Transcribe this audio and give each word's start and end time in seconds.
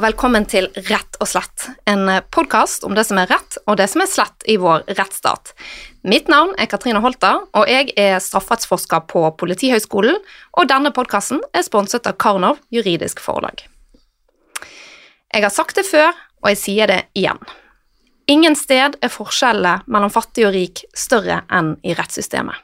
og 0.00 0.06
velkommen 0.06 0.46
til 0.48 0.64
Rett 0.88 1.18
og 1.20 1.28
slett, 1.28 1.66
en 1.84 2.08
podkast 2.32 2.86
om 2.88 2.94
det 2.96 3.02
som 3.04 3.18
er 3.20 3.28
rett 3.28 3.58
og 3.68 3.76
det 3.76 3.84
som 3.92 4.00
er 4.00 4.08
slett 4.08 4.46
i 4.48 4.54
vår 4.56 4.86
rettsstat. 4.96 5.50
Mitt 6.08 6.30
navn 6.32 6.54
er 6.56 6.70
Katrine 6.72 7.02
Holta, 7.04 7.34
og 7.52 7.68
jeg 7.68 7.92
er 8.00 8.16
strafferettsforsker 8.24 9.04
på 9.10 9.26
Politihøgskolen, 9.42 10.16
og 10.56 10.70
denne 10.70 10.94
podkasten 10.96 11.42
er 11.52 11.66
sponset 11.66 12.08
av 12.08 12.16
Karnov 12.16 12.62
juridisk 12.72 13.20
forlag. 13.20 13.60
Jeg 15.34 15.44
har 15.44 15.52
sagt 15.52 15.76
det 15.76 15.84
før, 15.90 16.16
og 16.40 16.48
jeg 16.54 16.62
sier 16.62 16.88
det 16.88 17.02
igjen. 17.12 17.44
Ingen 18.32 18.56
sted 18.56 18.96
er 19.04 19.12
forskjellene 19.12 19.82
mellom 19.84 20.16
fattig 20.16 20.48
og 20.48 20.56
rik 20.56 20.86
større 20.96 21.42
enn 21.52 21.74
i 21.84 21.92
rettssystemet. 21.98 22.56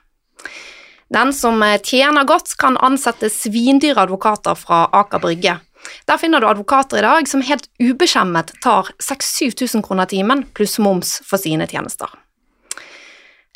Den 1.12 1.36
som 1.36 1.60
tjener 1.84 2.24
godt, 2.24 2.56
kan 2.56 2.80
ansette 2.80 3.28
svindyre 3.28 4.08
advokater 4.08 4.56
fra 4.56 4.86
Aker 5.04 5.20
Brygge 5.20 5.58
der 6.06 6.18
finner 6.18 6.40
du 6.40 6.48
advokater 6.48 7.00
i 7.00 7.06
dag 7.06 7.28
som 7.28 7.44
helt 7.46 7.68
ubeskjemmet 7.82 8.54
tar 8.64 8.92
6000-7000 9.02 9.84
kroner 9.86 10.08
timen 10.10 10.46
pluss 10.56 10.78
moms 10.82 11.18
for 11.26 11.42
sine 11.42 11.66
tjenester. 11.70 12.10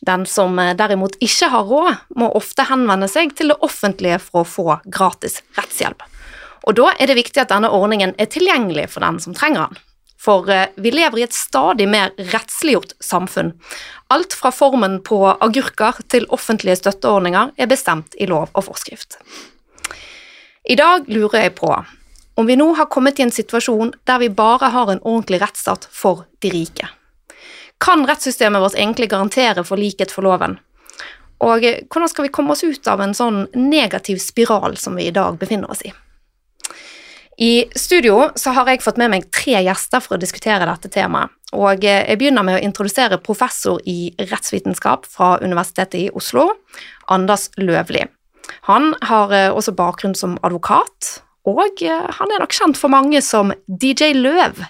Den 0.07 0.25
som 0.27 0.59
eh, 0.59 0.74
derimot 0.77 1.19
ikke 1.21 1.51
har 1.52 1.69
råd, 1.69 2.01
må 2.16 2.30
ofte 2.37 2.65
henvende 2.71 3.09
seg 3.11 3.35
til 3.37 3.52
det 3.52 3.61
offentlige 3.65 4.21
for 4.23 4.43
å 4.43 4.48
få 4.48 4.79
gratis 4.88 5.43
rettshjelp. 5.59 6.02
Og 6.68 6.77
da 6.77 6.90
er 6.96 7.09
det 7.09 7.18
viktig 7.21 7.43
at 7.43 7.52
denne 7.52 7.71
ordningen 7.73 8.15
er 8.21 8.29
tilgjengelig 8.33 8.90
for 8.95 9.05
den 9.05 9.21
som 9.21 9.37
trenger 9.37 9.68
den. 9.68 9.85
For 10.21 10.49
eh, 10.52 10.73
vi 10.77 10.93
lever 10.93 11.21
i 11.21 11.27
et 11.29 11.37
stadig 11.37 11.88
mer 11.88 12.12
rettsliggjort 12.33 12.96
samfunn. 13.05 13.55
Alt 14.12 14.37
fra 14.37 14.52
formen 14.52 14.99
på 15.05 15.23
agurker 15.33 16.01
til 16.12 16.29
offentlige 16.33 16.80
støtteordninger 16.80 17.55
er 17.57 17.71
bestemt 17.71 18.16
i 18.21 18.29
lov 18.29 18.52
og 18.52 18.68
forskrift. 18.68 19.21
I 20.68 20.77
dag 20.77 21.09
lurer 21.09 21.46
jeg 21.46 21.57
på 21.57 21.73
om 22.41 22.46
vi 22.46 22.57
nå 22.57 22.71
har 22.74 22.88
kommet 22.88 23.19
i 23.21 23.23
en 23.27 23.35
situasjon 23.35 23.93
der 24.09 24.19
vi 24.23 24.30
bare 24.33 24.71
har 24.73 24.88
en 24.88 25.02
ordentlig 25.05 25.43
rettsstat 25.43 25.85
for 25.93 26.24
de 26.41 26.51
rike. 26.55 26.88
Kan 27.80 28.07
rettssystemet 28.09 28.63
vårt 28.63 28.79
egentlig 28.79 29.10
garantere 29.13 29.65
for 29.65 29.80
likhet 29.80 30.13
for 30.13 30.24
loven? 30.24 30.57
Og 31.45 31.65
hvordan 31.65 32.09
skal 32.09 32.27
vi 32.27 32.33
komme 32.33 32.57
oss 32.57 32.65
ut 32.65 32.88
av 32.88 33.01
en 33.05 33.13
sånn 33.16 33.43
negativ 33.57 34.21
spiral 34.24 34.79
som 34.80 34.96
vi 34.96 35.09
i 35.09 35.13
dag 35.13 35.37
befinner 35.41 35.73
oss 35.73 35.85
i? 35.85 35.93
I 37.41 37.52
studio 37.77 38.30
så 38.37 38.52
har 38.57 38.68
jeg 38.68 38.83
fått 38.85 39.01
med 39.01 39.13
meg 39.13 39.30
tre 39.33 39.61
gjester 39.65 40.01
for 40.05 40.16
å 40.16 40.21
diskutere 40.21 40.68
dette 40.68 40.88
temaet. 40.93 41.33
Og 41.57 41.85
jeg 41.85 42.16
begynner 42.21 42.45
med 42.46 42.59
å 42.59 42.65
introdusere 42.65 43.21
professor 43.21 43.80
i 43.88 44.13
rettsvitenskap 44.16 45.09
fra 45.09 45.35
Universitetet 45.45 45.96
i 46.07 46.11
Oslo, 46.16 46.51
Anders 47.09 47.51
Løvli. 47.61 48.05
Han 48.68 48.95
har 49.09 49.33
også 49.57 49.77
bakgrunn 49.77 50.16
som 50.16 50.37
advokat, 50.46 51.18
og 51.49 51.83
eh, 51.83 52.10
han 52.19 52.35
er 52.35 52.43
nok 52.43 52.52
kjent 52.55 52.79
for 52.79 52.93
mange 52.93 53.23
som 53.24 53.55
DJ 53.66 54.13
Løv, 54.19 54.60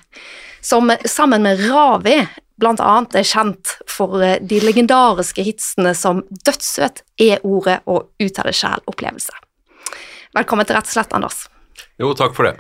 som 0.62 0.92
sammen 1.08 1.42
med 1.46 1.62
Ravi 1.66 2.20
blant 2.60 2.82
annet 2.84 3.16
er 3.22 3.26
kjent 3.26 3.74
for 3.90 4.20
eh, 4.22 4.38
de 4.38 4.60
legendariske 4.62 5.44
hitsene 5.46 5.94
som 5.98 6.22
Dødssøt, 6.30 7.02
E-ordet 7.20 7.80
og 7.91 8.12
Ut 8.20 8.38
av 8.38 8.50
det 8.50 8.54
sjæl-opplevelse. 8.60 9.34
Velkommen 10.36 10.68
til 10.68 10.78
Rett 10.78 10.86
og 10.86 10.94
slett, 10.94 11.16
Anders. 11.16 11.42
Jo, 11.98 12.12
takk 12.14 12.36
for 12.36 12.46
det. 12.46 12.54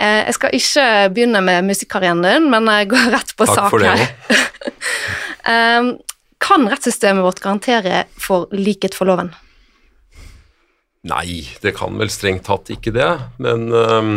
Eh, 0.00 0.22
jeg 0.28 0.36
skal 0.38 0.56
ikke 0.56 0.86
begynne 1.12 1.42
med 1.44 1.68
musikkarrieren 1.68 2.24
din, 2.24 2.48
men 2.52 2.68
jeg 2.72 2.92
går 2.94 3.10
rett 3.18 3.36
på 3.36 3.48
takk 3.48 3.68
sak 3.68 3.84
her. 3.84 4.06
kan 6.46 6.66
rettssystemet 6.68 7.24
vårt 7.24 7.40
garantere 7.40 8.04
for 8.20 8.48
likhet 8.54 8.96
for 8.96 9.08
loven? 9.08 9.30
Nei, 11.06 11.44
det 11.62 11.76
kan 11.76 11.94
vel 12.00 12.10
strengt 12.10 12.46
tatt 12.48 12.72
ikke 12.74 12.92
det, 12.94 13.10
men 13.42 13.68
um, 13.70 14.16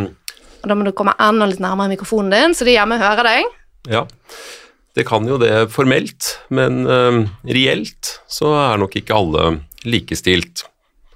Da 0.66 0.76
må 0.78 0.88
du 0.88 0.94
komme 0.96 1.14
enda 1.22 1.46
litt 1.50 1.62
nærmere 1.62 1.94
mikrofonen 1.94 2.34
din, 2.34 2.56
så 2.58 2.66
de 2.66 2.74
hjemme 2.74 2.98
hører 3.02 3.28
deg. 3.28 3.52
Ja, 3.90 4.06
det 4.98 5.06
kan 5.08 5.28
jo 5.30 5.38
det 5.42 5.70
formelt, 5.74 6.34
men 6.50 6.82
um, 6.90 7.22
reelt 7.48 8.18
så 8.28 8.56
er 8.58 8.82
nok 8.82 8.98
ikke 9.00 9.16
alle 9.16 9.46
likestilt 9.86 10.66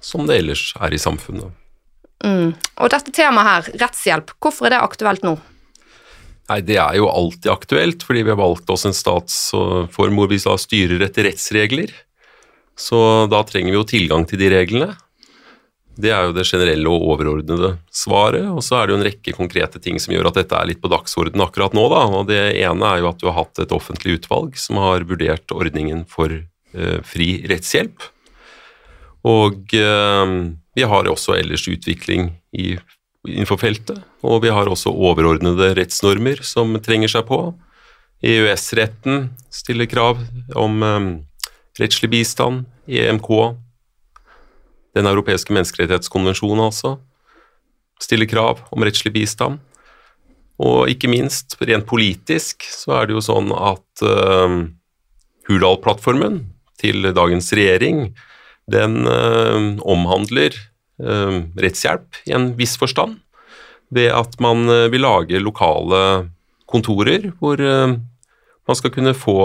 som 0.04 0.28
det 0.28 0.38
ellers 0.42 0.70
er 0.80 0.94
i 0.94 1.00
samfunnet. 1.00 1.50
Mm. 2.24 2.54
Og 2.80 2.92
dette 2.92 3.12
temaet 3.12 3.50
her, 3.50 3.74
rettshjelp, 3.82 4.32
hvorfor 4.40 4.68
er 4.68 4.76
det 4.76 4.84
aktuelt 4.84 5.26
nå? 5.26 5.34
Nei, 6.52 6.60
Det 6.60 6.76
er 6.76 6.96
jo 6.98 7.08
alltid 7.08 7.50
aktuelt, 7.52 8.04
fordi 8.04 8.24
vi 8.24 8.32
har 8.32 8.40
valgt 8.40 8.70
oss 8.70 8.84
en 8.84 8.96
statsform 8.96 10.18
hvor 10.20 10.28
vi 10.28 10.40
styrer 10.40 11.04
etter 11.06 11.28
rettsregler. 11.30 11.92
Så 12.76 12.98
da 13.30 13.40
trenger 13.46 13.72
vi 13.72 13.78
jo 13.78 13.88
tilgang 13.88 14.26
til 14.28 14.40
de 14.42 14.50
reglene. 14.52 14.92
Det 15.94 16.10
er 16.10 16.26
jo 16.26 16.34
det 16.34 16.46
generelle 16.48 16.90
og 16.90 17.04
overordnede 17.12 17.74
svaret. 17.94 18.46
Og 18.50 18.64
så 18.66 18.78
er 18.78 18.86
det 18.86 18.94
jo 18.94 18.98
en 18.98 19.06
rekke 19.06 19.34
konkrete 19.36 19.80
ting 19.82 20.00
som 20.02 20.14
gjør 20.14 20.30
at 20.30 20.40
dette 20.40 20.58
er 20.58 20.68
litt 20.70 20.82
på 20.82 20.90
dagsorden 20.90 21.44
akkurat 21.44 21.76
nå. 21.76 21.84
Da. 21.92 22.02
Og 22.18 22.26
det 22.30 22.40
ene 22.58 22.88
er 22.90 23.02
jo 23.02 23.10
at 23.12 23.20
du 23.22 23.28
har 23.30 23.38
hatt 23.44 23.62
et 23.62 23.74
offentlig 23.74 24.18
utvalg 24.18 24.58
som 24.58 24.80
har 24.82 25.06
vurdert 25.06 25.54
ordningen 25.54 26.02
for 26.10 26.34
eh, 26.34 26.98
fri 27.06 27.28
rettshjelp. 27.50 28.08
Og 29.30 29.76
eh, 29.78 30.34
vi 30.74 30.88
har 30.90 31.10
også 31.10 31.38
ellers 31.38 31.68
utvikling 31.70 32.32
i, 32.58 32.74
innenfor 33.28 33.62
feltet. 33.62 34.02
Og 34.26 34.42
vi 34.42 34.52
har 34.52 34.70
også 34.70 34.92
overordnede 34.92 35.76
rettsnormer 35.78 36.42
som 36.42 36.74
trenger 36.82 37.14
seg 37.14 37.28
på. 37.30 37.44
EØS-retten 38.24 39.28
stiller 39.52 39.86
krav 39.86 40.18
om 40.58 40.82
eh, 40.82 41.12
rettslig 41.78 42.10
bistand. 42.18 42.66
EMK 42.90 43.30
den 44.94 45.08
europeiske 45.10 45.54
menneskerettighetskonvensjonen 45.54 46.64
altså 46.68 46.96
stiller 48.02 48.28
krav 48.30 48.62
om 48.74 48.84
rettslig 48.84 49.14
bistand. 49.14 49.60
Og 50.62 50.90
ikke 50.90 51.10
minst, 51.10 51.56
rent 51.62 51.86
politisk, 51.88 52.62
så 52.70 53.00
er 53.00 53.08
det 53.08 53.16
jo 53.16 53.24
sånn 53.24 53.50
at 53.54 54.04
uh, 54.06 54.60
Hurdal-plattformen 55.48 56.44
til 56.80 57.10
dagens 57.14 57.50
regjering, 57.56 58.06
den 58.70 59.02
uh, 59.06 59.74
omhandler 59.82 60.54
uh, 61.02 61.42
rettshjelp 61.58 62.22
i 62.30 62.36
en 62.36 62.52
viss 62.58 62.78
forstand 62.80 63.18
ved 63.94 64.10
at 64.14 64.38
man 64.42 64.64
vil 64.90 65.04
lage 65.04 65.38
lokale 65.38 65.98
kontorer 66.66 67.28
hvor 67.38 67.60
man 67.60 68.78
skal 68.78 68.90
kunne 68.90 69.12
få 69.14 69.36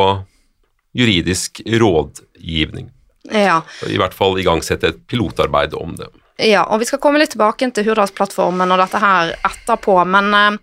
juridisk 0.98 1.60
rådgivning. 1.68 2.88
Ja. 3.32 3.62
I 3.88 4.00
hvert 4.00 4.16
fall 4.18 4.40
igangsette 4.42 4.94
et 4.94 5.02
pilotarbeid 5.10 5.76
om 5.78 5.96
det. 6.00 6.10
Ja, 6.40 6.64
og 6.72 6.80
vi 6.80 6.88
skal 6.88 7.02
komme 7.04 7.20
litt 7.20 7.34
tilbake 7.34 7.68
til 7.76 7.90
Hurdalsplattformen 7.90 8.72
og 8.72 8.80
dette 8.80 9.02
her 9.04 9.34
etterpå, 9.50 9.98
men 10.08 10.32
um, 10.40 10.58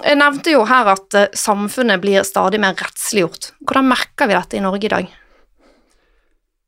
jeg 0.00 0.16
nevnte 0.16 0.54
jo 0.54 0.64
her 0.68 0.88
at 0.94 1.18
uh, 1.18 1.26
samfunnet 1.36 2.00
blir 2.00 2.24
stadig 2.24 2.62
mer 2.62 2.78
rettsliggjort. 2.80 3.52
Hvordan 3.60 3.90
merker 3.92 4.30
vi 4.30 4.38
dette 4.38 4.56
i 4.56 4.64
Norge 4.64 4.88
i 4.88 4.92
dag? 4.94 5.12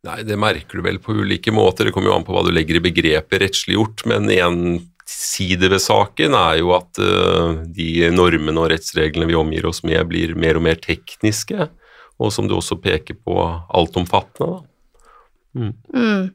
Nei, 0.08 0.20
det 0.28 0.36
merker 0.38 0.78
du 0.78 0.84
vel 0.84 1.00
på 1.02 1.16
ulike 1.16 1.52
måter. 1.56 1.88
Det 1.88 1.96
kommer 1.96 2.12
jo 2.12 2.18
an 2.18 2.28
på 2.28 2.36
hva 2.36 2.44
du 2.46 2.52
legger 2.52 2.78
i 2.78 2.84
begrepet 2.84 3.42
rettsliggjort, 3.42 4.04
men 4.12 4.28
en 4.36 4.60
side 5.08 5.72
ved 5.72 5.80
saken 5.80 6.36
er 6.36 6.60
jo 6.60 6.74
at 6.76 7.00
uh, 7.00 7.64
de 7.64 8.10
normene 8.12 8.60
og 8.60 8.68
rettsreglene 8.74 9.28
vi 9.30 9.40
omgir 9.40 9.72
oss 9.72 9.80
med, 9.88 10.04
blir 10.12 10.36
mer 10.36 10.60
og 10.60 10.68
mer 10.68 10.76
tekniske 10.84 11.70
og 12.18 12.32
som 12.34 12.48
du 12.50 12.56
også 12.58 12.78
peker 12.82 13.18
på, 13.22 13.38
altomfattende. 13.78 14.62
Mm. 15.54 15.72
Mm. 15.94 16.26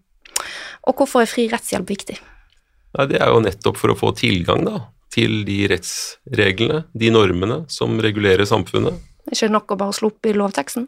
Og 0.88 1.00
hvorfor 1.00 1.24
er 1.24 1.31
fri 1.31 1.47
rettshjelp 1.51 1.91
viktig? 1.91 2.18
Nei, 2.94 3.06
det 3.09 3.19
er 3.21 3.31
jo 3.33 3.44
nettopp 3.44 3.80
for 3.80 3.94
å 3.94 3.97
få 3.97 4.12
tilgang 4.18 4.65
da, 4.68 4.85
til 5.13 5.41
de 5.47 5.63
rettsreglene, 5.71 6.83
de 6.94 7.13
normene, 7.13 7.63
som 7.71 7.95
regulerer 8.01 8.47
samfunnet. 8.50 9.00
Det 9.24 9.33
Er 9.33 9.39
ikke 9.39 9.56
nok 9.56 9.74
å 9.74 9.80
bare 9.80 9.95
slå 9.95 10.12
opp 10.12 10.30
i 10.30 10.35
lovteksten? 10.35 10.88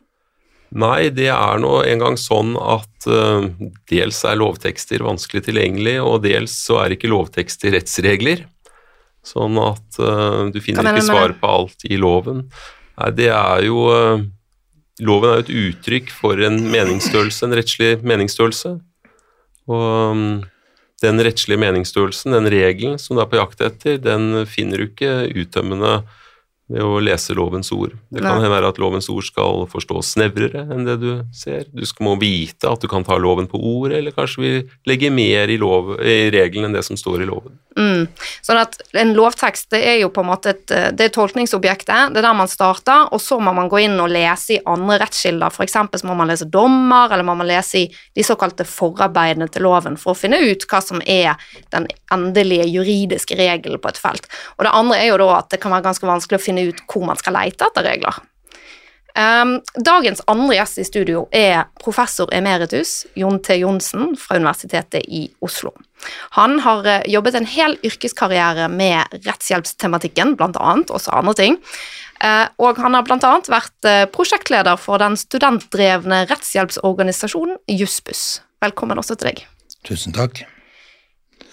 Nei, 0.76 1.10
det 1.14 1.30
er 1.32 1.60
nå 1.62 1.78
engang 1.88 2.18
sånn 2.20 2.56
at 2.60 3.08
uh, 3.08 3.46
dels 3.90 4.24
er 4.28 4.40
lovtekster 4.42 5.06
vanskelig 5.06 5.46
tilgjengelig, 5.48 6.00
og 6.04 6.24
dels 6.26 6.56
så 6.66 6.82
er 6.84 6.96
ikke 6.96 7.12
lovtekster 7.12 7.76
rettsregler. 7.78 8.44
Sånn 9.26 9.58
at 9.62 10.00
uh, 10.02 10.50
du 10.52 10.60
finner 10.62 10.90
ikke 10.92 11.06
svar 11.06 11.36
på 11.40 11.52
alt 11.52 11.86
i 11.88 12.00
loven. 12.02 12.48
Nei, 13.00 13.12
det 13.16 13.30
er 13.32 13.66
jo 13.70 13.86
uh, 13.88 14.26
loven 15.04 15.32
er 15.32 15.40
jo 15.40 15.46
et 15.46 15.56
uttrykk 15.62 16.12
for 16.14 16.40
en 16.46 16.60
meningsstørrelse, 16.72 17.46
en 17.46 17.56
rettslig 17.58 17.90
meningsstørrelse. 18.06 18.76
Og 19.66 20.12
um, 20.12 20.44
den 21.04 21.20
rettslige 21.26 21.60
meningsstørrelsen, 21.60 22.36
den 22.36 22.52
regelen 22.52 23.00
som 23.02 23.18
du 23.18 23.24
er 23.24 23.30
på 23.32 23.40
jakt 23.40 23.64
etter, 23.66 23.98
den 24.00 24.46
finner 24.48 24.80
du 24.80 24.88
ikke 24.88 25.26
uttømmende 25.36 25.98
ved 26.72 26.82
å 26.82 26.98
lese 27.04 27.36
lovens 27.38 27.70
ord. 27.76 27.94
Det 28.10 28.24
kan 28.24 28.40
hende 28.40 28.50
være 28.50 28.72
at 28.72 28.80
lovens 28.82 29.08
ord 29.14 29.26
skal 29.28 29.66
forstås 29.70 30.16
snevrere 30.16 30.64
enn 30.74 30.88
det 30.88 30.96
du 31.02 31.10
ser. 31.36 31.68
Du 31.70 31.86
må 32.02 32.16
vite 32.22 32.70
at 32.72 32.82
du 32.82 32.90
kan 32.90 33.06
ta 33.06 33.20
loven 33.22 33.46
på 33.50 33.60
ordet, 33.60 34.00
eller 34.00 34.16
kanskje 34.16 34.42
vi 34.42 34.54
legger 34.90 35.14
mer 35.14 35.52
i, 35.52 35.60
lov, 35.62 35.94
i 36.02 36.32
regelen 36.34 36.70
enn 36.70 36.78
det 36.78 36.82
som 36.88 36.98
står 36.98 37.22
i 37.22 37.30
loven. 37.30 37.60
Mm. 37.78 38.08
Sånn 38.46 38.62
at 38.62 38.80
en 38.96 39.14
lovtekst 39.18 39.70
det 39.76 39.82
er 39.84 40.00
jo 40.00 40.10
på 40.16 40.24
en 40.24 40.30
måte 40.30 40.54
et, 40.56 40.64
det 40.96 41.10
er 41.10 41.14
tolkningsobjektet, 41.14 42.16
det 42.16 42.22
er 42.22 42.28
der 42.30 42.38
man 42.38 42.50
starter, 42.50 43.12
og 43.14 43.22
så 43.22 43.38
må 43.44 43.54
man 43.54 43.70
gå 43.70 43.84
inn 43.84 44.00
og 44.02 44.10
lese 44.14 44.56
i 44.58 44.62
andre 44.66 44.98
rettskilder, 45.04 45.54
eksempel 45.66 46.02
så 46.02 46.08
må 46.08 46.16
man 46.18 46.32
lese 46.32 46.48
dommer, 46.50 47.12
eller 47.12 47.28
må 47.28 47.36
man 47.38 47.50
lese 47.50 47.84
i 47.84 47.86
de 48.16 48.26
såkalte 48.26 48.66
forarbeidene 48.70 49.50
til 49.52 49.68
loven 49.68 50.00
for 50.00 50.14
å 50.14 50.18
finne 50.18 50.40
ut 50.42 50.66
hva 50.70 50.82
som 50.82 51.04
er 51.06 51.36
den 51.76 51.90
endelige 52.14 52.68
juridiske 52.72 53.38
regelen 53.38 53.82
på 53.82 53.92
et 53.92 54.00
felt. 54.00 54.30
Og 54.56 54.66
det 54.66 54.74
andre 54.74 55.02
er 55.02 55.12
jo 55.12 55.20
da 55.22 55.30
at 55.40 55.52
det 55.52 55.60
kan 55.64 55.74
være 55.76 55.90
ganske 55.90 56.08
vanskelig 56.08 56.40
å 56.40 56.46
finne 56.46 56.55
ut 56.62 56.86
hvor 56.92 57.06
man 57.08 57.20
skal 57.20 57.38
lete 57.38 57.68
etter 57.68 57.86
regler. 57.86 58.24
Um, 59.16 59.62
dagens 59.80 60.20
andre 60.28 60.58
gjest 60.58 60.82
i 60.82 60.84
studio 60.84 61.22
er 61.32 61.70
professor 61.80 62.28
emeritus 62.36 63.06
Jon 63.16 63.38
T. 63.40 63.56
Johnsen 63.62 64.18
fra 64.20 64.36
Universitetet 64.36 65.06
i 65.08 65.30
Oslo. 65.46 65.72
Han 66.36 66.60
har 66.66 66.84
eh, 66.84 67.06
jobbet 67.08 67.38
en 67.40 67.48
hel 67.48 67.78
yrkeskarriere 67.88 68.68
med 68.68 69.16
rettshjelpstematikken, 69.24 70.36
annet, 70.36 70.92
også 70.92 71.16
andre 71.16 71.34
ting. 71.40 71.56
Uh, 72.20 72.52
og 72.60 72.82
han 72.84 72.96
har 72.96 73.08
annet 73.16 73.48
vært 73.52 73.88
eh, 73.88 74.04
prosjektleder 74.12 74.76
for 74.80 75.00
den 75.00 75.16
studentdrevne 75.20 76.26
rettshjelpsorganisasjonen 76.28 77.56
Jussbuss. 77.72 78.42
Velkommen 78.64 79.00
også 79.00 79.16
til 79.16 79.32
deg. 79.32 79.46
Tusen 79.88 80.16
takk. 80.16 80.44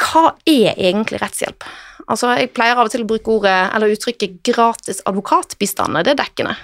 Hva 0.02 0.32
er 0.48 0.74
egentlig 0.74 1.20
rettshjelp? 1.22 1.66
Altså, 2.10 2.34
Jeg 2.38 2.52
pleier 2.56 2.76
av 2.76 2.88
og 2.88 2.92
til 2.92 3.04
å 3.04 3.08
bruke 3.08 3.30
ordet, 3.30 3.70
eller 3.74 3.94
uttrykket 3.94 4.40
gratis 4.44 5.02
advokatbistand, 5.06 5.96
er 5.96 6.08
det 6.08 6.18
dekkende? 6.18 6.56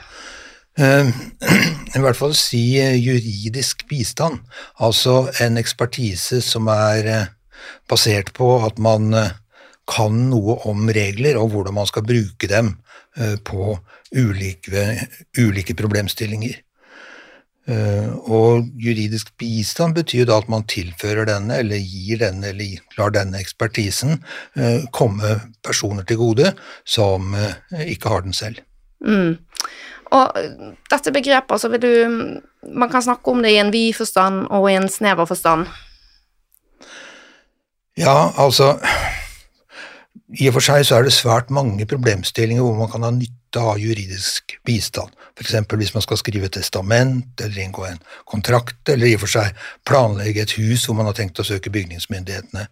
Uh, 0.78 1.10
I 1.96 2.02
hvert 2.02 2.18
fall 2.18 2.34
si 2.38 2.78
eh, 2.78 2.98
juridisk 2.98 3.86
bistand, 3.90 4.42
altså 4.78 5.28
en 5.42 5.58
ekspertise 5.58 6.42
som 6.44 6.68
er 6.70 7.10
eh, 7.10 7.30
basert 7.90 8.30
på 8.36 8.52
at 8.66 8.78
man 8.82 9.10
kan 9.88 10.18
noe 10.28 10.58
om 10.68 10.90
regler 10.92 11.38
og 11.40 11.54
hvordan 11.54 11.78
man 11.78 11.88
skal 11.88 12.04
bruke 12.06 12.50
dem 12.50 12.74
på 13.48 13.72
ulike, 14.14 14.82
ulike 15.40 15.74
problemstillinger. 15.74 16.60
Eh, 17.68 18.08
Og 18.32 18.64
juridisk 18.80 19.34
bistand 19.36 19.98
betyr 19.98 20.22
jo 20.22 20.28
da 20.30 20.38
at 20.40 20.48
man 20.48 20.64
tilfører 20.64 21.28
denne, 21.28 21.58
eller 21.60 21.76
gir 21.76 22.22
denne, 22.22 22.54
eller 22.54 22.80
lar 22.96 23.12
denne 23.12 23.40
ekspertisen 23.42 24.14
eh, 24.56 24.86
komme 24.92 25.34
personer 25.64 26.06
til 26.08 26.16
gode 26.16 26.54
som 26.88 27.34
eh, 27.36 27.84
ikke 27.92 28.08
har 28.08 28.24
den 28.24 28.32
selv. 28.32 28.62
Mm. 29.04 29.36
Og 30.16 30.38
dette 30.88 31.12
begrepet, 31.12 31.60
så 31.60 31.68
vil 31.68 31.82
du 31.82 32.40
Man 32.74 32.90
kan 32.90 33.02
snakke 33.02 33.30
om 33.30 33.42
det 33.42 33.52
i 33.52 33.60
en 33.60 33.70
vid 33.72 33.94
forstand 33.94 34.48
og 34.50 34.70
i 34.70 34.74
en 34.74 34.88
snever 34.88 35.24
forstand. 35.24 35.68
Ja, 37.96 38.32
altså 38.36 38.78
I 40.40 40.48
og 40.48 40.56
for 40.56 40.64
seg 40.64 40.84
så 40.84 40.98
er 40.98 41.06
det 41.06 41.12
svært 41.14 41.50
mange 41.54 41.86
problemstillinger 41.86 42.62
hvor 42.62 42.74
man 42.80 42.90
kan 42.90 43.06
ha 43.06 43.12
nytte 43.14 43.62
av 43.62 43.78
juridisk 43.78 44.58
bistand. 44.66 45.14
F.eks. 45.38 45.54
hvis 45.78 45.94
man 45.94 46.02
skal 46.02 46.18
skrive 46.18 46.50
testament, 46.52 47.30
eller 47.40 47.62
inngå 47.62 47.84
en 47.86 48.00
kontrakt, 48.28 48.80
eller 48.90 49.06
i 49.06 49.14
og 49.16 49.22
for 49.22 49.34
seg 49.36 49.60
planlegge 49.86 50.42
et 50.42 50.54
hus 50.58 50.86
hvor 50.86 50.98
man 50.98 51.06
har 51.06 51.14
tenkt 51.14 51.38
å 51.38 51.46
søke 51.46 51.70
bygningsmyndighetene. 51.74 52.66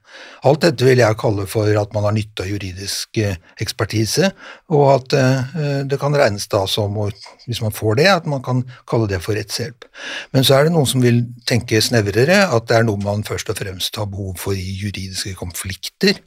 Alt 0.49 0.65
dette 0.67 0.89
vil 0.89 1.03
jeg 1.03 1.19
kalle 1.21 1.47
for 1.51 1.71
at 1.79 1.95
man 1.95 2.09
har 2.09 2.17
nytte 2.17 2.45
av 2.45 2.51
juridisk 2.51 3.21
eh, 3.23 3.39
ekspertise, 3.63 4.33
og 4.75 4.87
at 4.97 5.17
eh, 5.17 5.85
det 5.87 6.01
kan 6.03 6.17
regnes 6.17 6.49
da 6.51 6.65
som, 6.71 6.99
hvis 7.47 7.63
man 7.63 7.75
får 7.75 8.01
det, 8.01 8.09
at 8.11 8.27
man 8.31 8.43
kan 8.45 8.65
kalle 8.89 9.09
det 9.11 9.23
for 9.25 9.39
rettshjelp. 9.39 9.87
Men 10.35 10.47
så 10.47 10.59
er 10.59 10.67
det 10.67 10.75
noen 10.75 10.91
som 10.91 11.05
vil 11.05 11.23
tenke 11.49 11.81
snevrere, 11.83 12.43
at 12.51 12.69
det 12.69 12.81
er 12.81 12.89
noe 12.89 13.01
man 13.03 13.25
først 13.27 13.53
og 13.53 13.61
fremst 13.61 14.01
har 14.01 14.11
behov 14.11 14.35
for 14.43 14.59
i 14.59 14.79
juridiske 14.83 15.37
konflikter. 15.39 16.19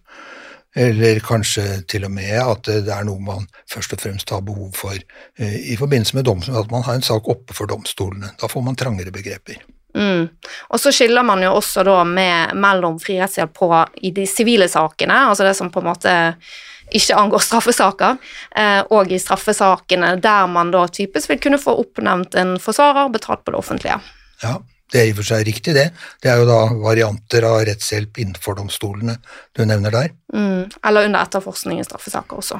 Eller 0.76 1.20
kanskje 1.26 1.64
til 1.90 2.06
og 2.06 2.12
med 2.14 2.36
at 2.38 2.68
det 2.70 2.94
er 2.94 3.08
noe 3.08 3.22
man 3.24 3.48
først 3.70 3.96
og 3.96 4.04
fremst 4.04 4.30
har 4.30 4.44
behov 4.46 4.70
for 4.78 4.94
eh, 4.94 5.58
i 5.74 5.78
forbindelse 5.80 6.18
med 6.20 6.28
domstolen, 6.30 6.60
at 6.62 6.72
man 6.72 6.86
har 6.86 7.00
en 7.00 7.06
sak 7.06 7.28
oppe 7.30 7.58
for 7.58 7.70
domstolene. 7.70 8.36
Da 8.38 8.50
får 8.52 8.66
man 8.66 8.78
trangere 8.78 9.14
begreper. 9.16 9.64
Mm. 9.98 10.28
Og 10.70 10.80
så 10.80 10.94
skiller 10.94 11.26
man 11.26 11.42
jo 11.44 11.56
også 11.58 11.84
da 11.88 12.04
med, 12.06 12.54
mellom 12.54 13.00
fri 13.02 13.18
rettshjelp 13.18 13.56
på 13.58 13.70
i 14.06 14.14
de 14.14 14.28
sivile 14.30 14.70
sakene, 14.70 15.24
altså 15.32 15.48
det 15.48 15.56
som 15.58 15.72
på 15.74 15.82
en 15.82 15.90
måte 15.90 16.16
ikke 16.94 17.18
angår 17.18 17.42
straffesaker, 17.46 18.18
eh, 18.58 18.82
og 18.94 19.12
i 19.12 19.20
straffesakene 19.22 20.16
der 20.22 20.48
man 20.50 20.72
da 20.74 20.86
typisk 20.90 21.34
vil 21.34 21.42
kunne 21.42 21.62
få 21.62 21.76
oppnevnt 21.82 22.38
en 22.38 22.58
forsvarer 22.62 23.10
betalt 23.14 23.44
på 23.46 23.54
det 23.54 23.62
offentlige. 23.62 24.00
Ja, 24.42 24.58
det 24.92 25.02
er 25.02 25.10
i 25.10 25.14
og 25.14 25.20
for 25.20 25.30
seg 25.30 25.46
riktig, 25.48 25.76
det. 25.78 25.90
Det 26.24 26.32
er 26.32 26.42
jo 26.42 26.50
da 26.50 26.64
varianter 26.82 27.46
av 27.46 27.62
rettshjelp 27.70 28.18
innenfor 28.24 28.58
domstolene 28.58 29.20
du 29.58 29.64
nevner 29.68 29.94
der. 29.94 30.12
Mm. 30.34 30.70
Eller 30.86 31.10
under 31.10 31.22
etterforskning 31.22 31.82
i 31.82 31.86
straffesaker 31.86 32.42
også. 32.42 32.60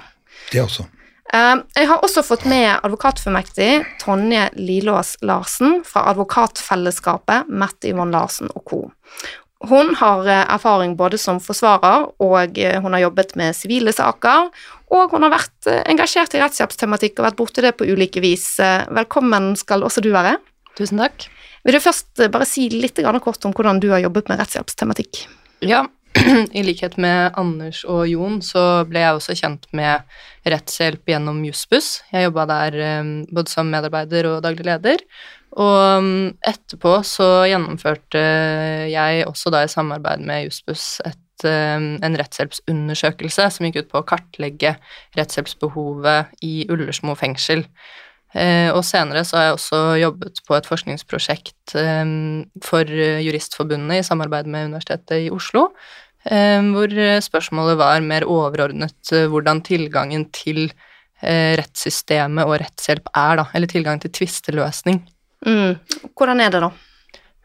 Det 0.52 0.62
også. 0.62 0.86
Eh, 1.34 1.56
Jeg 1.76 1.88
har 1.90 2.06
også 2.06 2.24
fått 2.26 2.46
med 2.50 2.80
advokatfullmektig 2.84 3.72
Tonje 4.02 4.50
Lilås 4.58 5.16
Larsen 5.22 5.84
fra 5.86 6.08
Advokatfellesskapet 6.14 7.50
Mette 7.50 7.92
Yvonne 7.92 8.18
Larsen 8.18 8.50
og 8.56 8.66
co. 8.66 8.82
Hun 9.70 9.94
har 10.00 10.26
eh, 10.26 10.46
erfaring 10.56 10.96
både 10.98 11.20
som 11.22 11.42
forsvarer, 11.44 12.08
og 12.24 12.58
eh, 12.58 12.78
hun 12.82 12.94
har 12.94 13.08
jobbet 13.08 13.36
med 13.38 13.58
sivile 13.58 13.94
saker, 13.94 14.50
og 14.90 15.14
hun 15.14 15.26
har 15.28 15.36
vært 15.36 15.70
engasjert 15.86 16.34
i 16.34 16.42
rettshjelpstematikk 16.42 17.20
og 17.20 17.28
vært 17.28 17.42
borti 17.42 17.62
det 17.66 17.76
på 17.78 17.86
ulike 17.86 18.24
vis. 18.26 18.56
Velkommen 18.90 19.52
skal 19.60 19.86
også 19.86 20.02
du 20.02 20.10
være. 20.16 20.40
Tusen 20.80 20.98
takk. 20.98 21.28
Vil 21.66 21.76
du 21.76 21.84
først 21.84 22.22
eh, 22.24 22.32
bare 22.32 22.48
si 22.48 22.68
litt 22.74 23.00
kort 23.24 23.46
om 23.46 23.56
hvordan 23.56 23.82
du 23.84 23.90
har 23.94 24.04
jobbet 24.04 24.30
med 24.32 24.40
rettshjelpstematikk? 24.42 25.26
Ja, 25.66 25.86
i 26.60 26.64
likhet 26.66 26.98
med 27.02 27.36
Anders 27.38 27.84
og 27.86 28.08
Jon 28.10 28.40
så 28.46 28.86
ble 28.90 29.04
jeg 29.04 29.18
også 29.18 29.36
kjent 29.38 29.68
med 29.76 30.06
rettshjelp 30.50 31.12
gjennom 31.12 31.44
Jussbuss. 31.46 32.00
Jeg 32.14 32.30
jobba 32.30 32.48
der 32.50 32.80
eh, 32.80 33.12
både 33.30 33.52
som 33.52 33.70
medarbeider 33.72 34.32
og 34.32 34.42
daglig 34.46 34.68
leder. 34.70 35.04
Og 35.58 36.04
mm, 36.06 36.26
etterpå 36.46 37.00
så 37.08 37.28
gjennomførte 37.50 38.22
jeg 38.92 39.26
også 39.26 39.50
da 39.54 39.64
i 39.66 39.72
samarbeid 39.72 40.22
med 40.26 40.46
Jussbuss 40.46 41.00
eh, 41.06 41.16
en 41.46 42.20
rettshjelpsundersøkelse 42.20 43.48
som 43.56 43.68
gikk 43.68 43.84
ut 43.84 43.90
på 43.94 44.02
å 44.02 44.08
kartlegge 44.08 44.76
rettshjelpsbehovet 45.18 46.38
i 46.46 46.68
Ullersmo 46.70 47.18
fengsel. 47.18 47.66
Eh, 48.38 48.70
og 48.70 48.84
senere 48.86 49.24
så 49.26 49.40
har 49.40 49.48
jeg 49.48 49.56
også 49.56 49.80
jobbet 50.04 50.42
på 50.46 50.54
et 50.58 50.68
forskningsprosjekt 50.70 51.74
eh, 51.82 52.12
for 52.66 53.00
Juristforbundet 53.26 54.04
i 54.04 54.06
samarbeid 54.06 54.50
med 54.52 54.70
Universitetet 54.70 55.26
i 55.26 55.32
Oslo, 55.34 55.70
eh, 56.30 56.62
hvor 56.76 56.94
spørsmålet 57.26 57.80
var 57.82 58.06
mer 58.06 58.28
overordnet 58.30 59.14
eh, 59.16 59.26
hvordan 59.32 59.64
tilgangen 59.66 60.28
til 60.36 60.68
eh, 60.68 61.56
rettssystemet 61.60 62.46
og 62.46 62.60
rettshjelp 62.62 63.10
er, 63.16 63.42
da, 63.42 63.48
eller 63.58 63.72
tilgang 63.72 64.04
til 64.04 64.14
tvisteløsning. 64.20 65.02
Mm. 65.48 65.80
Hvordan 66.18 66.44
er 66.44 66.54
det, 66.54 66.62
da? 66.68 66.72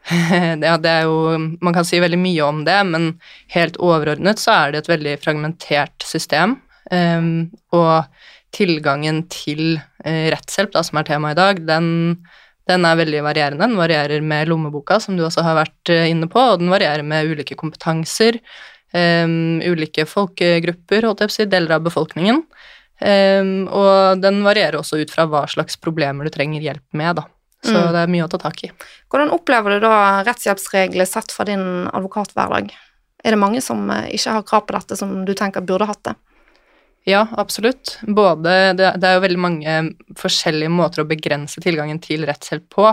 ja, 0.69 0.75
det 0.77 0.91
er 0.91 1.07
jo 1.07 1.37
Man 1.37 1.73
kan 1.73 1.85
si 1.87 1.97
veldig 2.01 2.19
mye 2.21 2.45
om 2.45 2.61
det, 2.67 2.77
men 2.85 3.15
helt 3.55 3.79
overordnet 3.81 4.41
så 4.41 4.53
er 4.53 4.73
det 4.73 4.83
et 4.83 4.91
veldig 4.93 5.17
fragmentert 5.23 6.05
system. 6.05 6.59
Um, 6.93 7.49
og 7.73 8.05
tilgangen 8.55 9.25
til 9.31 9.77
eh, 10.05 10.29
rettshjelp, 10.33 10.71
da, 10.75 10.83
som 10.85 10.99
er 11.01 11.07
temaet 11.09 11.35
i 11.35 11.41
dag, 11.41 11.59
den, 11.67 11.89
den 12.69 12.87
er 12.87 12.99
veldig 13.01 13.23
varierende. 13.25 13.65
Den 13.67 13.75
varierer 13.79 14.23
med 14.23 14.49
lommeboka, 14.51 14.99
som 15.03 15.17
du 15.17 15.25
også 15.27 15.43
har 15.45 15.59
vært 15.59 15.91
eh, 15.93 16.07
inne 16.13 16.29
på, 16.31 16.39
og 16.39 16.63
den 16.63 16.71
varierer 16.73 17.05
med 17.05 17.27
ulike 17.33 17.57
kompetanser, 17.59 18.39
um, 18.95 19.59
ulike 19.65 20.07
folkegrupper, 20.07 21.07
holdt 21.07 21.25
jeg 21.25 21.31
på 21.31 21.35
å 21.35 21.37
si, 21.39 21.47
deler 21.51 21.77
av 21.77 21.85
befolkningen. 21.87 22.43
Um, 23.03 23.65
og 23.75 24.21
den 24.23 24.39
varierer 24.45 24.79
også 24.79 25.01
ut 25.01 25.11
fra 25.11 25.25
hva 25.27 25.43
slags 25.51 25.75
problemer 25.83 26.27
du 26.27 26.31
trenger 26.31 26.63
hjelp 26.63 26.85
med, 26.95 27.19
da. 27.19 27.27
Så 27.65 27.73
Mm. 27.75 27.91
det 27.91 28.01
er 28.03 28.11
mye 28.13 28.25
å 28.27 28.29
ta 28.29 28.37
tak 28.37 28.63
i. 28.63 28.71
Hvordan 29.09 29.31
opplever 29.33 29.73
du 29.73 29.87
da 29.87 30.21
rettshjelpsregler 30.23 31.07
sett 31.09 31.33
fra 31.33 31.47
din 31.49 31.89
advokathverdag? 31.89 32.69
Er 33.25 33.33
det 33.33 33.39
mange 33.41 33.61
som 33.65 33.89
ikke 33.89 34.35
har 34.35 34.43
krav 34.45 34.67
på 34.67 34.75
dette, 34.77 34.95
som 34.99 35.25
du 35.25 35.33
tenker 35.33 35.65
burde 35.65 35.87
hatt 35.89 36.03
det? 36.05 36.13
Ja, 37.05 37.27
absolutt. 37.37 37.99
Både, 38.01 38.73
det, 38.73 38.95
det 38.97 39.07
er 39.07 39.19
jo 39.19 39.23
veldig 39.27 39.41
mange 39.41 39.77
forskjellige 40.17 40.73
måter 40.73 41.03
å 41.03 41.09
begrense 41.09 41.61
tilgangen 41.61 41.99
til 42.01 42.25
rettshjelp 42.25 42.65
på. 42.73 42.89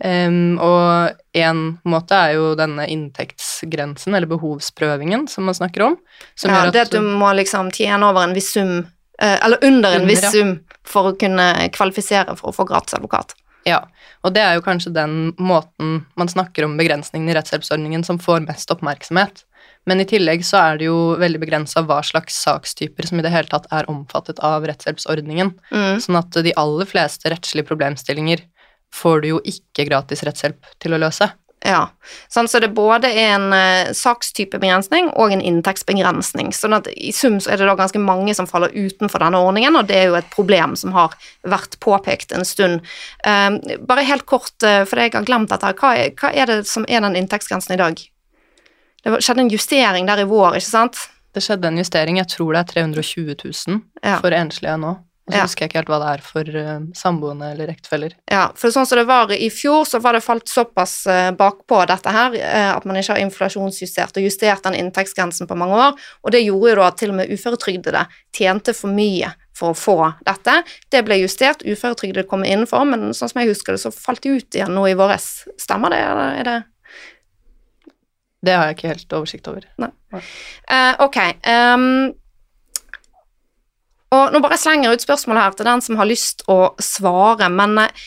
Um, 0.00 0.56
og 0.58 1.36
én 1.38 1.60
måte 1.86 2.16
er 2.18 2.32
jo 2.38 2.54
denne 2.58 2.86
inntektsgrensen, 2.90 4.16
eller 4.16 4.30
behovsprøvingen, 4.32 5.28
som 5.30 5.46
man 5.46 5.54
snakker 5.54 5.84
om. 5.90 5.98
Som 6.34 6.50
Ja, 6.50 6.64
det 6.72 6.88
at 6.88 6.96
du 6.96 7.04
må 7.04 7.30
liksom 7.36 7.70
tjene 7.74 8.08
over 8.08 8.24
en 8.24 8.34
viss 8.34 8.50
sum, 8.56 8.78
eh, 9.20 9.36
eller 9.36 9.62
under 9.62 10.00
en 10.00 10.08
viss 10.08 10.24
sum, 10.32 10.56
for 10.82 11.12
å 11.12 11.16
kunne 11.20 11.52
kvalifisere 11.76 12.34
for 12.40 12.50
å 12.50 12.56
få 12.56 12.66
gratis 12.72 12.96
advokat. 12.96 13.36
Ja, 13.68 13.84
og 14.24 14.34
det 14.34 14.42
er 14.44 14.58
jo 14.58 14.64
kanskje 14.64 14.92
den 14.92 15.32
måten 15.38 16.02
man 16.18 16.28
snakker 16.28 16.66
om 16.66 16.76
begrensningen 16.80 17.30
i 17.30 17.36
rettshjelpsordningen 17.36 18.04
som 18.04 18.18
får 18.20 18.42
mest 18.48 18.72
oppmerksomhet. 18.74 19.44
Men 19.88 20.00
i 20.00 20.06
tillegg 20.08 20.44
så 20.46 20.60
er 20.62 20.80
det 20.80 20.88
jo 20.88 20.98
veldig 21.20 21.40
begrensa 21.42 21.84
hva 21.84 22.00
slags 22.06 22.38
sakstyper 22.46 23.08
som 23.08 23.20
i 23.20 23.24
det 23.26 23.32
hele 23.34 23.50
tatt 23.50 23.68
er 23.74 23.88
omfattet 23.92 24.40
av 24.44 24.64
rettshjelpsordningen. 24.68 25.52
Mm. 25.70 26.02
Sånn 26.04 26.20
at 26.20 26.40
de 26.46 26.56
aller 26.60 26.88
fleste 26.88 27.32
rettslige 27.32 27.68
problemstillinger 27.68 28.46
får 28.94 29.24
du 29.24 29.32
jo 29.34 29.40
ikke 29.44 29.88
gratis 29.90 30.24
rettshjelp 30.24 30.70
til 30.82 30.96
å 30.96 31.02
løse. 31.02 31.28
Ja, 31.64 31.86
sånn, 32.28 32.44
så 32.44 32.60
det 32.60 32.68
er 32.68 32.76
både 32.76 33.08
en 33.22 33.46
uh, 33.56 33.92
sakstypebegrensning 33.96 35.06
og 35.16 35.32
en 35.32 35.40
inntektsbegrensning. 35.40 36.50
sånn 36.52 36.76
at 36.76 36.90
i 36.92 37.08
sum 37.16 37.38
så 37.40 37.54
er 37.54 37.62
det 37.62 37.68
da 37.70 37.76
ganske 37.78 38.02
mange 38.04 38.34
som 38.36 38.48
faller 38.48 38.74
utenfor 38.74 39.24
denne 39.24 39.40
ordningen, 39.40 39.78
og 39.80 39.88
det 39.88 39.96
er 39.96 40.10
jo 40.10 40.18
et 40.18 40.28
problem 40.34 40.76
som 40.76 40.92
har 40.92 41.16
vært 41.48 41.78
påpekt 41.80 42.36
en 42.36 42.44
stund. 42.44 42.84
Uh, 43.24 43.56
bare 43.80 44.04
helt 44.04 44.28
kort, 44.28 44.52
uh, 44.60 44.82
for 44.84 45.00
jeg 45.00 45.16
har 45.16 45.24
glemt 45.24 45.54
dette, 45.54 45.72
hva 45.80 45.94
er, 46.02 46.12
hva 46.20 46.34
er 46.36 46.52
det 46.52 46.58
som 46.68 46.84
er 46.84 47.00
den 47.06 47.16
inntektsgrensen 47.22 47.78
i 47.78 47.80
dag? 47.80 48.04
Det 49.04 49.20
skjedde 49.22 49.40
en 49.44 49.50
justering 49.52 50.06
der 50.08 50.22
i 50.24 50.28
vår, 50.28 50.56
ikke 50.60 50.70
sant? 50.70 50.96
Det 51.34 51.42
skjedde 51.42 51.66
en 51.68 51.78
justering, 51.80 52.16
jeg 52.22 52.28
tror 52.30 52.54
det 52.54 52.60
er 52.62 52.70
320 52.72 53.34
000 53.44 53.80
Ja. 54.04 54.20
for 54.20 54.30
enslige 54.30 54.76
nå. 54.80 54.94
Og 55.26 55.32
så 55.32 55.36
Ja. 55.38 55.42
husker 55.46 55.60
jeg 55.64 55.70
ikke 55.70 55.78
helt 55.78 55.88
hva 55.88 55.98
det 56.02 56.08
er 56.12 56.22
for 56.22 56.40
uh, 56.60 56.80
samboende 56.92 57.46
eller 57.54 57.68
ektefeller. 57.72 58.12
Ja, 58.30 58.50
for 58.54 58.68
sånn 58.68 58.84
som 58.86 58.98
det 58.98 59.06
var 59.08 59.30
i 59.32 59.48
fjor, 59.48 59.86
så 59.88 59.98
var 60.04 60.12
det 60.12 60.22
falt 60.22 60.44
såpass 60.52 61.06
uh, 61.08 61.30
bakpå 61.32 61.86
dette 61.88 62.12
her 62.12 62.34
uh, 62.36 62.76
at 62.76 62.84
man 62.84 62.96
ikke 63.00 63.14
har 63.16 63.22
inflasjonsjustert 63.24 64.18
og 64.20 64.22
justert 64.26 64.62
den 64.62 64.74
inntektsgrensen 64.74 65.48
på 65.48 65.56
mange 65.56 65.74
år, 65.80 65.96
og 66.24 66.30
det 66.30 66.44
gjorde 66.44 66.74
jo 66.74 66.76
da 66.76 66.86
at 66.90 66.98
til 67.00 67.10
og 67.14 67.16
med 67.16 67.32
uføretrygdede 67.32 68.04
tjente 68.36 68.74
for 68.76 68.88
mye 68.92 69.32
for 69.56 69.72
å 69.72 69.78
få 69.78 69.96
dette. 70.26 70.58
Det 70.92 71.04
ble 71.06 71.16
justert, 71.22 71.64
uføretrygdede 71.64 72.28
kom 72.28 72.44
innenfor, 72.44 72.84
men 72.84 73.14
sånn 73.14 73.30
som 73.32 73.40
jeg 73.40 73.48
husker 73.54 73.72
det, 73.72 73.80
så 73.80 73.92
falt 73.94 74.20
de 74.26 74.36
ut 74.36 74.50
igjen 74.60 74.74
nå 74.76 74.84
i 74.90 74.94
våres. 74.98 75.46
Stemmer 75.56 75.88
det, 75.94 76.02
eller 76.04 76.38
er 76.42 76.44
det 76.50 76.58
Det 78.44 78.56
har 78.56 78.68
jeg 78.68 78.76
ikke 78.78 78.92
helt 78.92 79.16
oversikt 79.18 79.48
over. 79.50 79.66
Eh, 80.14 80.92
ok. 81.02 81.18
Um, 81.48 82.12
og 84.14 84.34
nå 84.34 84.40
bare 84.44 84.58
slenger 84.60 84.90
jeg 84.90 85.00
ut 85.00 85.06
spørsmålet 85.06 85.42
her 85.42 85.56
til 85.58 85.68
den 85.70 85.82
som 85.84 85.98
har 85.98 86.08
lyst 86.10 86.44
å 86.50 86.58
svare, 86.82 87.48
men 87.50 87.80
eh, 87.86 88.04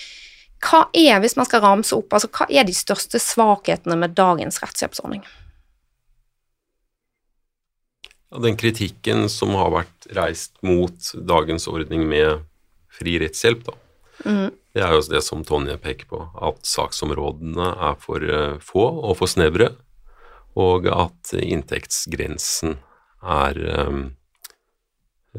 hva 0.67 0.85
er, 0.95 1.17
hvis 1.21 1.35
man 1.37 1.47
skal 1.49 1.63
ramse 1.65 1.95
opp, 1.97 2.13
altså 2.15 2.29
hva 2.33 2.47
er 2.49 2.67
de 2.67 2.75
største 2.75 3.19
svakhetene 3.21 3.97
med 3.99 4.15
dagens 4.17 4.61
rettshjelpsordning? 4.63 5.25
Ja, 8.31 8.39
Den 8.43 8.57
kritikken 8.59 9.27
som 9.31 9.53
har 9.59 9.73
vært 9.73 10.07
reist 10.17 10.55
mot 10.65 11.11
dagens 11.27 11.67
ordning 11.69 12.07
med 12.09 12.47
fri 12.97 13.19
rettshjelp, 13.21 13.67
da, 13.67 13.75
Mm, 14.25 14.49
det 14.73 14.81
er 14.81 14.93
jo 14.95 15.01
det 15.11 15.21
som 15.25 15.43
Tonje 15.45 15.77
peker 15.81 16.07
på, 16.09 16.21
at 16.47 16.63
saksområdene 16.65 17.67
er 17.89 17.97
for 18.01 18.23
eh, 18.23 18.55
få 18.63 18.85
og 18.87 19.17
for 19.19 19.29
snevre, 19.29 19.71
og 20.57 20.87
at 20.89 21.33
inntektsgrensen 21.37 22.77
er 23.21 23.59
eh, 23.61 23.99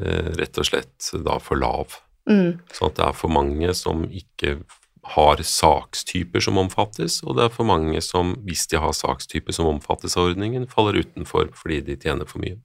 eh, 0.01 0.29
rett 0.39 0.59
og 0.61 0.69
slett 0.69 1.09
da 1.25 1.39
for 1.43 1.59
lav. 1.59 1.99
mm, 2.29 2.59
Sånn 2.75 2.91
at 2.91 2.99
det 2.99 3.07
er 3.09 3.17
for 3.17 3.33
mange 3.33 3.73
som 3.77 4.05
ikke 4.07 4.59
har 5.15 5.41
sakstyper 5.41 6.43
som 6.43 6.59
omfattes, 6.61 7.21
og 7.23 7.37
det 7.37 7.47
er 7.47 7.53
for 7.53 7.67
mange 7.67 8.01
som, 8.03 8.35
hvis 8.45 8.67
de 8.69 8.79
har 8.81 8.93
sakstyper 8.93 9.55
som 9.55 9.69
omfattes 9.69 10.17
av 10.19 10.31
ordningen, 10.33 10.67
faller 10.69 10.99
utenfor 10.99 11.53
fordi 11.57 11.81
de 11.87 11.97
tjener 11.99 12.29
for 12.29 12.43
mye. 12.43 12.59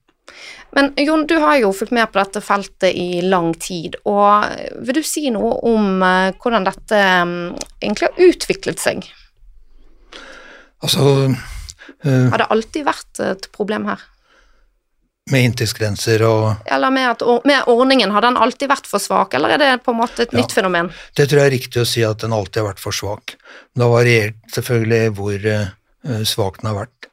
Men 0.74 0.90
Jon, 0.98 1.26
du 1.28 1.36
har 1.38 1.58
jo 1.60 1.72
fulgt 1.76 1.92
med 1.94 2.08
på 2.10 2.18
dette 2.18 2.40
feltet 2.44 2.96
i 2.96 3.20
lang 3.22 3.52
tid, 3.60 3.98
og 4.08 4.48
vil 4.84 4.98
du 4.98 5.04
si 5.06 5.28
noe 5.32 5.58
om 5.68 6.02
eh, 6.02 6.32
hvordan 6.40 6.68
dette 6.68 7.02
mm, 7.28 7.36
egentlig 7.82 8.08
har 8.08 8.30
utviklet 8.30 8.82
seg? 8.82 9.04
Altså, 10.84 11.30
Har 12.04 12.38
det 12.42 12.50
alltid 12.52 12.84
vært 12.84 13.20
et 13.24 13.48
problem 13.52 13.86
her? 13.90 14.02
med 15.32 15.40
inntektsgrenser 15.48 16.20
og 16.28 16.68
Eller 16.68 16.90
med, 16.92 17.06
at, 17.14 17.22
med 17.48 17.68
ordningen, 17.72 18.10
har 18.12 18.20
den 18.26 18.36
alltid 18.36 18.68
vært 18.68 18.88
for 18.88 19.00
svak, 19.00 19.32
eller 19.34 19.54
er 19.54 19.62
det 19.62 19.70
på 19.84 19.94
en 19.94 20.02
måte 20.02 20.26
et 20.26 20.34
Ja. 20.34 20.40
nytt 20.40 20.52
fenomen? 20.52 20.90
Det 21.16 21.28
tror 21.30 21.40
jeg 21.40 21.46
er 21.46 21.56
riktig 21.58 21.80
å 21.80 21.86
si 21.88 22.02
at 22.04 22.18
den 22.20 22.32
alltid 22.36 22.60
har 22.62 22.74
vært 22.74 22.82
for 22.82 22.92
svak. 22.92 23.36
Det 23.74 23.82
har 23.82 23.88
variert 23.94 24.36
selvfølgelig 24.52 25.14
hvor 25.16 25.46
eh, 25.48 26.24
svak 26.28 26.60
den 26.60 26.70
har 26.70 26.84
vært. 26.84 27.08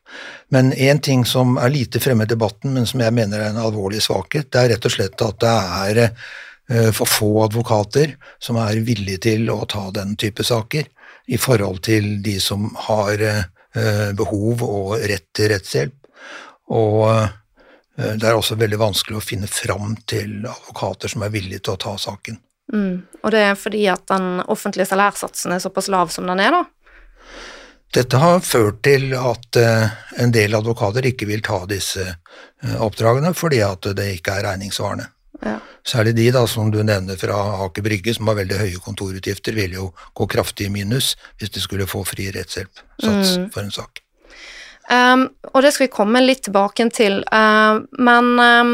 Men 0.51 0.73
én 0.73 0.99
ting 1.01 1.23
som 1.23 1.55
er 1.57 1.71
lite 1.71 2.01
fremme 2.03 2.23
i 2.23 2.27
debatten, 2.27 2.73
men 2.73 2.85
som 2.85 2.99
jeg 2.99 3.13
mener 3.15 3.39
er 3.39 3.53
en 3.53 3.63
alvorlig 3.63 4.01
svakhet, 4.03 4.51
det 4.51 4.59
er 4.59 4.69
rett 4.73 4.85
og 4.85 4.91
slett 4.91 5.21
at 5.23 5.39
det 5.39 5.55
er 5.87 6.01
eh, 6.03 6.91
for 6.91 7.07
få 7.07 7.31
advokater 7.45 8.17
som 8.39 8.59
er 8.59 8.83
villige 8.83 9.23
til 9.29 9.47
å 9.49 9.63
ta 9.65 9.89
den 9.95 10.17
type 10.19 10.43
saker, 10.43 10.83
i 11.31 11.37
forhold 11.39 11.79
til 11.87 12.17
de 12.21 12.39
som 12.43 12.73
har 12.89 13.21
eh, 13.23 13.43
behov 14.17 14.63
og 14.65 14.95
rett 15.07 15.29
til 15.37 15.47
rettshjelp. 15.53 15.95
Og 16.71 17.07
eh, 17.11 17.29
det 18.15 18.27
er 18.27 18.37
også 18.37 18.57
veldig 18.59 18.79
vanskelig 18.81 19.19
å 19.19 19.23
finne 19.23 19.49
fram 19.51 19.95
til 20.09 20.41
advokater 20.45 21.11
som 21.11 21.25
er 21.25 21.33
villige 21.33 21.65
til 21.65 21.75
å 21.75 21.81
ta 21.81 21.95
saken. 21.99 22.39
Mm. 22.71 23.01
Og 23.23 23.33
det 23.33 23.41
er 23.43 23.57
fordi 23.59 23.85
at 23.91 24.05
den 24.11 24.43
offentlige 24.47 24.87
salærsatsen 24.89 25.55
er 25.55 25.63
såpass 25.63 25.91
lav 25.91 26.13
som 26.13 26.29
den 26.29 26.39
er, 26.43 26.55
da? 26.55 26.63
Dette 27.91 28.21
har 28.21 28.37
ført 28.39 28.79
til 28.87 29.09
at 29.19 29.57
eh, 29.59 29.97
en 30.23 30.31
del 30.31 30.55
advokater 30.55 31.09
ikke 31.09 31.27
vil 31.27 31.43
ta 31.43 31.65
disse 31.67 32.05
eh, 32.07 32.77
oppdragene 32.79 33.33
fordi 33.35 33.59
at 33.67 33.91
det 33.97 34.13
ikke 34.15 34.37
er 34.37 34.47
regningssvarende. 34.47 35.09
Ja. 35.41 35.57
Særlig 35.87 36.13
de 36.15 36.27
da, 36.35 36.43
som 36.47 36.69
du 36.71 36.83
nevner 36.85 37.17
fra 37.17 37.37
Aker 37.65 37.81
Brygge, 37.85 38.13
som 38.13 38.29
har 38.29 38.37
veldig 38.37 38.59
høye 38.59 38.81
kontorutgifter, 38.85 39.55
vil 39.57 39.73
jo 39.79 39.89
gå 40.13 40.27
kraftig 40.29 40.67
i 40.69 40.73
minus 40.73 41.15
hvis 41.39 41.49
de 41.55 41.63
skulle 41.63 41.89
få 41.89 42.03
fri 42.05 42.29
rettshjelpsats 42.35 43.37
Mm. 43.37 43.49
for 43.51 43.61
en 43.63 43.71
sak. 43.73 44.03
Um, 44.91 45.29
og 45.53 45.61
det 45.63 45.71
skal 45.73 45.87
vi 45.87 45.93
komme 45.93 46.21
litt 46.21 46.43
tilbake 46.43 46.89
til. 46.91 47.23
uh, 47.31 47.79
men 47.97 48.25
um, 48.39 48.73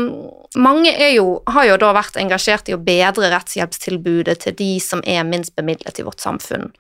mange 0.58 0.90
er 0.96 1.14
jo, 1.14 1.44
har 1.46 1.68
jo 1.70 1.78
da 1.78 1.94
vært 1.94 2.18
engasjert 2.18 2.70
i 2.70 2.74
å 2.76 2.82
bedre 2.82 3.30
rettshjelpstilbudet 3.30 4.40
til 4.40 4.56
de 4.58 4.80
som 4.82 5.04
er 5.06 5.24
minst 5.24 5.56
bemidlet 5.56 6.00
i 6.00 6.04
vårt 6.08 6.20
samfunn. 6.24 6.72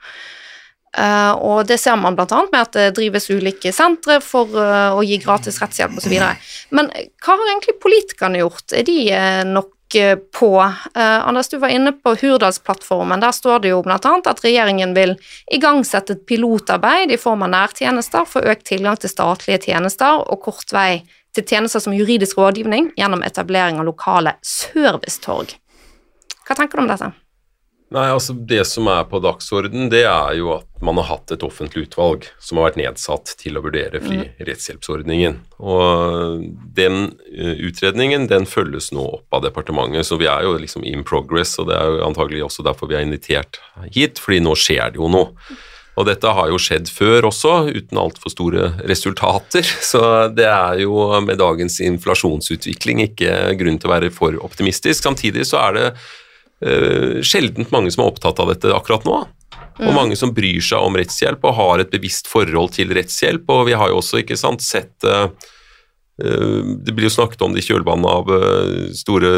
Uh, 0.97 1.35
og 1.37 1.67
det 1.69 1.77
ser 1.77 1.95
man 1.99 2.15
bl.a. 2.17 2.25
med 2.51 2.57
at 2.57 2.73
det 2.73 2.95
drives 2.97 3.29
ulike 3.29 3.71
sentre 3.75 4.17
for 4.23 4.49
uh, 4.57 4.95
å 4.97 5.03
gi 5.05 5.19
gratis 5.21 5.59
rettshjelp 5.61 5.99
osv. 5.99 6.15
Men 6.73 6.89
hva 7.21 7.35
har 7.35 7.51
egentlig 7.51 7.77
politikerne 7.83 8.41
gjort? 8.41 8.73
Er 8.73 8.87
de 8.87 8.97
uh, 9.13 9.43
nok 9.45 9.75
på? 10.33 10.49
Uh, 10.97 11.27
Anders, 11.27 11.49
du 11.49 11.57
var 11.57 11.71
inne 11.73 11.91
på 11.91 12.15
Hurdalsplattformen. 12.21 13.21
Der 13.23 13.31
står 13.31 13.59
det 13.63 13.71
jo 13.71 13.83
bl.a. 13.85 13.97
at 13.97 14.43
regjeringen 14.43 14.95
vil 14.97 15.15
igangsette 15.51 16.17
et 16.17 16.25
pilotarbeid 16.27 17.11
i 17.11 17.19
form 17.21 17.45
av 17.47 17.53
nærtjenester 17.53 18.27
for 18.27 18.47
økt 18.47 18.67
tilgang 18.67 18.97
til 18.99 19.13
statlige 19.13 19.67
tjenester 19.69 20.23
og 20.23 20.41
kort 20.47 20.73
vei 20.75 21.03
til 21.37 21.45
tjenester 21.45 21.83
som 21.83 21.95
juridisk 21.95 22.37
rådgivning 22.37 22.91
gjennom 22.97 23.23
etablering 23.23 23.79
av 23.79 23.87
lokale 23.87 24.37
servicetorg. 24.41 25.53
Hva 26.47 26.55
tenker 26.57 26.79
du 26.79 26.85
om 26.85 26.91
dette? 26.91 27.11
Nei, 27.95 28.09
altså 28.11 28.33
Det 28.35 28.65
som 28.67 28.89
er 28.91 29.05
på 29.07 29.19
dagsorden, 29.23 29.87
det 29.91 30.03
er 30.09 30.33
jo 30.35 30.49
at 30.57 30.65
man 30.83 30.99
har 30.99 31.07
hatt 31.07 31.31
et 31.31 31.43
offentlig 31.45 31.85
utvalg 31.87 32.25
som 32.43 32.59
har 32.59 32.67
vært 32.67 32.79
nedsatt 32.81 33.31
til 33.39 33.55
å 33.55 33.63
vurdere 33.63 34.01
fri 34.03 34.19
rettshjelpsordningen. 34.43 35.37
Og 35.63 36.43
den 36.75 37.13
eh, 37.31 37.55
utredningen 37.69 38.27
den 38.27 38.45
følges 38.49 38.91
nå 38.91 39.05
opp 39.21 39.39
av 39.39 39.45
departementet, 39.47 40.05
så 40.09 40.19
vi 40.19 40.27
er 40.27 40.43
jo 40.43 40.57
liksom 40.59 40.83
in 40.83 41.05
progress. 41.07 41.55
Og 41.63 41.71
det 41.71 41.79
er 41.79 41.95
jo 41.95 42.03
antagelig 42.09 42.43
også 42.49 42.67
derfor 42.67 42.91
vi 42.91 42.99
er 42.99 43.07
invitert 43.07 43.61
hit, 43.95 44.19
fordi 44.19 44.43
nå 44.43 44.57
skjer 44.59 44.91
det 44.91 45.01
jo 45.01 45.09
noe. 45.13 45.31
Og 45.97 46.05
dette 46.05 46.29
har 46.29 46.51
jo 46.51 46.59
skjedd 46.61 46.91
før 46.93 47.31
også, 47.31 47.55
uten 47.73 47.97
altfor 47.97 48.35
store 48.35 48.69
resultater. 48.83 49.65
Så 49.91 50.01
det 50.35 50.45
er 50.51 50.83
jo 50.83 51.07
med 51.25 51.39
dagens 51.41 51.79
inflasjonsutvikling 51.87 53.07
ikke 53.07 53.33
grunn 53.57 53.79
til 53.79 53.89
å 53.89 53.95
være 53.95 54.13
for 54.13 54.37
optimistisk. 54.45 55.07
Samtidig 55.07 55.47
så 55.49 55.63
er 55.63 55.77
det 55.79 55.89
eh, 56.65 57.19
sjeldent 57.25 57.71
mange 57.71 57.91
som 57.93 58.03
er 58.05 58.11
opptatt 58.11 58.39
av 58.39 58.53
dette 58.53 58.73
akkurat 58.73 59.05
nå. 59.07 59.25
Og 59.77 59.93
mange 59.93 60.15
som 60.17 60.33
bryr 60.33 60.63
seg 60.63 60.81
om 60.81 60.95
rettshjelp 60.97 61.43
og 61.45 61.53
har 61.59 61.83
et 61.83 61.91
bevisst 61.93 62.29
forhold 62.31 62.73
til 62.73 62.89
rettshjelp. 62.97 63.45
Og 63.53 63.67
vi 63.69 63.75
har 63.77 63.91
jo 63.91 63.99
også 63.99 64.23
ikke 64.23 64.37
sant, 64.39 64.63
sett 64.65 65.05
eh, 65.05 65.29
Det 66.17 66.95
blir 66.97 67.05
jo 67.05 67.13
snakket 67.13 67.43
om 67.45 67.53
det 67.53 67.61
i 67.61 67.67
kjølvannet 67.67 68.09
av 68.09 68.31
uh, 68.33 68.87
store 68.97 69.29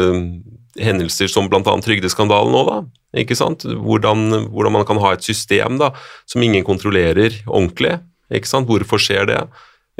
hendelser 0.80 1.28
som 1.28 1.50
bl.a. 1.50 1.60
trygdeskandalen 1.60 2.54
nå, 2.54 2.62
da. 2.64 2.78
Ikke 3.20 3.36
sant? 3.36 3.66
Hvordan, 3.68 4.48
hvordan 4.48 4.78
man 4.78 4.86
kan 4.88 5.00
ha 5.02 5.10
et 5.12 5.26
system 5.26 5.76
da, 5.80 5.90
som 6.30 6.40
ingen 6.40 6.64
kontrollerer 6.64 7.36
ordentlig. 7.44 7.98
Ikke 8.32 8.48
sant? 8.48 8.70
Hvorfor 8.70 9.02
skjer 9.02 9.28
det? 9.28 9.42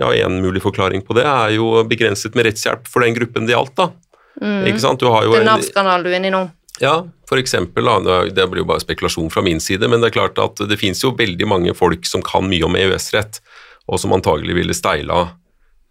Ja, 0.01 0.09
En 0.25 0.41
mulig 0.41 0.63
forklaring 0.65 1.03
på 1.05 1.19
det 1.19 1.27
er 1.29 1.53
jo 1.59 1.83
begrenset 1.85 2.33
med 2.39 2.49
rettshjelp 2.49 2.89
for 2.89 3.05
den 3.05 3.19
gruppen 3.19 3.45
det 3.45 3.53
gjaldt. 3.53 3.77
da. 3.77 3.91
Ikke 4.41 4.81
sant? 4.81 5.05
Du 5.05 5.11
har 5.13 5.27
jo 5.27 5.35
Det 5.35 5.43
er 5.43 5.45
en- 5.45 5.53
Nav-skandalen 5.53 6.07
du 6.07 6.09
er 6.09 6.17
inne 6.17 6.33
i 6.33 6.37
nå. 6.39 6.47
Ja, 6.81 6.95
for 7.29 7.37
eksempel, 7.39 7.85
det- 8.05 8.35
det 8.35 8.49
blir 8.51 8.63
jo 8.65 8.65
bare 8.65 8.81
spekulasjon 8.81 9.31
fra 9.31 9.43
min 9.43 9.61
side, 9.61 9.87
men 9.89 10.01
det 10.01 10.11
er 10.15 10.19
klart 10.21 10.39
at 10.43 10.57
det 10.69 10.79
finnes 10.81 11.03
jo 11.03 11.13
veldig 11.13 11.47
mange 11.47 11.75
folk 11.77 12.05
som 12.07 12.23
kan 12.23 12.49
mye 12.49 12.65
om 12.65 12.75
EØS-rett, 12.75 13.41
og 13.89 13.99
som 14.01 14.13
antagelig 14.13 14.55
ville 14.55 14.75
steila 14.75 15.31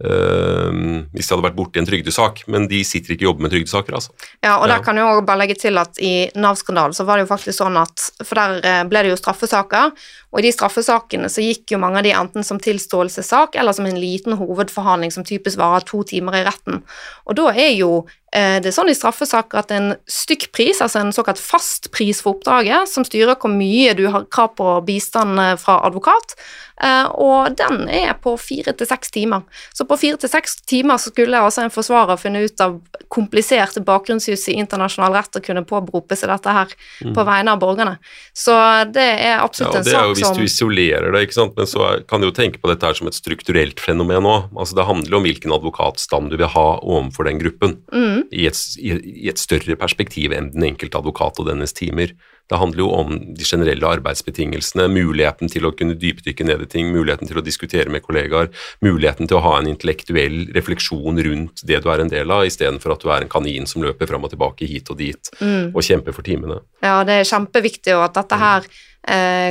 øh, 0.01 0.72
hvis 1.12 1.27
de 1.27 1.34
hadde 1.36 1.43
vært 1.43 1.58
borti 1.58 1.79
en 1.81 1.86
trygdesak, 1.89 2.43
men 2.48 2.67
de 2.72 2.77
sitter 2.88 3.13
ikke 3.15 3.25
og 3.25 3.34
jobber 3.34 3.41
med 3.48 3.51
trygdesaker, 3.51 3.98
altså. 3.98 4.13
Ja, 4.41 4.53
og 4.62 4.67
der 4.69 4.77
Ja. 4.77 4.81
kan 4.84 4.96
jeg 4.96 5.03
også 5.03 5.25
bare 5.25 5.38
legge 5.39 5.55
til 5.60 5.77
at 5.77 6.00
i 6.00 6.29
Nav-skandalen 6.36 6.93
så 6.96 7.03
var 7.05 7.17
det 7.17 7.27
jo 7.27 7.36
faktisk 7.36 7.58
sånn 7.60 7.75
at 7.81 8.00
For 8.25 8.36
der 8.36 8.62
eh, 8.63 8.84
ble 8.86 9.03
det 9.03 9.10
jo 9.12 9.17
straffesaker, 9.17 9.91
Og 10.30 10.42
i 10.42 10.46
de 10.46 10.54
straffesakene 10.54 11.30
så 11.32 11.42
gikk 11.42 11.74
jo 11.74 11.82
mange 11.82 12.02
av 12.02 12.06
de 12.06 12.14
enten 12.14 12.46
som 12.46 12.60
tilståelsessak 12.62 13.58
eller 13.58 13.74
som 13.76 13.88
en 13.90 14.00
liten 14.00 14.38
hovedforhandling 14.38 15.14
som 15.14 15.26
typisk 15.26 15.58
varer 15.58 15.86
to 15.88 16.04
timer 16.08 16.38
i 16.38 16.46
retten. 16.46 16.84
Og 17.26 17.38
da 17.40 17.50
er 17.56 17.74
jo 17.74 17.92
eh, 18.36 18.60
det 18.62 18.70
er 18.70 18.76
sånn 18.76 18.94
i 18.94 18.98
straffesaker 18.98 19.64
at 19.64 19.74
en 19.74 19.96
stykkpris, 20.06 20.84
altså 20.86 21.02
en 21.02 21.14
såkalt 21.16 21.42
fast 21.42 21.90
pris 21.96 22.22
for 22.22 22.38
oppdraget, 22.38 22.92
som 22.92 23.08
styrer 23.08 23.40
hvor 23.42 23.54
mye 23.54 23.96
du 23.98 24.06
har 24.14 24.30
krav 24.30 24.54
på 24.60 24.78
bistand 24.86 25.42
eh, 25.42 25.56
fra 25.62 25.82
advokat, 25.90 26.38
Eh, 26.84 27.08
og 27.20 27.58
den 27.60 27.90
er 27.92 28.14
på 28.24 28.38
fire 28.40 28.72
til 28.78 28.88
seks 28.88 29.12
timer. 29.12 29.44
Så 29.76 29.84
på 29.88 29.98
fire 30.00 30.20
til 30.20 30.32
seks 30.32 30.62
timer 30.70 31.00
skulle 31.02 31.42
altså 31.42 31.66
en 31.66 31.74
forsvarer 31.74 32.20
finne 32.20 32.46
ut 32.46 32.64
av 32.64 32.78
kompliserte 33.12 33.84
bakgrunnsjus 33.84 34.48
i 34.54 34.56
internasjonal 34.62 35.18
rett 35.18 35.36
og 35.36 35.44
kunne 35.44 35.66
påberope 35.68 36.16
seg 36.16 36.32
dette 36.32 36.56
her 36.56 36.72
mm. 36.72 37.14
på 37.18 37.26
vegne 37.28 37.56
av 37.56 37.60
borgerne. 37.60 37.98
Så 38.32 38.56
det 38.94 39.10
er 39.28 39.44
absolutt 39.44 39.76
ja, 39.76 39.82
en 39.82 39.90
sak 39.90 40.19
hvis 40.20 40.38
du 40.38 40.44
isolerer 40.46 41.14
det, 41.16 41.26
men 41.56 41.70
så 41.70 41.92
kan 42.10 42.22
du 42.22 42.30
jo 42.30 42.36
tenke 42.36 42.62
på 42.62 42.72
dette 42.72 42.86
her 42.86 42.98
som 42.98 43.10
et 43.10 43.18
strukturelt 43.18 43.82
fenomen 43.84 44.28
òg. 44.28 44.50
Altså, 44.56 44.78
det 44.78 44.88
handler 44.90 45.20
om 45.20 45.28
hvilken 45.28 45.56
advokatstand 45.56 46.34
du 46.34 46.38
vil 46.40 46.52
ha 46.54 46.68
overfor 46.80 47.30
den 47.30 47.42
gruppen, 47.42 47.80
mm. 47.94 48.28
i, 48.32 48.48
et, 48.50 48.60
i, 48.80 49.30
et 49.32 49.42
større 49.42 49.80
perspektiv 49.80 50.36
enn 50.36 50.52
den 50.56 50.72
enkelte 50.74 51.00
advokat 51.00 51.42
og 51.42 51.50
dennes 51.50 51.76
timer. 51.76 52.14
Det 52.50 52.58
handler 52.58 52.82
jo 52.82 52.90
om 52.98 53.12
de 53.38 53.46
generelle 53.46 53.86
arbeidsbetingelsene, 53.86 54.88
muligheten 54.90 55.52
til 55.54 55.68
å 55.70 55.74
kunne 55.78 55.98
dypdykke 56.00 56.48
ned 56.48 56.64
i 56.66 56.70
ting, 56.72 56.90
muligheten 56.96 57.30
til 57.30 57.38
å 57.38 57.46
diskutere 57.46 57.94
med 57.94 58.02
kollegaer, 58.06 58.50
muligheten 58.86 59.30
til 59.30 59.38
å 59.38 59.44
ha 59.46 59.54
en 59.60 59.70
intellektuell 59.70 60.48
refleksjon 60.56 61.22
rundt 61.30 61.64
det 61.70 61.84
du 61.84 61.90
er 61.94 62.02
en 62.02 62.10
del 62.10 62.34
av, 62.34 62.48
istedenfor 62.50 62.96
at 62.96 63.06
du 63.06 63.14
er 63.14 63.26
en 63.26 63.32
kanin 63.32 63.70
som 63.70 63.86
løper 63.86 64.10
fram 64.10 64.26
og 64.26 64.34
tilbake 64.34 64.70
hit 64.70 64.90
og 64.90 64.98
dit 64.98 65.34
mm. 65.38 65.76
og 65.76 65.86
kjemper 65.86 66.16
for 66.16 66.26
timene. 66.26 66.64
Ja, 66.82 67.04
det 67.06 67.20
er 67.20 67.30
kjempeviktig, 67.30 67.94
og 68.00 68.08
at 68.10 68.18
dette 68.18 68.42
her 68.42 68.66
eh, 68.66 68.74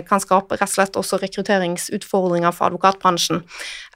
kan 0.08 0.22
skape 0.22 0.56
rett 0.58 0.68
og 0.68 0.74
slett 0.74 0.98
også 1.00 1.18
rekrutteringsutfordringer 1.22 2.54
for 2.54 2.68
advokatbransjen. 2.68 3.42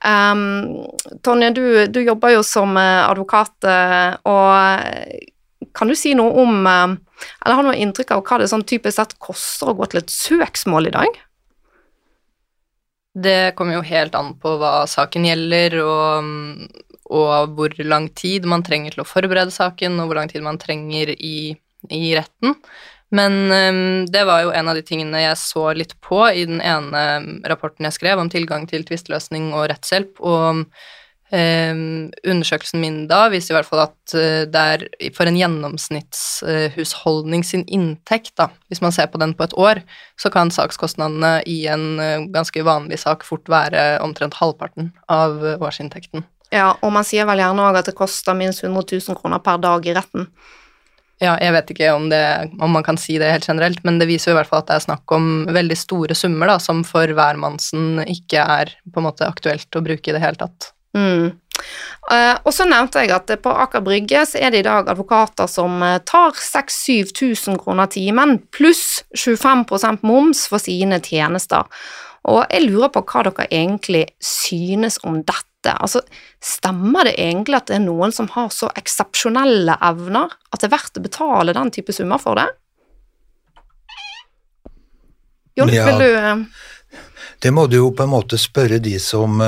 Um, 0.03 0.87
Tonje, 1.23 1.53
du, 1.55 1.65
du, 1.87 2.01
jobber 2.03 2.35
jo 2.35 2.43
som 2.47 2.75
eh, 2.81 3.03
advokat, 3.07 3.55
eh, 3.69 4.17
og 4.27 5.71
kan 5.77 5.89
du 5.89 5.95
si 5.97 6.17
noe 6.19 6.35
om 6.43 6.67
eller 6.67 7.55
har 7.55 7.67
noe 7.67 7.79
inntrykk 7.79 8.17
av 8.17 8.25
hva 8.27 8.41
det 8.43 8.49
sånn 8.51 8.65
typisk 8.67 8.99
sett 8.99 9.15
koster 9.23 9.71
å 9.71 9.77
gå 9.79 9.87
til 9.91 10.03
et 10.03 10.11
søksmål 10.11 10.91
i 10.91 10.95
dag? 10.97 11.21
Det 13.13 13.53
kommer 13.57 13.77
jo 13.77 13.85
helt 13.85 14.15
an 14.17 14.33
på 14.41 14.57
hva 14.61 14.87
saken 14.89 15.27
gjelder, 15.29 15.77
og, 15.85 16.31
og, 17.13 17.53
hvor 17.59 17.77
lang 17.85 18.09
tid 18.17 18.49
man 18.49 18.65
trenger 18.65 18.95
til 18.95 19.05
å 19.05 19.09
forberede 19.09 19.53
saken, 19.53 20.01
og 20.01 20.09
hvor 20.09 20.19
lang 20.19 20.33
tid 20.33 20.45
man 20.45 20.61
trenger 20.61 21.13
i, 21.13 21.53
i 21.93 22.03
retten. 22.17 22.57
Men 23.13 23.37
um, 23.53 23.83
det 24.09 24.25
var 24.29 24.47
jo 24.47 24.55
en 24.57 24.73
av 24.73 24.79
de 24.79 24.85
tingene 24.87 25.21
jeg 25.21 25.37
så 25.41 25.67
litt 25.77 25.93
på 26.05 26.25
i 26.33 26.47
den 26.49 26.63
ene 26.65 27.45
rapporten 27.51 27.89
jeg 27.89 27.99
skrev 27.99 28.23
om 28.23 28.33
tilgang 28.33 28.65
til 28.71 28.87
tvisteløsning 28.89 29.53
og 29.53 29.69
rettshjelp. 29.73 30.21
og 30.21 30.67
Um, 31.33 32.11
undersøkelsen 32.29 32.77
min 32.83 33.07
da 33.09 33.23
viser 33.33 33.55
i 33.55 33.57
hvert 33.57 33.65
fall 33.65 33.81
at 33.87 34.13
uh, 34.13 34.45
det 34.53 34.65
er 34.75 34.83
for 35.17 35.25
en 35.25 35.39
gjennomsnittshusholdning 35.41 37.41
uh, 37.41 37.47
sin 37.49 37.65
inntekt, 37.73 38.37
da, 38.37 38.53
hvis 38.69 38.85
man 38.85 38.93
ser 38.93 39.09
på 39.09 39.17
den 39.23 39.33
på 39.39 39.47
et 39.47 39.57
år, 39.57 39.81
så 40.21 40.29
kan 40.35 40.53
sakskostnadene 40.53 41.41
i 41.49 41.65
en 41.73 41.97
uh, 41.97 42.29
ganske 42.35 42.61
vanlig 42.69 43.01
sak 43.01 43.25
fort 43.25 43.49
være 43.49 43.97
omtrent 44.05 44.37
halvparten 44.43 44.93
av 45.09 45.41
årsinntekten. 45.57 46.21
Ja, 46.53 46.77
og 46.85 46.93
man 46.93 47.01
sier 47.09 47.25
vel 47.25 47.41
gjerne 47.41 47.65
òg 47.65 47.81
at 47.81 47.89
det 47.89 47.97
koster 47.97 48.37
minst 48.37 48.61
100 48.61 48.93
000 48.93 49.17
kroner 49.17 49.41
per 49.41 49.57
dag 49.65 49.81
i 49.89 49.97
retten. 49.97 50.29
Ja, 51.23 51.37
jeg 51.39 51.55
vet 51.55 51.69
ikke 51.71 51.93
om, 51.95 52.09
det, 52.11 52.23
om, 52.59 52.73
man 52.75 52.83
kan 52.83 52.99
si 52.99 53.15
det 53.21 53.31
helt 53.31 53.47
generelt, 53.47 53.83
men 53.87 54.01
det 54.01 54.09
viser 54.11 54.33
jo 54.33 54.35
i 54.35 54.41
hvert 54.41 54.51
fall 54.51 54.65
at 54.65 54.73
det 54.73 54.79
er 54.81 54.87
snakk 54.89 55.15
om 55.15 55.29
veldig 55.55 55.77
store 55.79 56.17
summer, 56.19 56.51
da, 56.51 56.57
som 56.63 56.83
for 56.87 57.15
hvermannsen 57.15 58.03
ikke 58.03 58.43
er 58.43 58.73
på 58.91 58.99
en 58.99 59.07
måte 59.07 59.29
aktuelt 59.29 59.79
å 59.79 59.85
bruke 59.87 60.11
i 60.11 60.17
det 60.17 60.23
hele 60.25 60.41
tatt. 60.41 60.73
Mm. 60.99 61.31
Uh, 62.11 62.35
og 62.43 62.51
så 62.57 62.67
nevnte 62.67 63.05
jeg 63.05 63.13
at 63.15 63.31
på 63.45 63.53
Aker 63.65 63.85
Brygge 63.85 64.25
så 64.27 64.41
er 64.43 64.51
det 64.53 64.63
i 64.63 64.67
dag 64.67 64.89
advokater 64.91 65.47
som 65.49 65.79
uh, 65.85 66.01
tar 66.09 66.35
6000-7000 66.35 67.61
kroner 67.63 67.91
timen, 67.93 68.41
pluss 68.51 69.05
25% 69.15 70.03
moms 70.09 70.49
for 70.51 70.63
sine 70.63 70.99
tjenester. 71.05 71.71
Og 72.31 72.45
jeg 72.47 72.69
lurer 72.69 72.91
på 72.95 73.03
hva 73.03 73.25
dere 73.27 73.49
egentlig 73.51 74.05
synes 74.23 75.01
om 75.07 75.21
dette. 75.27 75.73
Altså, 75.73 76.03
Stemmer 76.43 77.07
det 77.07 77.17
egentlig 77.23 77.59
at 77.59 77.69
det 77.71 77.79
er 77.79 77.85
noen 77.85 78.15
som 78.15 78.29
har 78.35 78.51
så 78.55 78.71
eksepsjonelle 78.79 79.77
evner 79.91 80.35
at 80.51 80.63
det 80.63 80.69
er 80.69 80.75
verdt 80.75 80.99
å 80.99 81.05
betale 81.05 81.55
den 81.55 81.71
type 81.75 81.95
summer 81.95 82.23
for 82.23 82.39
det? 82.39 82.49
Jon, 85.59 85.71
ja, 85.71 85.87
vil 85.91 86.03
du 86.03 86.17
uh... 86.17 86.99
Det 87.43 87.51
må 87.55 87.67
du 87.67 87.77
jo 87.77 87.93
på 87.95 88.05
en 88.07 88.13
måte 88.15 88.39
spørre 88.41 88.79
de 88.83 88.97
som 89.03 89.41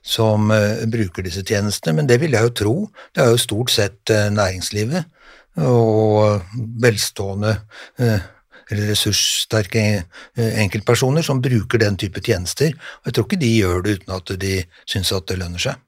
som 0.00 0.48
uh, 0.48 0.80
bruker 0.88 1.24
disse 1.26 1.42
tjenestene, 1.44 1.98
men 1.98 2.06
det 2.08 2.16
vil 2.22 2.32
jeg 2.32 2.46
jo 2.46 2.52
tro. 2.56 2.74
Det 3.12 3.20
er 3.20 3.34
jo 3.34 3.40
stort 3.40 3.72
sett 3.72 4.12
næringslivet 4.32 5.04
og 5.60 6.46
velstående 6.80 7.52
uh, 8.00 8.28
eller 8.70 8.90
ressurssterke 8.92 9.84
enkeltpersoner 10.38 11.26
som 11.26 11.42
bruker 11.42 11.82
den 11.82 11.98
type 12.00 12.22
tjenester. 12.24 12.72
Og 13.02 13.10
jeg 13.10 13.16
tror 13.16 13.28
ikke 13.28 13.42
de 13.42 13.52
gjør 13.52 13.84
det 13.84 13.98
uten 14.00 14.16
at 14.16 14.34
de 14.40 14.56
syns 14.88 15.12
at 15.16 15.28
det 15.30 15.40
lønner 15.42 15.62
seg. 15.62 15.78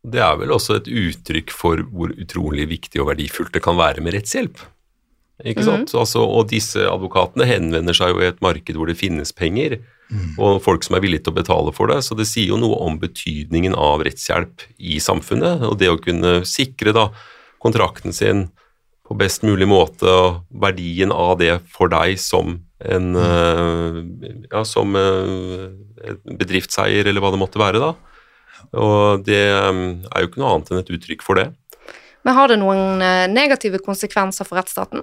Det 0.00 0.20
er 0.24 0.36
vel 0.40 0.52
også 0.54 0.78
et 0.78 0.88
uttrykk 0.88 1.52
for 1.52 1.82
hvor 1.92 2.12
utrolig 2.16 2.66
viktig 2.70 3.02
og 3.02 3.10
verdifullt 3.10 3.52
det 3.52 3.64
kan 3.64 3.76
være 3.76 4.00
med 4.04 4.16
rettshjelp. 4.16 4.62
Ikke 5.44 5.64
sant? 5.64 5.92
Mm. 5.92 5.98
Altså, 6.02 6.24
og 6.24 6.48
disse 6.50 6.84
advokatene 6.88 7.48
henvender 7.48 7.96
seg 7.96 8.14
jo 8.14 8.22
i 8.22 8.28
et 8.28 8.40
marked 8.44 8.76
hvor 8.76 8.88
det 8.88 8.98
finnes 9.00 9.32
penger. 9.36 9.78
Mm. 10.10 10.34
Og 10.42 10.60
folk 10.64 10.84
som 10.84 10.96
er 10.96 11.04
villige 11.04 11.24
til 11.26 11.34
å 11.34 11.38
betale 11.38 11.74
for 11.76 11.92
det. 11.92 12.00
Så 12.04 12.16
det 12.18 12.28
sier 12.28 12.52
jo 12.52 12.60
noe 12.60 12.80
om 12.84 12.98
betydningen 13.00 13.76
av 13.78 14.04
rettshjelp 14.06 14.64
i 14.78 14.98
samfunnet, 15.02 15.64
og 15.68 15.78
det 15.80 15.92
å 15.92 16.00
kunne 16.00 16.40
sikre 16.48 16.96
da 16.96 17.10
kontrakten 17.60 18.16
sin 18.16 18.48
på 19.10 19.16
best 19.18 19.42
mulig 19.42 19.66
måte, 19.66 20.06
og 20.06 20.42
verdien 20.62 21.10
av 21.10 21.34
det 21.40 21.56
for 21.72 21.90
deg 21.90 22.14
som 22.22 22.60
en 22.80 23.08
mm. 23.12 24.44
ja, 24.52 24.62
som 24.64 24.94
bedriftseier, 26.24 27.10
eller 27.10 27.20
hva 27.20 27.32
det 27.34 27.40
måtte 27.42 27.60
være, 27.60 27.82
da. 27.82 27.90
Og 28.78 29.24
det 29.26 29.40
er 29.50 29.74
jo 29.74 30.28
ikke 30.30 30.40
noe 30.40 30.52
annet 30.54 30.70
enn 30.70 30.82
et 30.84 30.92
uttrykk 30.94 31.24
for 31.26 31.40
det. 31.40 31.48
Men 32.22 32.36
har 32.36 32.52
det 32.52 32.60
noen 32.60 33.02
negative 33.32 33.80
konsekvenser 33.82 34.46
for 34.46 34.60
rettsstaten? 34.60 35.02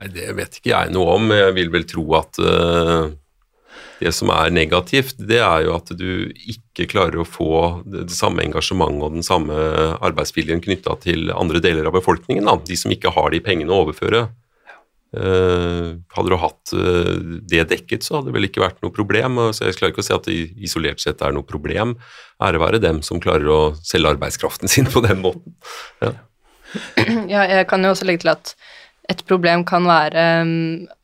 Nei, 0.00 0.10
Det 0.12 0.32
vet 0.36 0.58
ikke 0.58 0.72
jeg 0.72 0.92
noe 0.94 1.16
om. 1.16 1.30
Jeg 1.34 1.54
vil 1.56 1.72
vel 1.72 1.86
tro 1.88 2.04
at 2.18 2.40
uh, 2.40 3.12
det 4.00 4.12
som 4.12 4.30
er 4.34 4.52
negativt, 4.52 5.16
det 5.18 5.38
er 5.40 5.66
jo 5.66 5.76
at 5.76 5.92
du 5.96 6.32
ikke 6.36 6.88
klarer 6.90 7.22
å 7.22 7.28
få 7.28 7.52
det, 7.88 8.06
samme 8.12 8.44
engasjementet 8.44 9.04
og 9.06 9.14
den 9.16 9.26
samme 9.26 9.54
arbeidsviljen 10.04 10.60
knytta 10.64 10.98
til 11.04 11.32
andre 11.32 11.62
deler 11.64 11.88
av 11.88 11.96
befolkningen. 11.96 12.44
Da. 12.44 12.58
De 12.60 12.76
som 12.76 12.92
ikke 12.92 13.14
har 13.14 13.32
de 13.32 13.40
pengene 13.44 13.72
å 13.72 13.86
overføre. 13.86 14.26
Uh, 15.16 15.96
hadde 16.12 16.28
du 16.28 16.36
hatt 16.42 16.72
uh, 16.76 17.12
det 17.48 17.62
dekket, 17.70 18.04
så 18.04 18.18
hadde 18.18 18.28
det 18.28 18.36
vel 18.36 18.48
ikke 18.50 18.60
vært 18.60 18.82
noe 18.84 18.92
problem. 18.92 19.40
Så 19.56 19.64
jeg 19.64 19.78
klarer 19.78 19.94
ikke 19.94 20.04
å 20.04 20.08
si 20.08 20.16
at 20.16 20.28
det 20.28 20.38
isolert 20.68 21.00
sett 21.00 21.24
er 21.24 21.32
noe 21.32 21.46
problem. 21.46 21.96
Ære 22.42 22.60
være 22.60 22.82
dem 22.84 23.00
som 23.06 23.22
klarer 23.22 23.48
å 23.48 23.60
selge 23.80 24.12
arbeidskraften 24.12 24.68
sin 24.72 24.90
på 24.92 25.04
den 25.06 25.22
måten. 25.24 25.56
Ja. 26.04 26.12
ja, 27.30 27.46
jeg 27.48 27.68
kan 27.70 27.86
jo 27.86 27.94
også 27.94 28.08
legge 28.08 28.26
til 28.26 28.34
at 28.34 28.56
et 29.10 29.22
problem 29.28 29.62
kan 29.66 29.86
være 29.86 30.22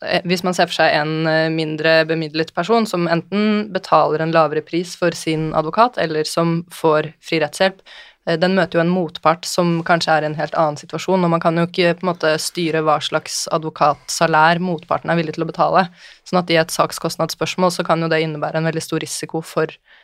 eh, 0.02 0.22
hvis 0.28 0.42
man 0.46 0.56
ser 0.56 0.70
for 0.70 0.80
seg 0.80 0.94
en 0.98 1.28
eh, 1.30 1.50
mindre 1.54 2.00
bemidlet 2.08 2.50
person 2.54 2.86
som 2.88 3.06
enten 3.10 3.68
betaler 3.74 4.24
en 4.24 4.34
lavere 4.34 4.64
pris 4.66 4.96
for 4.98 5.14
sin 5.16 5.50
advokat, 5.58 6.00
eller 6.02 6.26
som 6.28 6.62
får 6.74 7.12
fri 7.22 7.38
rettshjelp. 7.42 7.78
Eh, 8.26 8.38
den 8.42 8.56
møter 8.58 8.78
jo 8.78 8.84
en 8.84 8.92
motpart 8.92 9.46
som 9.46 9.78
kanskje 9.86 10.16
er 10.16 10.26
i 10.26 10.30
en 10.32 10.38
helt 10.38 10.58
annen 10.58 10.80
situasjon, 10.80 11.22
og 11.22 11.34
man 11.36 11.42
kan 11.42 11.58
jo 11.58 11.68
ikke 11.68 11.94
på 12.00 12.06
en 12.06 12.12
måte 12.12 12.34
styre 12.42 12.82
hva 12.86 12.98
slags 13.04 13.44
advokatsalær 13.54 14.62
motparten 14.62 15.12
er 15.12 15.22
villig 15.22 15.38
til 15.38 15.46
å 15.46 15.50
betale. 15.52 15.86
Sånn 16.26 16.42
at 16.42 16.50
i 16.50 16.58
et 16.58 16.74
sakskostnadsspørsmål 16.74 17.74
så 17.74 17.86
kan 17.86 18.02
jo 18.02 18.10
det 18.10 18.24
innebære 18.24 18.62
en 18.62 18.70
veldig 18.72 18.86
stor 18.88 19.04
risiko 19.04 19.44
for 19.46 19.70
Eh, 19.70 20.01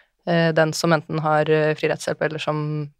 den 0.56 0.72
som 0.76 0.92
enten 0.92 1.22
har 1.24 1.50
eh, 1.50 1.74
fri 1.78 1.88
rettshjelp 1.88 2.22
eller 2.26 2.42
som 2.42 2.58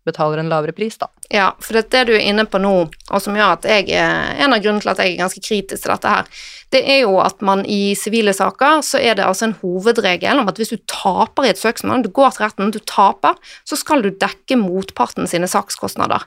betaler 0.08 0.42
en 0.42 0.48
lavere 0.52 0.72
pris, 0.76 0.98
da. 1.00 1.10
Ja, 1.28 1.50
for 1.60 1.76
det, 1.76 2.04
du 2.08 2.14
er 2.16 2.24
inne 2.24 2.46
på 2.48 2.60
nå, 2.62 2.74
og 2.88 3.20
som 3.20 3.36
gjør 3.36 3.58
at 3.58 3.66
jeg 3.68 3.90
en 3.92 4.54
av 4.54 4.62
grunnene 4.64 4.80
til 4.80 4.92
at 4.94 5.02
jeg 5.02 5.12
er 5.12 5.20
ganske 5.20 5.42
kritisk 5.44 5.84
til 5.84 5.92
dette 5.92 6.14
her, 6.14 6.30
det 6.72 6.82
er 6.84 6.98
jo 7.06 7.16
at 7.22 7.40
man 7.44 7.62
i 7.68 7.94
sivile 7.96 8.34
saker 8.36 8.82
så 8.84 9.00
er 9.00 9.16
det 9.16 9.24
altså 9.24 9.46
en 9.46 9.56
hovedregel 9.62 10.40
om 10.42 10.50
at 10.50 10.58
hvis 10.60 10.74
du 10.74 10.80
taper 10.90 11.46
i 11.46 11.52
et 11.52 11.60
søksmål, 11.60 12.02
du 12.04 12.10
går 12.12 12.34
til 12.34 12.44
retten, 12.44 12.72
du 12.74 12.80
taper, 12.84 13.38
så 13.68 13.78
skal 13.78 14.04
du 14.04 14.10
dekke 14.12 14.58
motparten 14.60 15.28
sine 15.30 15.48
sakskostnader. 15.48 16.26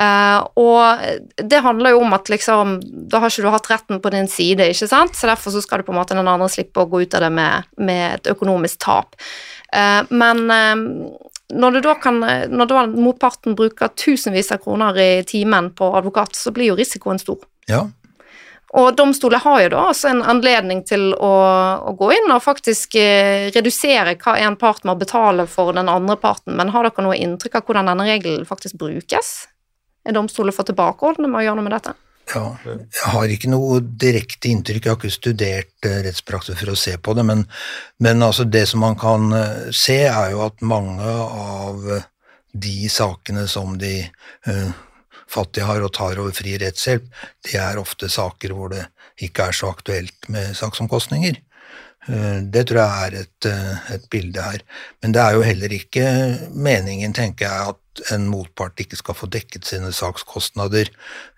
Uh, 0.00 0.40
og 0.60 1.04
det 1.36 1.60
handler 1.62 1.94
jo 1.94 2.00
om 2.02 2.16
at 2.16 2.26
liksom 2.32 2.80
Da 2.82 3.20
har 3.22 3.30
ikke 3.30 3.44
du 3.44 3.52
hatt 3.52 3.68
retten 3.70 4.00
på 4.02 4.10
din 4.10 4.26
side, 4.30 4.66
ikke 4.72 4.88
sant, 4.90 5.14
så 5.14 5.28
derfor 5.30 5.54
så 5.54 5.62
skal 5.62 5.80
du 5.82 5.86
på 5.86 5.94
en 5.94 6.00
måte 6.00 6.16
den 6.16 6.28
andre 6.30 6.48
slippe 6.50 6.82
å 6.82 6.88
gå 6.90 7.04
ut 7.04 7.14
av 7.14 7.26
det 7.26 7.30
med, 7.36 7.68
med 7.76 8.06
et 8.16 8.32
økonomisk 8.32 8.80
tap. 8.82 9.20
Eh, 9.74 10.00
men 10.14 10.46
når 11.54 11.74
når, 11.76 11.82
da 11.84 11.94
kan, 12.00 12.22
når 12.50 12.70
da 12.70 12.86
motparten 12.88 13.54
bruker 13.54 13.92
tusenvis 14.00 14.52
av 14.54 14.62
kroner 14.64 14.96
i 14.98 15.10
timen 15.28 15.70
på 15.76 15.90
advokat, 15.98 16.34
så 16.34 16.50
blir 16.54 16.72
jo 16.72 16.78
risikoen 16.78 17.20
stor. 17.20 17.44
Ja. 17.70 17.84
Og 18.74 18.96
domstoler 18.98 19.38
har 19.44 19.60
jo 19.62 19.70
da 19.76 19.82
også 19.92 20.10
en 20.10 20.22
anledning 20.26 20.80
til 20.86 21.12
å, 21.14 21.34
å 21.86 21.92
gå 21.94 22.08
inn 22.16 22.32
og 22.34 22.42
faktisk 22.42 22.96
eh, 22.98 23.50
redusere 23.54 24.16
hva 24.18 24.34
en 24.42 24.56
part 24.58 24.82
må 24.88 24.96
betale 24.98 25.46
for 25.50 25.76
den 25.76 25.90
andre 25.90 26.16
parten, 26.18 26.56
men 26.58 26.72
har 26.74 26.88
dere 26.88 27.04
noe 27.06 27.18
inntrykk 27.20 27.60
av 27.60 27.68
hvordan 27.68 27.92
denne 27.92 28.08
regelen 28.08 28.48
faktisk 28.48 28.80
brukes? 28.80 29.34
Er 30.04 30.16
domstoler 30.16 30.56
for 30.56 30.66
tilbakeholdne 30.66 31.30
med 31.30 31.38
å 31.38 31.44
gjøre 31.46 31.60
noe 31.60 31.68
med 31.68 31.76
dette? 31.76 31.94
Ja, 32.32 32.56
jeg 32.64 33.10
har 33.12 33.30
ikke 33.30 33.50
noe 33.52 33.82
direkte 33.84 34.48
inntrykk, 34.48 34.86
jeg 34.86 34.90
har 34.94 34.98
ikke 34.98 35.12
studert 35.12 35.86
eh, 35.86 36.00
rettspraksis 36.06 36.56
for 36.56 36.72
å 36.72 36.78
se 36.78 36.96
på 36.96 37.14
det, 37.18 37.24
men, 37.28 37.44
men 38.02 38.24
altså 38.24 38.46
det 38.48 38.64
som 38.70 38.80
man 38.82 38.96
kan 38.98 39.28
eh, 39.36 39.68
se, 39.76 40.00
er 40.08 40.32
jo 40.32 40.40
at 40.46 40.64
mange 40.64 41.04
av 41.04 41.84
eh, 41.98 42.08
de 42.54 42.88
sakene 42.88 43.48
som 43.50 43.74
de 43.78 43.96
uh, 44.46 44.68
fattige 45.30 45.66
har 45.66 45.82
og 45.82 45.90
tar 45.96 46.20
over 46.22 46.34
fri 46.36 46.54
rettshjelp, 46.62 47.08
det 47.48 47.56
er 47.58 47.80
ofte 47.80 48.06
saker 48.06 48.54
hvor 48.54 48.70
det 48.70 48.84
ikke 49.26 49.48
er 49.48 49.56
så 49.58 49.72
aktuelt 49.74 50.28
med 50.30 50.54
saksomkostninger. 50.54 51.40
Uh, 52.06 52.46
det 52.54 52.68
tror 52.70 52.84
jeg 52.84 53.08
er 53.08 53.16
et, 53.24 53.48
uh, 53.50 53.90
et, 53.96 54.06
bilde 54.12 54.44
her. 54.46 54.62
Men 55.02 55.16
det 55.16 55.24
er 55.24 55.34
jo 55.34 55.42
heller 55.48 55.74
ikke 55.74 56.06
meningen, 56.54 57.16
tenker 57.16 57.48
jeg, 57.48 57.74
at 57.74 57.80
en 58.14 58.26
motpart 58.30 58.80
ikke 58.82 58.98
skal 59.00 59.18
få 59.18 59.28
dekket 59.32 59.68
sine 59.68 59.92
sakskostnader 59.94 60.90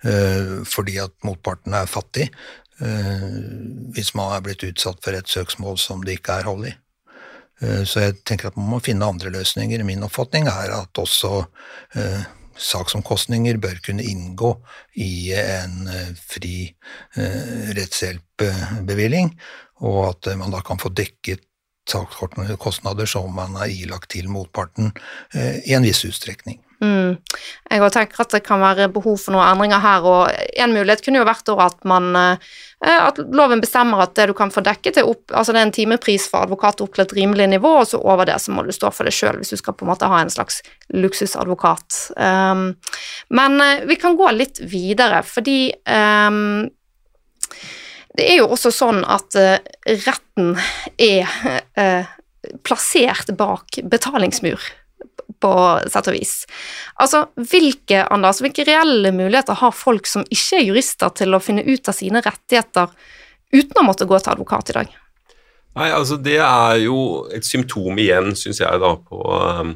eh, 0.07 0.53
fordi 0.69 0.99
at 1.03 1.15
motparten 1.27 1.77
er 1.77 1.91
fattig, 1.91 2.31
hvis 3.97 4.11
man 4.13 4.35
er 4.35 4.43
blitt 4.45 4.61
utsatt 4.67 4.99
for 5.01 5.17
et 5.17 5.31
søksmål 5.33 5.79
som 5.81 6.03
det 6.05 6.19
ikke 6.19 6.35
er 6.37 6.45
hold 6.45 6.67
i. 6.69 6.73
Så 7.89 8.03
jeg 8.03 8.19
tenker 8.29 8.51
at 8.51 8.59
man 8.61 8.69
må 8.69 8.83
finne 8.85 9.09
andre 9.09 9.33
løsninger. 9.33 9.81
Min 9.89 10.05
oppfatning 10.05 10.45
er 10.53 10.75
at 10.77 11.01
også 11.01 11.39
saksomkostninger 12.57 13.59
bør 13.61 13.79
kunne 13.85 14.05
inngå 14.07 14.53
i 15.03 15.33
en 15.37 15.89
eh, 15.93 16.13
fri 16.17 16.57
eh, 17.17 17.73
rettshjelpbevilling, 17.77 19.33
og 19.87 20.01
at 20.11 20.33
man 20.41 20.55
da 20.55 20.63
kan 20.65 20.81
få 20.81 20.93
dekket 20.97 21.45
sakskostnader 21.89 23.09
som 23.11 23.33
man 23.35 23.57
er 23.61 23.73
ilagt 23.73 24.13
til 24.15 24.31
motparten 24.33 24.93
eh, 25.35 25.63
i 25.65 25.77
en 25.77 25.87
viss 25.87 26.05
utstrekning. 26.09 26.61
Mm. 26.85 27.17
Jeg 27.71 27.93
tenker 27.95 28.21
at 28.21 28.35
det 28.35 28.43
kan 28.45 28.61
være 28.61 28.91
behov 28.93 29.17
for 29.23 29.33
noen 29.33 29.47
endringer 29.49 29.81
her, 29.81 30.05
og 30.05 30.33
en 30.61 30.75
mulighet 30.77 31.05
kunne 31.07 31.23
jo 31.23 31.29
vært 31.29 31.49
at 31.49 31.87
man 31.89 32.11
eh, 32.21 32.51
at 32.85 33.19
loven 33.33 33.63
bestemmer 33.65 34.03
at 34.05 34.13
det 34.19 34.29
du 34.29 34.35
kan 34.37 34.53
få 34.53 34.61
dekket, 34.65 35.01
er 35.01 35.09
opp, 35.09 35.25
altså 35.33 35.55
det 35.55 35.63
er 35.63 35.69
en 35.71 35.75
timepris 35.75 36.29
for 36.29 36.45
advokat 36.45 36.83
opp 36.85 36.97
til 36.97 37.07
et 37.07 37.15
rimelig 37.17 37.49
nivå, 37.55 37.73
og 37.81 37.89
så 37.89 38.01
over 38.03 38.29
det 38.29 38.37
så 38.43 38.53
må 38.53 38.67
du 38.67 38.75
stå 38.77 38.93
for 38.93 39.09
det 39.09 39.15
sjøl 39.17 39.41
hvis 39.41 39.55
du 39.55 39.61
skal 39.61 39.77
på 39.77 39.87
en 39.87 39.93
måte 39.95 40.11
ha 40.11 40.21
en 40.21 40.33
slags 40.33 40.61
luksusadvokat. 40.93 42.03
Um, 42.21 42.69
men 43.33 43.57
uh, 43.63 43.87
vi 43.89 43.97
kan 44.01 44.19
gå 44.21 44.29
litt 44.37 44.61
videre, 44.61 45.23
fordi 45.25 45.73
um, 45.89 46.69
det 48.17 48.27
er 48.33 48.41
jo 48.41 48.49
også 48.55 48.73
sånn 48.75 49.03
at 49.05 49.37
uh, 49.39 49.57
retten 50.07 50.55
er 51.01 51.31
uh, 51.79 52.09
plassert 52.67 53.33
bak 53.37 53.81
betalingsmur 53.91 54.61
på 55.43 55.53
sett 55.93 56.09
og 56.09 56.17
vis. 56.17 56.35
Altså, 57.03 57.27
hvilke, 57.37 58.05
Anders, 58.13 58.41
hvilke 58.45 58.65
reelle 58.67 59.13
muligheter 59.15 59.59
har 59.61 59.75
folk 59.77 60.09
som 60.09 60.25
ikke 60.33 60.61
er 60.61 60.69
jurister, 60.69 61.13
til 61.17 61.37
å 61.37 61.43
finne 61.43 61.65
ut 61.67 61.91
av 61.91 61.97
sine 61.97 62.23
rettigheter 62.25 62.93
uten 63.53 63.83
å 63.83 63.87
måtte 63.87 64.09
gå 64.09 64.19
til 64.21 64.33
advokat 64.33 64.73
i 64.73 64.79
dag? 64.79 64.95
Nei, 65.77 65.91
altså 65.93 66.17
Det 66.17 66.39
er 66.41 66.79
jo 66.87 67.27
et 67.37 67.45
symptom 67.45 67.99
igjen, 68.01 68.33
syns 68.39 68.63
jeg, 68.63 68.81
da, 68.81 68.95
på, 68.97 69.21
um, 69.21 69.75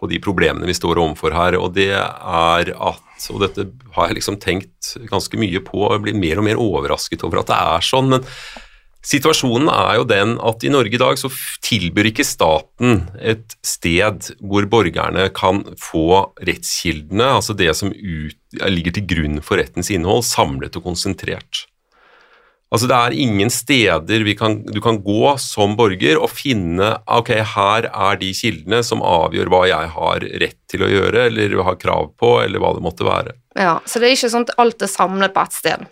på, 0.00 0.08
de 0.10 0.20
problemene 0.22 0.68
vi 0.68 0.76
står 0.76 1.02
overfor 1.02 1.36
her. 1.36 1.58
Og 1.60 1.74
det 1.76 1.92
er 1.92 2.72
at 2.74 3.06
Og 3.30 3.42
dette 3.42 3.66
har 3.92 4.08
jeg 4.08 4.16
liksom 4.16 4.38
tenkt 4.40 4.94
ganske 5.10 5.36
mye 5.36 5.60
på 5.60 5.82
og 5.84 5.92
jeg 5.92 6.04
blir 6.06 6.14
mer 6.16 6.40
og 6.40 6.46
mer 6.46 6.56
overrasket 6.56 7.20
over 7.26 7.42
at 7.42 7.50
det 7.50 7.58
er 7.60 7.84
sånn. 7.84 8.08
men 8.08 8.24
Situasjonen 9.00 9.70
er 9.72 9.94
jo 9.96 10.04
den 10.04 10.34
at 10.44 10.64
i 10.64 10.70
Norge 10.72 10.92
i 10.92 11.00
dag 11.00 11.16
så 11.16 11.30
tilbyr 11.64 12.10
ikke 12.10 12.26
staten 12.26 13.06
et 13.16 13.56
sted 13.64 14.28
hvor 14.44 14.66
borgerne 14.68 15.24
kan 15.32 15.62
få 15.80 16.32
rettskildene, 16.44 17.30
altså 17.38 17.56
det 17.56 17.72
som 17.78 17.94
ut, 17.94 18.36
ligger 18.60 18.96
til 18.98 19.06
grunn 19.08 19.40
for 19.44 19.56
rettens 19.60 19.88
innhold, 19.94 20.26
samlet 20.28 20.76
og 20.76 20.84
konsentrert. 20.90 21.64
Altså 22.70 22.86
Det 22.86 22.96
er 22.96 23.16
ingen 23.18 23.50
steder 23.50 24.22
kan, 24.38 24.60
du 24.62 24.78
kan 24.82 25.00
gå 25.02 25.34
som 25.42 25.74
borger 25.78 26.20
og 26.22 26.30
finne 26.30 26.92
ok, 27.10 27.32
her 27.56 27.88
er 27.90 28.20
de 28.20 28.30
kildene 28.36 28.82
som 28.86 29.02
avgjør 29.02 29.50
hva 29.50 29.64
jeg 29.66 29.90
har 29.96 30.26
rett 30.44 30.58
til 30.70 30.86
å 30.86 30.90
gjøre 30.90 31.26
eller 31.26 31.56
har 31.66 31.80
krav 31.80 32.12
på, 32.14 32.36
eller 32.44 32.62
hva 32.62 32.70
det 32.76 32.84
måtte 32.84 33.06
være. 33.06 33.34
Ja, 33.58 33.80
Så 33.84 33.98
det 33.98 34.06
er 34.06 34.14
ikke 34.14 34.30
sånn 34.30 34.46
at 34.46 34.54
alt 34.62 34.86
er 34.86 34.92
samlet 34.92 35.34
på 35.34 35.42
ett 35.42 35.58
sted? 35.58 35.82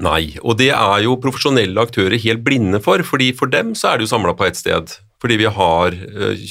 Nei, 0.00 0.38
og 0.40 0.56
det 0.62 0.70
er 0.72 1.02
jo 1.04 1.18
profesjonelle 1.20 1.82
aktører 1.82 2.16
helt 2.22 2.46
blinde 2.46 2.78
for, 2.80 3.02
fordi 3.04 3.32
for 3.36 3.50
dem 3.52 3.74
så 3.76 3.90
er 3.90 3.98
det 3.98 4.06
jo 4.06 4.14
samla 4.14 4.32
på 4.38 4.46
ett 4.46 4.56
sted. 4.56 4.94
Fordi 5.20 5.36
vi 5.42 5.50
har 5.52 5.92
eh, 5.92 6.46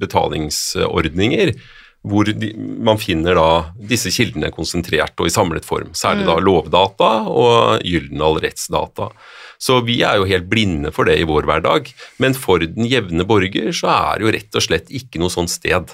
betalingsordninger 0.00 1.52
hvor 2.06 2.24
de, 2.24 2.52
man 2.56 2.98
finner 3.00 3.36
da 3.36 3.48
disse 3.90 4.12
kildene 4.14 4.48
konsentrert 4.54 5.18
og 5.20 5.28
i 5.28 5.34
samlet 5.34 5.66
form. 5.68 5.92
Særlig 5.96 6.24
mm. 6.24 6.30
da 6.30 6.36
lovdata 6.40 7.10
og 7.28 7.84
Gyldendal 7.84 8.40
rettsdata. 8.40 9.10
Så 9.60 9.82
vi 9.84 9.98
er 10.06 10.16
jo 10.16 10.28
helt 10.28 10.48
blinde 10.48 10.92
for 10.96 11.08
det 11.08 11.18
i 11.20 11.26
vår 11.28 11.48
hverdag. 11.48 11.90
Men 12.22 12.36
for 12.36 12.64
den 12.64 12.88
jevne 12.88 13.26
borger 13.28 13.74
så 13.76 13.92
er 13.92 14.14
det 14.16 14.26
jo 14.26 14.36
rett 14.38 14.56
og 14.56 14.64
slett 14.64 14.94
ikke 14.96 15.20
noe 15.20 15.32
sånt 15.32 15.52
sted. 15.52 15.92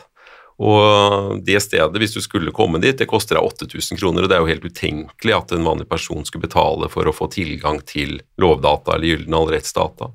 Og 0.57 1.43
det 1.45 1.59
stedet, 1.61 1.99
hvis 2.01 2.15
du 2.15 2.23
skulle 2.25 2.55
komme 2.55 2.81
dit, 2.81 2.97
det 2.97 3.09
koster 3.11 3.37
deg 3.37 3.45
8000 3.45 3.99
kroner, 4.01 4.25
og 4.25 4.31
det 4.31 4.39
er 4.39 4.45
jo 4.45 4.53
helt 4.55 4.65
utenkelig 4.65 5.35
at 5.37 5.53
en 5.53 5.67
vanlig 5.67 5.89
person 5.91 6.25
skulle 6.25 6.47
betale 6.47 6.89
for 6.93 7.05
å 7.05 7.13
få 7.17 7.29
tilgang 7.35 7.83
til 7.85 8.23
lovdata 8.41 8.95
eller 8.95 9.11
Gyldendal 9.11 9.51
rettsdata. 9.53 10.15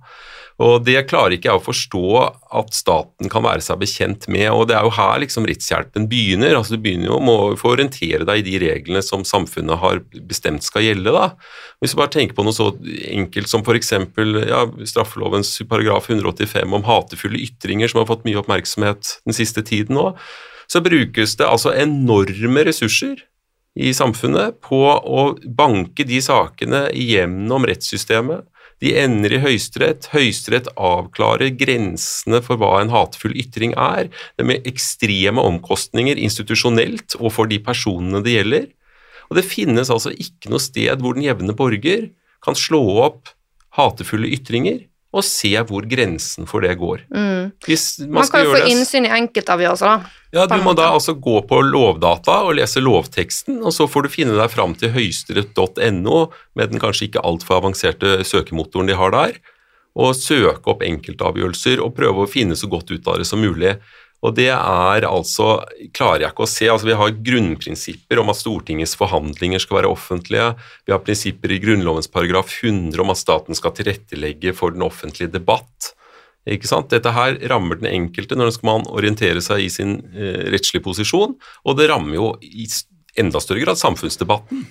Og 0.59 0.83
Det 0.85 1.07
klarer 1.09 1.37
ikke 1.37 1.49
jeg 1.49 1.59
å 1.59 1.63
forstå 1.63 2.03
at 2.59 2.75
staten 2.75 3.31
kan 3.31 3.45
være 3.45 3.63
seg 3.63 3.79
bekjent 3.81 4.27
med. 4.27 4.49
og 4.51 4.67
Det 4.67 4.75
er 4.75 4.83
jo 4.85 4.93
her 4.97 5.21
liksom 5.23 5.47
rettshjelpen 5.47 6.09
begynner. 6.11 6.55
altså 6.57 6.75
Du 6.75 6.83
begynner 6.83 7.07
jo 7.07 7.19
med 7.23 7.33
å 7.33 7.57
få 7.57 7.73
orientere 7.75 8.27
deg 8.27 8.41
i 8.41 8.45
de 8.49 8.59
reglene 8.65 9.01
som 9.01 9.23
samfunnet 9.23 9.79
har 9.79 10.03
bestemt 10.27 10.63
skal 10.63 10.83
gjelde. 10.83 11.11
da. 11.11 11.31
Hvis 11.81 11.95
du 11.95 12.01
bare 12.01 12.13
tenker 12.13 12.35
på 12.35 12.43
noe 12.45 12.53
så 12.53 12.71
enkelt 13.09 13.49
som 13.49 13.63
f.eks. 13.65 13.91
Ja, 14.51 14.65
straffelovens 14.85 15.55
paragraf 15.69 16.09
185 16.09 16.73
om 16.73 16.83
hatefulle 16.83 17.41
ytringer, 17.41 17.87
som 17.87 18.03
har 18.03 18.09
fått 18.11 18.25
mye 18.27 18.39
oppmerksomhet 18.41 19.17
den 19.25 19.33
siste 19.33 19.63
tiden 19.63 19.95
nå, 19.95 20.11
så 20.71 20.79
brukes 20.83 21.35
det 21.39 21.47
altså 21.47 21.73
enorme 21.75 22.63
ressurser 22.67 23.25
i 23.79 23.93
samfunnet 23.95 24.59
på 24.63 24.83
å 24.83 25.31
banke 25.47 26.03
de 26.07 26.19
sakene 26.23 26.89
gjennom 26.95 27.65
rettssystemet 27.67 28.43
de 28.81 28.93
ender 28.97 29.35
i 29.35 29.41
Høyesterett. 29.43 30.09
Høyesterett 30.13 30.69
avklarer 30.73 31.53
grensene 31.53 32.41
for 32.45 32.57
hva 32.61 32.79
en 32.81 32.93
hatefull 32.93 33.35
ytring 33.37 33.75
er. 33.77 34.09
Det 34.37 34.47
med 34.49 34.67
ekstreme 34.69 35.43
omkostninger 35.45 36.17
institusjonelt 36.17 37.17
og 37.19 37.29
for 37.35 37.51
de 37.51 37.61
personene 37.61 38.23
det 38.25 38.39
gjelder. 38.39 38.69
Og 39.29 39.37
det 39.37 39.47
finnes 39.47 39.93
altså 39.93 40.11
ikke 40.11 40.51
noe 40.51 40.63
sted 40.63 41.03
hvor 41.03 41.15
den 41.15 41.27
jevne 41.27 41.55
borger 41.57 42.09
kan 42.43 42.57
slå 42.57 42.81
opp 43.05 43.31
hatefulle 43.77 44.33
ytringer 44.33 44.81
og 45.12 45.26
se 45.28 45.52
hvor 45.67 45.86
grensen 45.91 46.47
for 46.47 46.63
det 46.63 46.78
går. 46.80 47.04
Mm. 47.12 47.52
man, 47.52 48.15
man 48.15 48.30
kan 48.32 48.45
jo 48.45 48.54
få 48.56 48.62
innsyn 48.71 49.08
i 49.10 49.13
enkeltavgjørelser, 49.17 49.91
da. 49.91 50.17
Ja, 50.32 50.45
Du 50.47 50.62
må 50.63 50.71
da 50.78 50.88
altså 50.93 51.17
gå 51.19 51.41
på 51.43 51.58
Lovdata 51.67 52.38
og 52.47 52.56
lese 52.56 52.80
lovteksten, 52.80 53.60
og 53.60 53.76
så 53.76 53.89
får 53.91 54.08
du 54.08 54.13
finne 54.13 54.38
deg 54.39 54.54
fram 54.54 54.76
til 54.80 54.93
høyesterett.no 54.95 56.21
med 56.56 56.71
den 56.71 56.80
kanskje 56.80 57.10
ikke 57.10 57.26
altfor 57.28 57.60
avanserte 57.60 58.21
søkemotoren 58.28 58.88
de 58.88 58.95
har 58.95 59.12
der, 59.12 59.41
og 60.00 60.15
søke 60.15 60.71
opp 60.71 60.86
enkeltavgjørelser 60.88 61.84
og 61.84 61.97
prøve 61.97 62.24
å 62.24 62.32
finne 62.32 62.56
så 62.56 62.71
godt 62.71 62.93
ut 62.93 63.12
av 63.12 63.19
det 63.19 63.28
som 63.28 63.43
mulig. 63.43 63.76
Og 64.21 64.36
det 64.38 64.51
er 64.53 65.05
altså 65.07 65.63
klarer 65.97 66.27
jeg 66.27 66.34
ikke 66.34 66.45
å 66.45 66.49
se. 66.49 66.67
altså 66.69 66.89
Vi 66.89 66.97
har 66.99 67.15
grunnprinsipper 67.29 68.21
om 68.21 68.29
at 68.29 68.38
Stortingets 68.38 68.93
forhandlinger 68.99 69.63
skal 69.63 69.79
være 69.79 69.89
offentlige. 69.89 70.51
Vi 70.86 70.93
har 70.93 71.01
prinsipper 71.01 71.53
i 71.53 71.62
Grunnlovens 71.63 72.12
paragraf 72.12 72.53
100 72.62 73.01
om 73.01 73.13
at 73.13 73.21
staten 73.21 73.57
skal 73.57 73.73
tilrettelegge 73.77 74.53
for 74.57 74.75
den 74.75 74.86
offentlige 74.86 75.34
debatt. 75.34 75.95
Ikke 76.49 76.69
sant? 76.69 76.89
Dette 76.93 77.13
her 77.13 77.38
rammer 77.49 77.81
den 77.81 77.89
enkelte 77.89 78.38
når 78.38 78.49
man 78.49 78.55
skal 78.57 78.86
orientere 78.93 79.41
seg 79.45 79.65
i 79.65 79.73
sin 79.73 79.99
eh, 80.13 80.47
rettslige 80.53 80.86
posisjon, 80.86 81.36
og 81.38 81.77
det 81.77 81.89
rammer 81.91 82.17
jo 82.17 82.31
i 82.41 82.65
enda 83.21 83.41
større 83.43 83.65
grad 83.65 83.81
samfunnsdebatten. 83.81 84.65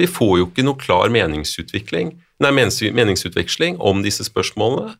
Vi 0.00 0.08
får 0.08 0.36
jo 0.38 0.48
ikke 0.48 0.64
noe 0.64 0.80
klar 0.80 1.12
meningsutvikling, 1.12 2.14
nei, 2.40 2.52
meningsutveksling 2.56 3.80
om 3.84 4.04
disse 4.04 4.24
spørsmålene. 4.28 4.94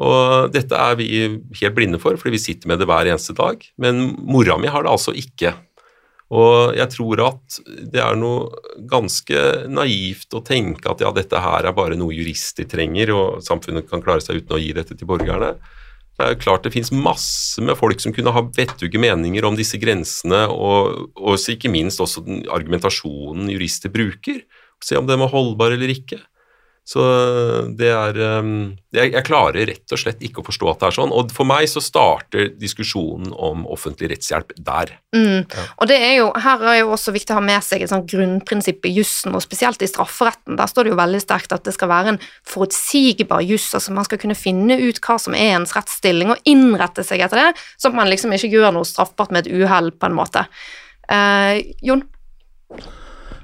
Og 0.00 0.52
dette 0.54 0.78
er 0.78 0.96
vi 0.96 1.08
helt 1.60 1.76
blinde 1.76 2.00
for, 2.00 2.16
fordi 2.16 2.38
vi 2.38 2.40
sitter 2.46 2.70
med 2.70 2.80
det 2.80 2.88
hver 2.88 3.10
eneste 3.10 3.36
dag. 3.36 3.60
Men 3.82 4.14
mora 4.24 4.56
mi 4.60 4.70
har 4.72 4.86
det 4.86 4.92
altså 4.92 5.12
ikke. 5.12 5.52
Og 6.32 6.72
jeg 6.78 6.88
tror 6.94 7.20
at 7.26 7.58
det 7.92 8.00
er 8.00 8.16
noe 8.16 8.48
ganske 8.88 9.42
naivt 9.68 10.32
å 10.32 10.40
tenke 10.46 10.88
at 10.88 11.04
ja, 11.04 11.10
dette 11.12 11.42
her 11.44 11.68
er 11.68 11.76
bare 11.76 11.98
noe 12.00 12.16
jurister 12.16 12.64
trenger, 12.68 13.12
og 13.12 13.44
samfunnet 13.44 13.90
kan 13.90 14.04
klare 14.04 14.24
seg 14.24 14.40
uten 14.40 14.56
å 14.56 14.62
gi 14.62 14.72
dette 14.78 14.96
til 14.96 15.10
borgerne. 15.10 15.52
Det 16.16 16.24
er 16.24 16.34
jo 16.34 16.40
klart 16.40 16.64
det 16.64 16.72
finnes 16.72 16.92
masse 16.92 17.60
med 17.64 17.76
folk 17.76 18.00
som 18.00 18.14
kunne 18.16 18.32
ha 18.32 18.44
vettuge 18.56 19.00
meninger 19.00 19.44
om 19.48 19.56
disse 19.58 19.80
grensene, 19.80 20.46
og, 20.48 21.12
og 21.20 21.52
ikke 21.52 21.72
minst 21.72 22.00
også 22.04 22.24
den 22.24 22.44
argumentasjonen 22.52 23.52
jurister 23.52 23.92
bruker. 23.92 24.40
Se 24.82 24.96
om 24.96 25.08
den 25.08 25.20
var 25.20 25.32
holdbar 25.32 25.76
eller 25.76 25.92
ikke. 25.92 26.20
Så 26.82 27.02
det 27.78 27.92
er 27.94 28.16
um, 28.42 28.72
jeg, 28.90 29.12
jeg 29.14 29.22
klarer 29.24 29.68
rett 29.70 29.92
og 29.94 30.00
slett 30.00 30.22
ikke 30.26 30.42
å 30.42 30.46
forstå 30.48 30.66
at 30.72 30.80
det 30.80 30.88
er 30.88 30.96
sånn. 30.96 31.12
Og 31.14 31.30
for 31.30 31.46
meg 31.46 31.68
så 31.70 31.80
starter 31.84 32.48
diskusjonen 32.58 33.30
om 33.32 33.62
offentlig 33.70 34.10
rettshjelp 34.10 34.50
der. 34.58 34.90
Mm. 35.14 35.46
Og 35.78 35.86
det 35.88 35.98
er 36.02 36.16
jo, 36.18 36.26
her 36.42 36.64
er 36.72 36.80
jo 36.80 36.90
også 36.96 37.14
viktig 37.14 37.36
å 37.36 37.38
ha 37.38 37.44
med 37.46 37.62
seg 37.62 37.84
et 37.84 37.92
sånt 37.92 38.10
grunnprinsipp 38.10 38.88
i 38.90 38.94
jussen, 38.96 39.36
og 39.38 39.44
spesielt 39.44 39.84
i 39.84 39.90
strafferetten. 39.90 40.58
Der 40.58 40.70
står 40.70 40.88
det 40.88 40.94
jo 40.94 40.98
veldig 40.98 41.22
sterkt 41.22 41.54
at 41.54 41.62
det 41.68 41.76
skal 41.76 41.92
være 41.92 42.16
en 42.16 42.22
forutsigbar 42.50 43.44
juss, 43.46 43.68
altså 43.78 43.94
man 43.94 44.08
skal 44.08 44.20
kunne 44.24 44.38
finne 44.38 44.80
ut 44.82 44.98
hva 45.06 45.20
som 45.22 45.38
er 45.38 45.54
ens 45.60 45.76
rettsstilling, 45.78 46.34
og 46.34 46.50
innrette 46.50 47.06
seg 47.06 47.22
etter 47.22 47.44
det, 47.44 47.50
sånn 47.76 47.94
at 47.94 48.00
man 48.02 48.10
liksom 48.10 48.34
ikke 48.34 48.50
gjør 48.56 48.74
noe 48.74 48.88
straffbart 48.88 49.30
med 49.30 49.46
et 49.46 49.54
uhell, 49.54 49.94
på 49.94 50.10
en 50.10 50.18
måte. 50.18 50.44
Eh, 51.06 51.62
Jon? 51.86 52.02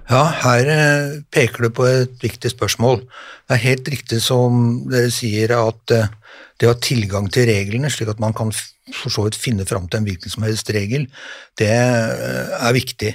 Ja, 0.09 0.23
her 0.41 0.69
eh, 0.73 1.19
peker 1.29 1.67
du 1.67 1.73
på 1.77 1.85
et 1.85 2.23
viktig 2.25 2.55
spørsmål. 2.55 3.03
Det 3.45 3.57
er 3.57 3.67
helt 3.67 3.89
riktig 3.93 4.23
som 4.25 4.87
dere 4.89 5.11
sier 5.13 5.53
at 5.53 5.93
eh, 5.93 6.09
det 6.59 6.69
å 6.69 6.73
ha 6.73 6.79
tilgang 6.81 7.29
til 7.33 7.45
reglene, 7.51 7.91
slik 7.93 8.09
at 8.15 8.23
man 8.23 8.33
kan 8.37 8.49
for 8.97 9.13
så 9.13 9.27
vidt 9.27 9.37
finne 9.37 9.67
fram 9.69 9.85
til 9.85 10.01
en 10.01 10.07
hvilken 10.09 10.33
som 10.33 10.47
helst 10.47 10.73
regel, 10.73 11.05
det 11.61 11.69
eh, 11.69 12.55
er 12.57 12.77
viktig. 12.77 13.13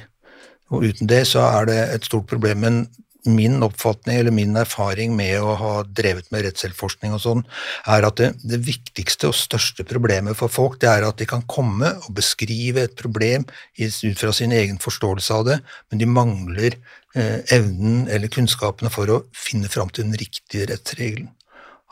Og 0.70 0.86
uten 0.86 1.10
det 1.10 1.24
så 1.30 1.42
er 1.48 1.72
det 1.72 1.80
et 1.96 2.06
stort 2.06 2.30
problem. 2.30 2.62
Men 2.62 2.80
min 3.26 3.64
oppfatning 3.64 4.18
eller 4.20 4.36
min 4.36 4.56
erfaring 4.60 5.16
med 5.16 5.38
å 5.42 5.56
ha 5.60 5.74
drevet 5.88 6.30
med 6.34 6.44
rettshjelpsforskning 6.46 7.14
og 7.16 7.22
sånn, 7.24 7.44
er 7.88 8.08
at 8.08 8.20
det, 8.20 8.32
det, 8.44 8.60
viktigste 8.68 9.30
og 9.32 9.38
største 9.38 9.86
problemet 9.88 10.38
for 10.40 10.52
folk, 10.52 10.80
det 10.82 10.90
er 10.92 11.08
at 11.08 11.22
de 11.22 11.28
kan 11.30 11.46
komme 11.48 11.94
og 12.04 12.10
beskrive 12.18 12.84
et 12.84 12.98
problem 13.00 13.46
ut 13.80 14.20
fra 14.20 14.34
sin 14.36 14.52
egen 14.56 14.80
forståelse 14.84 15.38
av 15.38 15.48
det, 15.48 15.62
men 15.92 16.04
de 16.04 16.10
mangler 16.10 16.76
eh, 17.16 17.40
evnen 17.56 18.10
eller 18.12 18.32
kunnskapene 18.34 18.92
for 18.94 19.12
å 19.12 19.24
finne 19.36 19.72
fram 19.72 19.94
til 19.94 20.10
den 20.10 20.20
riktige 20.20 20.68
rettsregelen. 20.74 21.32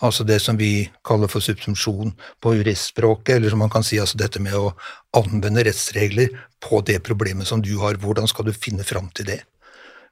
Altså 0.01 0.25
det 0.25 0.39
som 0.41 0.57
vi 0.57 0.89
kaller 1.05 1.29
for 1.29 1.45
subsumpsjon 1.45 2.15
på 2.41 2.55
juristspråket, 2.57 3.35
eller 3.35 3.53
som 3.53 3.61
man 3.61 3.69
kan 3.69 3.85
si 3.85 3.99
altså 4.01 4.17
dette 4.17 4.41
med 4.41 4.57
å 4.57 4.73
anvende 5.17 5.61
rettsregler 5.67 6.33
på 6.63 6.81
det 6.87 7.03
problemet 7.05 7.45
som 7.47 7.61
du 7.61 7.75
har. 7.83 8.01
Hvordan 8.01 8.29
skal 8.29 8.49
du 8.49 8.55
finne 8.55 8.85
fram 8.87 9.11
til 9.13 9.29
det? 9.29 9.43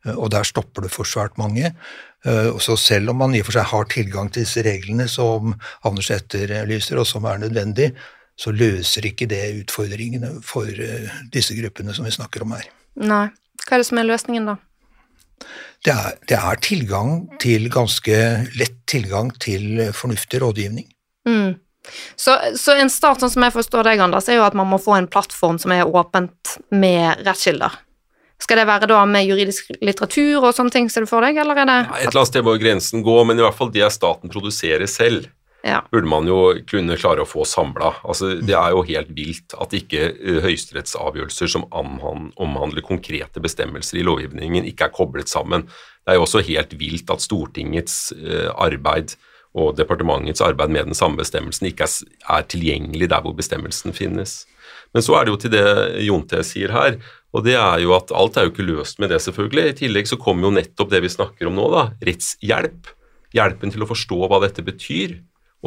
Eh, 0.06 0.16
og 0.16 0.32
der 0.34 0.48
stopper 0.48 0.86
det 0.86 0.94
for 0.94 1.08
svært 1.08 1.38
mange. 1.42 1.74
Eh, 2.26 2.60
så 2.64 2.78
selv 2.80 3.14
om 3.14 3.22
man 3.24 3.36
i 3.36 3.42
og 3.44 3.50
for 3.50 3.58
seg 3.60 3.70
har 3.72 3.92
tilgang 3.92 4.32
til 4.32 4.46
disse 4.46 4.64
reglene 4.66 5.08
som 5.12 5.56
Anders 5.88 6.12
etterlyser, 6.16 7.00
og 7.00 7.08
som 7.08 7.28
er 7.30 7.44
nødvendig, 7.44 7.92
så 8.40 8.54
løser 8.56 9.10
ikke 9.10 9.28
det 9.28 9.44
utfordringene 9.64 10.38
for 10.46 10.68
eh, 10.68 11.12
disse 11.34 11.58
gruppene 11.58 11.96
som 11.96 12.08
vi 12.08 12.16
snakker 12.16 12.46
om 12.46 12.56
her. 12.56 12.68
Nei. 13.00 13.28
Hva 13.66 13.76
er 13.76 13.82
det 13.82 13.90
som 13.90 14.00
er 14.00 14.08
løsningen, 14.08 14.46
da? 14.48 14.56
Det 15.84 15.92
er, 15.92 16.14
det 16.28 16.38
er 16.40 16.62
tilgang 16.64 17.12
til 17.40 17.68
ganske 17.72 18.16
lett 18.60 18.80
tilgang 18.88 19.30
til 19.40 19.92
fornuftig 19.96 20.40
rådgivning. 20.42 20.88
Mm. 21.28 21.60
Så, 22.16 22.36
så, 22.60 22.76
en 22.76 22.92
start, 22.92 23.22
sånn 23.22 23.32
som 23.34 23.46
jeg 23.46 23.56
forstår 23.56 23.88
deg, 23.88 24.02
Anders, 24.04 24.28
er 24.32 24.40
jo 24.40 24.48
at 24.48 24.56
man 24.58 24.68
må 24.72 24.80
få 24.82 24.98
en 24.98 25.08
plattform 25.12 25.60
som 25.62 25.74
er 25.76 25.88
åpent 25.88 26.58
med 26.72 27.24
rettskilder. 27.28 27.78
Skal 28.40 28.62
det 28.62 28.70
være 28.70 28.88
da 28.88 29.02
med 29.10 29.28
juridisk 29.28 29.74
litteratur 29.84 30.46
og 30.48 30.54
sånne 30.56 30.72
ting, 30.72 30.88
ser 30.92 31.04
du 31.04 31.10
for 31.12 31.26
deg, 31.26 31.38
eller 31.42 31.60
er 31.60 31.68
det 31.68 31.76
ja, 31.82 31.98
Et 32.00 32.08
eller 32.08 32.22
annet 32.22 32.32
sted 32.32 32.46
må 32.48 32.56
grensen 32.62 33.04
gå, 33.04 33.18
men 33.28 33.40
i 33.40 33.44
hvert 33.44 33.58
fall 33.58 33.74
det 33.76 33.90
staten 33.92 34.32
produserer 34.32 34.88
selv, 34.88 35.28
ja. 35.68 35.82
burde 35.92 36.08
man 36.08 36.28
jo 36.30 36.38
kunne 36.70 36.96
klare 36.96 37.26
å 37.26 37.28
få 37.28 37.44
samla. 37.44 37.92
Altså, 38.08 38.38
det 38.40 38.56
er 38.56 38.72
jo 38.72 38.86
helt 38.88 39.12
vilt 39.16 39.56
at 39.60 39.76
ikke 39.76 40.06
høyesterettsavgjørelser 40.46 41.52
som 41.52 41.68
omhandler 41.76 42.86
konkrete 42.86 43.44
bestemmelser 43.44 44.00
i 44.00 44.06
lovgivningen, 44.08 44.68
ikke 44.72 44.88
er 44.88 44.96
koblet 44.96 45.32
sammen. 45.32 45.68
Det 46.08 46.16
er 46.16 46.22
jo 46.22 46.24
også 46.24 46.46
helt 46.48 46.78
vilt 46.80 47.12
at 47.12 47.26
Stortingets 47.26 48.14
arbeid 48.56 49.18
og 49.58 49.76
departementets 49.76 50.44
arbeid 50.46 50.72
med 50.72 50.92
den 50.92 50.98
samme 50.98 51.20
bestemmelsen 51.20 51.68
ikke 51.72 51.88
er, 51.88 52.16
er 52.38 52.48
tilgjengelig 52.48 53.10
der 53.12 53.24
hvor 53.26 53.36
bestemmelsen 53.38 53.96
finnes. 53.98 54.44
Men 54.94 55.06
så 55.06 55.18
er 55.18 55.26
det 55.26 55.34
jo 55.34 55.40
til 55.42 55.54
det 55.54 55.66
Jonte 56.06 56.42
sier 56.46 56.74
her, 56.74 57.00
og 57.36 57.46
det 57.46 57.56
er 57.60 57.84
jo 57.84 57.94
at 57.98 58.14
alt 58.16 58.38
er 58.38 58.48
jo 58.48 58.54
ikke 58.54 58.66
løst 58.66 59.02
med 59.02 59.12
det, 59.14 59.20
selvfølgelig. 59.22 59.66
I 59.70 59.78
tillegg 59.84 60.10
så 60.10 60.18
kommer 60.22 60.48
jo 60.48 60.56
nettopp 60.56 60.90
det 60.94 61.04
vi 61.06 61.12
snakker 61.14 61.50
om 61.50 61.58
nå, 61.60 61.68
da, 61.74 61.84
rettshjelp. 62.08 62.90
Hjelpen 63.38 63.74
til 63.74 63.86
å 63.86 63.90
forstå 63.90 64.18
hva 64.26 64.40
dette 64.42 64.66
betyr, 64.66 65.20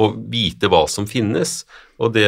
og 0.02 0.16
vite 0.32 0.70
hva 0.72 0.82
som 0.90 1.06
finnes. 1.06 1.60
Og 2.02 2.16
det 2.16 2.26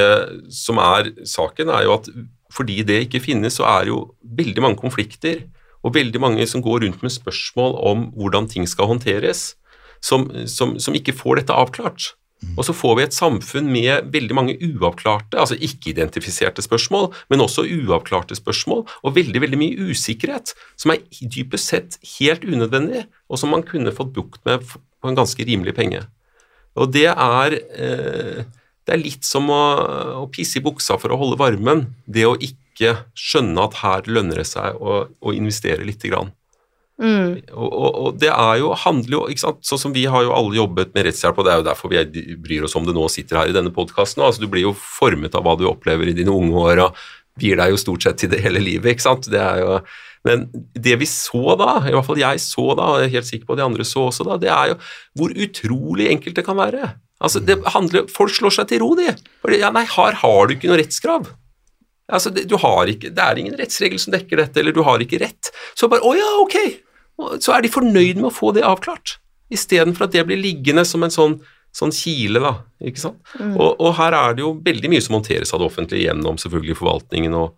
som 0.54 0.78
er 0.78 1.10
saken, 1.26 1.72
er 1.74 1.88
jo 1.88 1.96
at 1.98 2.10
fordi 2.54 2.84
det 2.86 3.00
ikke 3.08 3.24
finnes, 3.24 3.56
så 3.58 3.66
er 3.66 3.90
jo 3.90 4.04
veldig 4.38 4.62
mange 4.62 4.78
konflikter, 4.78 5.42
og 5.84 5.96
veldig 5.96 6.20
mange 6.22 6.46
som 6.48 6.62
går 6.64 6.84
rundt 6.84 7.02
med 7.04 7.12
spørsmål 7.12 7.74
om 7.90 8.06
hvordan 8.14 8.46
ting 8.48 8.68
skal 8.70 8.88
håndteres, 8.92 9.56
som, 10.04 10.28
som, 10.46 10.78
som 10.80 10.94
ikke 10.96 11.16
får 11.16 11.42
dette 11.42 11.56
avklart. 11.56 12.12
Og 12.54 12.66
så 12.66 12.74
får 12.76 12.96
vi 12.96 13.04
et 13.04 13.16
samfunn 13.16 13.68
med 13.72 14.10
veldig 14.14 14.36
mange 14.36 14.56
uavklarte, 14.62 15.38
altså 15.40 15.58
ikke-identifiserte 15.58 16.62
spørsmål, 16.64 17.10
men 17.32 17.42
også 17.44 17.66
uavklarte 17.66 18.36
spørsmål, 18.38 18.84
og 19.02 19.16
veldig 19.16 19.42
veldig 19.42 19.60
mye 19.60 19.88
usikkerhet, 19.90 20.54
som 20.80 20.94
er 20.94 21.02
dypest 21.20 21.72
sett 21.72 21.98
helt 22.16 22.46
unødvendig, 22.46 23.06
og 23.28 23.40
som 23.40 23.54
man 23.54 23.66
kunne 23.66 23.94
fått 23.94 24.14
bukt 24.14 24.44
med 24.48 24.62
på 24.64 25.10
en 25.10 25.18
ganske 25.18 25.46
rimelig 25.46 25.74
penge. 25.76 26.04
Og 26.78 26.92
det 26.94 27.08
er, 27.10 27.58
eh, 27.78 28.44
det 28.84 28.94
er 28.94 29.02
litt 29.02 29.26
som 29.26 29.50
å, 29.50 29.64
å, 30.22 30.24
pisse 30.32 30.58
i 30.58 30.64
buksa 30.64 30.98
for 31.00 31.14
å 31.14 31.18
holde 31.20 31.38
varmen, 31.40 31.88
det 32.06 32.26
å 32.26 32.38
ikke 32.38 32.96
skjønne 33.18 33.68
at 33.68 33.78
her 33.82 34.08
lønner 34.10 34.42
det 34.42 34.48
seg 34.50 34.78
å, 34.78 35.04
å 35.08 35.34
investere 35.34 35.86
lite 35.86 36.10
grann. 36.10 36.32
Mm. 37.02 37.40
Og, 37.50 37.66
og, 37.72 37.96
og, 37.98 38.10
det 38.22 38.30
er 38.30 38.60
jo, 38.60 38.68
handler 38.78 39.16
jo 39.16 39.22
ikke 39.32 39.42
sant, 39.42 39.64
Sånn 39.66 39.80
som 39.82 39.94
vi 39.96 40.04
har 40.06 40.22
jo 40.22 40.30
alle 40.30 40.54
jobbet 40.60 40.92
med 40.94 41.08
rettshjelp, 41.08 41.40
og 41.40 41.46
det 41.46 41.52
er 41.52 41.58
jo 41.58 41.66
derfor 41.66 41.90
vi 41.90 42.36
bryr 42.38 42.68
oss 42.68 42.76
om 42.78 42.86
det 42.86 42.94
nå 42.94 43.08
sitter 43.10 43.40
her 43.40 43.50
i 43.50 43.56
denne 43.56 43.74
podkasten. 43.74 44.22
Altså, 44.22 44.44
du 44.44 44.50
blir 44.52 44.68
jo 44.68 44.76
formet 44.78 45.34
av 45.34 45.46
hva 45.46 45.56
du 45.58 45.66
opplever 45.70 46.10
i 46.10 46.16
dine 46.16 46.34
unge 46.34 46.54
år, 46.54 46.84
og 46.86 47.42
gir 47.42 47.58
deg 47.58 47.72
jo 47.74 47.80
stort 47.80 48.06
sett 48.06 48.20
til 48.22 48.30
det 48.30 48.44
hele 48.44 48.62
livet. 48.62 48.94
ikke 48.94 49.08
sant? 49.08 49.26
Det 49.30 49.42
er 49.42 49.62
jo, 49.64 49.78
men 50.28 50.46
det 50.72 50.96
vi 51.00 51.08
så 51.10 51.56
da, 51.60 51.80
i 51.82 51.94
hvert 51.94 52.06
fall 52.06 52.20
jeg 52.22 52.42
så 52.42 52.70
da, 52.78 52.90
og 52.92 53.02
jeg 53.02 53.10
er 53.10 53.16
helt 53.18 53.30
sikker 53.30 53.48
på 53.48 53.56
at 53.56 53.62
de 53.62 53.66
andre 53.66 53.86
så 53.88 54.06
også 54.08 54.28
da, 54.28 54.38
det 54.40 54.52
er 54.54 54.72
jo 54.72 54.78
hvor 55.18 55.34
utrolig 55.46 56.12
enkelt 56.14 56.38
det 56.38 56.46
kan 56.46 56.60
være. 56.60 56.94
Altså, 57.24 57.40
det 57.42 57.58
handler, 57.74 58.06
Folk 58.12 58.34
slår 58.34 58.54
seg 58.54 58.70
til 58.70 58.82
ro, 58.84 58.92
de. 58.98 59.10
Fordi, 59.42 59.60
ja, 59.62 59.70
nei, 59.74 59.84
her 59.88 60.20
har 60.22 60.46
du 60.46 60.54
ikke 60.54 60.70
noe 60.70 60.78
rettskrav. 60.80 61.30
Altså, 62.12 62.30
det, 62.34 62.44
du 62.50 62.56
har 62.60 62.90
ikke, 62.90 63.12
det 63.14 63.24
er 63.24 63.40
ingen 63.40 63.56
rettsregel 63.56 64.00
som 64.00 64.12
dekker 64.12 64.42
dette, 64.42 64.60
eller 64.60 64.76
du 64.76 64.82
har 64.84 65.00
ikke 65.00 65.22
rett. 65.22 65.50
Så 65.78 65.88
bare 65.88 66.04
Å 66.04 66.12
ja, 66.16 66.30
ok. 66.42 66.58
Så 67.40 67.54
er 67.54 67.64
de 67.64 67.72
fornøyd 67.72 68.18
med 68.18 68.28
å 68.28 68.34
få 68.34 68.52
det 68.56 68.64
avklart, 68.66 69.18
istedenfor 69.54 70.08
at 70.08 70.16
det 70.16 70.24
blir 70.28 70.40
liggende 70.40 70.84
som 70.88 71.04
en 71.06 71.14
sånn, 71.14 71.38
sånn 71.74 71.94
kile, 71.94 72.42
da. 72.42 72.54
Ikke 72.84 73.06
sant. 73.06 73.20
Mm. 73.38 73.54
Og, 73.54 73.68
og, 73.78 73.90
her 74.00 74.16
er 74.18 74.36
det 74.36 74.44
jo 74.44 74.56
veldig 74.64 74.90
mye 74.92 75.04
som 75.04 75.16
håndteres 75.16 75.54
av 75.54 75.62
det 75.62 75.68
offentlige 75.70 76.08
gjennom 76.08 76.40
selvfølgelig 76.42 76.78
forvaltningen 76.80 77.36
og, 77.38 77.54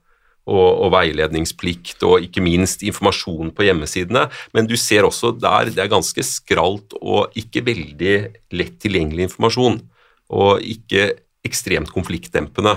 og, 0.46 0.66
og, 0.68 0.90
veiledningsplikt, 0.94 2.04
og 2.06 2.26
ikke 2.28 2.44
minst 2.44 2.84
informasjon 2.86 3.50
på 3.56 3.66
hjemmesidene. 3.66 4.26
Men 4.54 4.70
du 4.70 4.76
ser 4.78 5.08
også 5.08 5.32
der 5.40 5.72
det 5.72 5.82
er 5.82 5.90
ganske 5.90 6.22
skralt 6.26 6.94
og 7.00 7.34
ikke 7.40 7.64
veldig 7.66 8.16
lett 8.54 8.76
tilgjengelig 8.84 9.30
informasjon. 9.30 9.80
Og 10.36 10.62
ikke 10.62 11.14
ekstremt 11.46 11.90
konfliktdempende 11.94 12.76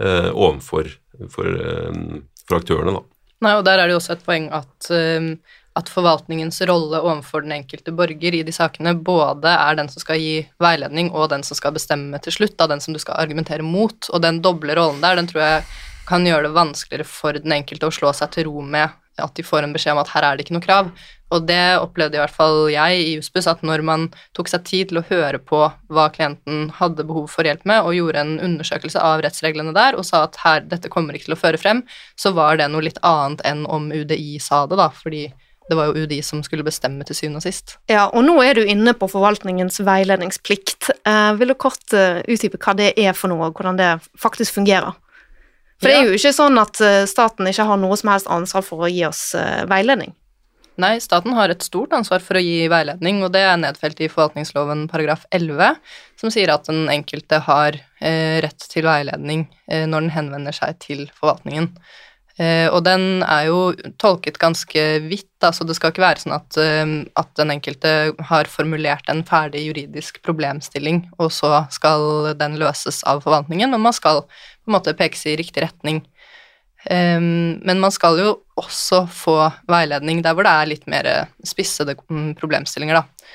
eh, 0.00 0.30
overfor 0.32 0.90
for, 1.32 1.46
eh, 1.46 2.00
for 2.46 2.60
aktørene, 2.60 2.96
da. 2.98 3.04
Nei, 3.44 3.54
og 3.58 3.64
der 3.68 3.78
er 3.78 3.86
det 3.86 3.96
jo 3.96 4.00
også 4.00 4.16
et 4.16 4.24
poeng 4.24 4.48
at, 4.54 4.90
um, 4.90 5.32
at 5.76 5.90
forvaltningens 5.92 6.62
rolle 6.68 7.02
overfor 7.04 7.44
den 7.44 7.52
enkelte 7.58 7.92
borger 7.92 8.38
i 8.38 8.44
de 8.46 8.54
sakene 8.54 8.94
både 8.96 9.52
er 9.52 9.76
den 9.76 9.90
som 9.92 10.00
skal 10.00 10.20
gi 10.20 10.38
veiledning, 10.62 11.10
og 11.12 11.28
den 11.34 11.44
som 11.44 11.58
skal 11.58 11.74
bestemme 11.76 12.20
til 12.24 12.32
slutt, 12.32 12.56
da 12.56 12.68
den 12.70 12.80
som 12.80 12.96
du 12.96 13.00
skal 13.02 13.20
argumentere 13.20 13.66
mot. 13.66 14.08
Og 14.08 14.22
den 14.24 14.40
doble 14.44 14.76
rollen 14.78 15.04
der, 15.04 15.20
den 15.20 15.28
tror 15.28 15.44
jeg 15.44 15.66
kan 16.08 16.24
gjøre 16.24 16.46
det 16.46 16.56
vanskeligere 16.56 17.08
for 17.10 17.36
den 17.36 17.52
enkelte 17.52 17.90
å 17.90 17.94
slå 17.94 18.12
seg 18.16 18.32
til 18.32 18.48
ro 18.48 18.62
med 18.64 18.94
at 19.20 19.36
de 19.36 19.44
får 19.44 19.64
en 19.64 19.72
beskjed 19.72 19.96
om 19.96 20.02
at 20.02 20.12
her 20.12 20.24
er 20.24 20.36
det 20.36 20.46
ikke 20.46 20.56
noe 20.56 20.64
krav. 20.64 20.90
Og 21.34 21.46
det 21.48 21.78
opplevde 21.82 22.18
i 22.18 22.20
hvert 22.22 22.34
fall 22.34 22.68
jeg 22.70 22.98
i 23.02 23.14
Juspus, 23.16 23.48
at 23.50 23.64
når 23.66 23.82
man 23.86 24.04
tok 24.36 24.50
seg 24.50 24.66
tid 24.68 24.90
til 24.90 25.00
å 25.00 25.06
høre 25.08 25.40
på 25.42 25.64
hva 25.90 26.06
klienten 26.14 26.68
hadde 26.78 27.06
behov 27.08 27.26
for 27.32 27.48
hjelp 27.48 27.64
med, 27.66 27.82
og 27.82 27.96
gjorde 27.96 28.22
en 28.22 28.36
undersøkelse 28.38 29.02
av 29.02 29.24
rettsreglene 29.26 29.74
der 29.76 29.98
og 29.98 30.06
sa 30.06 30.22
at 30.28 30.38
her, 30.44 30.62
dette 30.70 30.92
kommer 30.92 31.18
ikke 31.18 31.32
til 31.32 31.38
å 31.38 31.40
føre 31.40 31.60
frem, 31.60 31.82
så 32.14 32.30
var 32.36 32.60
det 32.60 32.70
noe 32.70 32.86
litt 32.86 33.02
annet 33.06 33.42
enn 33.48 33.66
om 33.66 33.90
UDI 33.90 34.38
sa 34.42 34.64
det, 34.70 34.78
da, 34.78 34.92
fordi 34.94 35.26
det 35.66 35.74
var 35.74 35.90
jo 35.90 36.04
UDI 36.04 36.20
som 36.22 36.44
skulle 36.46 36.62
bestemme 36.66 37.02
til 37.06 37.16
syvende 37.18 37.40
og 37.40 37.46
sist. 37.46 37.74
Ja, 37.90 38.04
og 38.06 38.22
nå 38.26 38.36
er 38.44 38.54
du 38.54 38.62
inne 38.62 38.94
på 38.94 39.08
forvaltningens 39.10 39.80
veiledningsplikt. 39.82 40.92
Eh, 41.02 41.32
vil 41.40 41.50
du 41.50 41.56
kort 41.58 41.96
uh, 41.96 42.20
utdype 42.22 42.60
hva 42.62 42.76
det 42.78 42.92
er 42.94 43.16
for 43.18 43.32
noe, 43.32 43.48
og 43.48 43.58
hvordan 43.58 43.80
det 43.80 43.88
faktisk 44.22 44.60
fungerer? 44.60 44.94
For 45.82 45.90
ja. 45.90 45.96
det 45.96 45.98
er 45.98 46.12
jo 46.12 46.20
ikke 46.20 46.36
sånn 46.36 46.62
at 46.62 46.78
uh, 46.78 47.02
staten 47.10 47.50
ikke 47.50 47.66
har 47.66 47.82
noe 47.82 47.98
som 47.98 48.12
helst 48.14 48.30
ansvar 48.30 48.62
for 48.64 48.86
å 48.86 48.92
gi 48.92 49.02
oss 49.08 49.32
uh, 49.34 49.66
veiledning. 49.66 50.14
Nei, 50.76 50.98
staten 51.00 51.32
har 51.32 51.48
et 51.48 51.64
stort 51.64 51.94
ansvar 51.96 52.20
for 52.20 52.36
å 52.36 52.42
gi 52.44 52.66
veiledning, 52.68 53.22
og 53.24 53.30
det 53.32 53.40
er 53.48 53.56
nedfelt 53.56 54.00
i 54.04 54.10
forvaltningsloven 54.12 54.84
paragraf 54.92 55.24
11, 55.32 55.78
som 56.20 56.32
sier 56.32 56.52
at 56.52 56.68
den 56.68 56.90
enkelte 56.92 57.38
har 57.46 57.78
eh, 58.04 58.36
rett 58.44 58.66
til 58.72 58.84
veiledning 58.84 59.46
eh, 59.70 59.86
når 59.88 60.04
den 60.04 60.12
henvender 60.18 60.56
seg 60.56 60.76
til 60.84 61.06
forvaltningen. 61.16 61.70
Eh, 62.36 62.66
og 62.68 62.82
den 62.84 63.22
er 63.24 63.46
jo 63.48 63.60
tolket 63.96 64.36
ganske 64.36 64.82
vidt, 65.06 65.30
da, 65.40 65.48
så 65.56 65.64
det 65.64 65.78
skal 65.78 65.94
ikke 65.94 66.04
være 66.04 66.20
sånn 66.26 66.36
at, 66.36 66.58
eh, 66.60 66.84
at 67.16 67.32
den 67.40 67.54
enkelte 67.54 67.94
har 68.28 68.52
formulert 68.52 69.08
en 69.08 69.24
ferdig 69.24 69.64
juridisk 69.70 70.20
problemstilling, 70.26 71.06
og 71.16 71.32
så 71.32 71.62
skal 71.72 72.34
den 72.36 72.60
løses 72.60 73.00
av 73.08 73.24
forvaltningen, 73.24 73.72
og 73.72 73.80
man 73.88 73.96
skal 73.96 74.26
på 74.28 74.68
en 74.68 74.76
måte 74.76 74.96
pekes 74.98 75.24
i 75.24 75.38
riktig 75.40 75.64
retning. 75.64 76.04
Eh, 76.90 77.20
men 77.20 77.82
man 77.82 77.94
skal 77.94 78.20
jo 78.22 78.32
også 78.56 79.04
få 79.12 79.36
veiledning 79.70 80.22
der 80.24 80.36
hvor 80.36 80.48
det 80.48 80.54
er 80.54 80.72
litt 80.72 80.88
mer 80.90 81.10
spissede 81.44 81.96
mm, 82.08 82.34
problemstillinger, 82.40 83.02
da. 83.02 83.30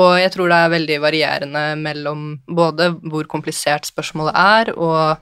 Og 0.00 0.12
jeg 0.20 0.30
tror 0.30 0.46
det 0.46 0.56
er 0.62 0.70
veldig 0.70 0.96
varierende 1.02 1.62
mellom 1.80 2.26
både 2.46 2.92
hvor 3.10 3.26
komplisert 3.26 3.88
spørsmålet 3.90 4.36
er, 4.38 4.70
og 4.78 5.18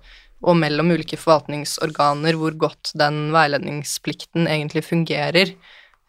og 0.46 0.54
mellom 0.58 0.92
ulike 0.94 1.18
forvaltningsorganer 1.18 2.38
hvor 2.38 2.54
godt 2.66 2.92
den 2.98 3.28
veiledningsplikten 3.34 4.46
egentlig 4.46 4.84
fungerer. 4.86 5.54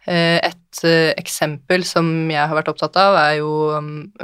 Eh, 0.05 0.37
et 0.37 0.83
eh, 0.85 1.11
eksempel 1.19 1.83
som 1.87 2.07
jeg 2.31 2.41
har 2.41 2.55
vært 2.57 2.69
opptatt 2.71 2.97
av, 3.01 3.17
er 3.19 3.39
jo 3.39 3.53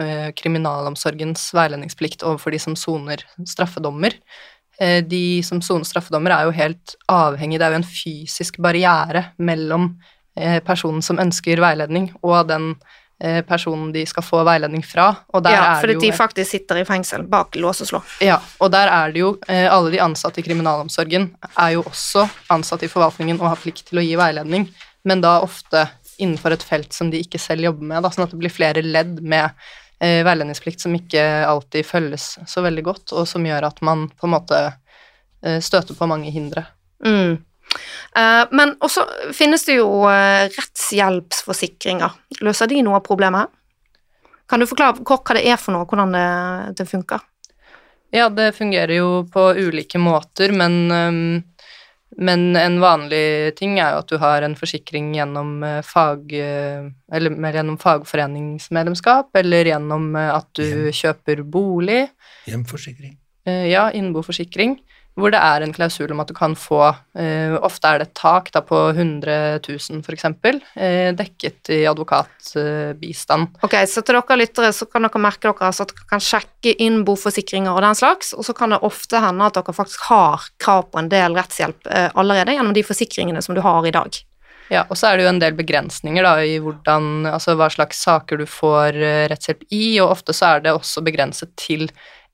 eh, 0.01 0.29
kriminalomsorgens 0.37 1.49
veiledningsplikt 1.57 2.25
overfor 2.25 2.53
de 2.53 2.61
som 2.61 2.77
soner 2.79 3.25
straffedommer. 3.49 4.15
De 4.75 5.39
som 5.47 5.61
soner 5.63 5.87
straffedommer, 5.87 6.33
er 6.35 6.49
jo 6.49 6.51
helt 6.57 6.95
avhengig 7.07 7.61
Det 7.61 7.67
er 7.67 7.71
jo 7.71 7.79
en 7.79 7.87
fysisk 7.87 8.57
barriere 8.59 9.21
mellom 9.39 9.93
personen 10.67 10.99
som 10.99 11.21
ønsker 11.23 11.61
veiledning, 11.63 12.09
og 12.19 12.49
den 12.49 12.73
Eh, 13.19 13.41
personen 13.41 13.91
de 13.91 14.01
skal 14.05 14.23
få 14.27 14.41
veiledning 14.43 14.81
fra. 14.83 15.07
Og 15.31 15.43
der 15.43 15.55
ja, 15.55 15.67
fordi 15.79 15.95
de 16.01 16.11
faktisk 16.11 16.51
sitter 16.51 16.81
i 16.81 16.87
fengsel 16.87 17.23
bak 17.31 17.55
lås 17.55 17.79
og 17.85 17.87
slå. 17.87 18.01
Ja, 18.25 18.41
og 18.59 18.73
der 18.73 18.91
er 18.91 19.13
det 19.13 19.21
jo 19.21 19.29
eh, 19.47 19.71
Alle 19.71 19.93
de 19.93 20.01
ansatte 20.03 20.41
i 20.41 20.43
kriminalomsorgen 20.43 21.29
er 21.53 21.69
jo 21.77 21.85
også 21.87 22.25
ansatt 22.51 22.83
i 22.83 22.91
forvaltningen 22.91 23.39
og 23.39 23.53
har 23.53 23.61
plikt 23.61 23.85
til 23.87 24.01
å 24.01 24.03
gi 24.03 24.17
veiledning, 24.19 24.67
men 25.07 25.23
da 25.23 25.37
ofte 25.45 25.87
innenfor 26.19 26.57
et 26.57 26.63
felt 26.63 26.91
som 26.95 27.07
de 27.11 27.21
ikke 27.23 27.39
selv 27.39 27.69
jobber 27.69 27.87
med, 27.87 28.03
da, 28.03 28.11
sånn 28.11 28.27
at 28.27 28.35
det 28.35 28.41
blir 28.43 28.51
flere 28.51 28.83
ledd 28.83 29.23
med 29.23 29.47
eh, 29.47 29.71
veiledningsplikt 29.99 30.83
som 30.83 30.95
ikke 30.97 31.21
alltid 31.47 31.87
følges 31.87 32.25
så 32.47 32.63
veldig 32.65 32.83
godt, 32.83 33.13
og 33.15 33.27
som 33.29 33.45
gjør 33.47 33.69
at 33.69 33.81
man 33.85 34.07
på 34.11 34.27
en 34.27 34.33
måte 34.33 34.59
eh, 34.67 35.59
støter 35.63 35.95
på 35.95 36.07
mange 36.09 36.31
hindre. 36.35 36.65
Mm. 37.05 37.37
Eh, 38.15 38.43
men 38.51 38.75
også 38.79 39.05
finnes 39.33 39.65
det 39.67 39.79
jo 39.79 39.89
eh, 40.09 40.47
rettshjelpsforsikringer. 40.51 42.17
Løser 42.45 42.71
de 42.71 42.81
noe 42.85 42.99
av 42.99 43.05
problemet? 43.07 43.51
Kan 44.49 44.61
du 44.61 44.69
forklare 44.69 45.03
kort 45.07 45.25
hva 45.25 45.39
det 45.39 45.47
er 45.49 45.57
for 45.57 45.73
noe, 45.75 45.87
hvordan 45.89 46.13
det, 46.13 46.27
det 46.79 46.89
funker? 46.89 47.23
Ja, 48.13 48.29
det 48.29 48.53
fungerer 48.55 48.93
jo 48.99 49.09
på 49.31 49.49
ulike 49.57 49.99
måter, 49.99 50.53
men, 50.55 50.75
ehm, 50.93 51.43
men 52.17 52.55
en 52.55 52.79
vanlig 52.79 53.55
ting 53.59 53.79
er 53.79 53.95
jo 53.95 54.01
at 54.03 54.11
du 54.11 54.17
har 54.21 54.45
en 54.45 54.55
forsikring 54.55 55.13
gjennom, 55.17 55.57
eh, 55.63 55.81
fag, 55.83 56.31
eller, 56.33 57.35
gjennom 57.57 57.77
fagforeningsmedlemskap, 57.81 59.33
eller 59.35 59.71
gjennom 59.71 60.15
at 60.15 60.47
du 60.55 60.63
Hjem. 60.63 60.91
kjøper 61.01 61.43
bolig. 61.43 62.05
Hjemforsikring. 62.47 63.17
Ja, 63.45 63.91
innboforsikring 63.93 64.79
hvor 65.15 65.31
det 65.31 65.39
er 65.39 65.63
en 65.63 65.73
klausul 65.73 66.11
om 66.11 66.19
at 66.19 66.29
du 66.29 66.35
kan 66.35 66.57
få 66.59 66.81
eh, 67.17 67.55
Ofte 67.63 67.87
er 67.87 68.01
det 68.01 68.09
et 68.09 68.17
tak 68.19 68.51
da, 68.51 68.61
på 68.65 68.77
100 68.91 69.63
000 69.63 70.03
f.eks. 70.03 70.25
Eh, 70.75 71.11
dekket 71.15 71.71
i 71.71 71.81
advokatbistand. 71.87 73.47
Eh, 73.55 73.63
ok, 73.65 73.77
Så 73.87 74.03
til 74.03 74.19
dere 74.19 74.39
lyttere 74.41 74.73
så 74.75 74.87
kan 74.91 75.07
dere 75.07 75.23
merke 75.23 75.47
dere 75.47 75.69
altså 75.71 75.87
at 75.87 75.95
dere 75.95 76.09
kan 76.11 76.23
sjekke 76.23 76.75
inn 76.83 77.03
boforsikringer 77.07 77.71
og 77.71 77.83
den 77.85 77.95
slags, 77.97 78.33
og 78.35 78.43
så 78.47 78.55
kan 78.57 78.75
det 78.75 78.81
ofte 78.83 79.21
hende 79.23 79.47
at 79.47 79.55
dere 79.55 79.75
faktisk 79.77 80.07
har 80.09 80.49
krav 80.61 80.89
på 80.91 80.99
en 80.99 81.11
del 81.11 81.39
rettshjelp 81.39 81.87
eh, 81.87 82.09
allerede 82.13 82.57
gjennom 82.57 82.75
de 82.75 82.83
forsikringene 82.85 83.43
som 83.45 83.55
du 83.55 83.63
har 83.63 83.87
i 83.87 83.95
dag. 83.95 84.19
Ja, 84.73 84.81
og 84.89 84.97
så 84.97 85.11
er 85.11 85.19
det 85.19 85.27
jo 85.27 85.29
en 85.29 85.39
del 85.39 85.55
begrensninger 85.55 86.25
da, 86.25 86.39
i 86.41 86.57
hvordan, 86.59 87.27
altså 87.29 87.53
hva 87.55 87.69
slags 87.71 88.01
saker 88.01 88.41
du 88.41 88.47
får 88.49 88.97
rettshjelp 89.29 89.61
i, 89.69 89.99
og 90.01 90.15
ofte 90.17 90.33
så 90.33 90.55
er 90.55 90.65
det 90.65 90.73
også 90.73 91.05
begrenset 91.05 91.53
til 91.61 91.85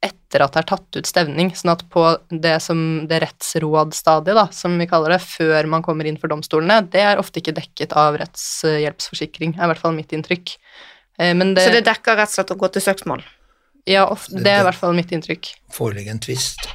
etter 0.02 0.42
at 0.42 0.56
det 0.56 0.62
er 0.64 0.68
tatt 0.72 0.98
ut 0.98 1.08
stevning, 1.10 1.52
sånn 1.56 1.74
at 1.76 1.84
på 1.94 2.04
det, 2.30 2.56
som, 2.66 2.80
det 3.10 3.20
rettsrådstadiet, 3.22 4.38
da, 4.38 4.48
som 4.56 4.78
vi 4.82 4.88
kaller 4.90 5.16
det, 5.16 5.20
før 5.24 5.70
man 5.70 5.86
kommer 5.86 6.10
inn 6.10 6.18
for 6.22 6.32
domstolene, 6.32 6.80
det 6.94 7.04
er 7.06 7.22
ofte 7.22 7.42
ikke 7.42 7.54
dekket 7.60 7.94
av 7.98 8.18
rettshjelpsforsikring, 8.22 9.56
er 9.58 9.68
i 9.68 9.72
hvert 9.74 9.84
fall 9.84 9.94
mitt 9.98 10.16
inntrykk. 10.16 10.56
Eh, 11.22 11.36
det, 11.38 11.68
Så 11.68 11.76
det 11.76 11.86
dekker 11.86 12.18
rett 12.18 12.34
og 12.34 12.40
slett 12.40 12.56
å 12.56 12.60
gå 12.64 12.72
til 12.74 12.86
søksmål? 12.88 13.26
Ja, 13.90 14.08
ofte, 14.08 14.42
det 14.42 14.54
er 14.54 14.64
i 14.64 14.68
hvert 14.70 14.78
fall 14.78 14.98
mitt 14.98 15.14
inntrykk. 15.14 15.54
Foreligger 15.74 16.16
en 16.16 16.24
tvist, 16.24 16.66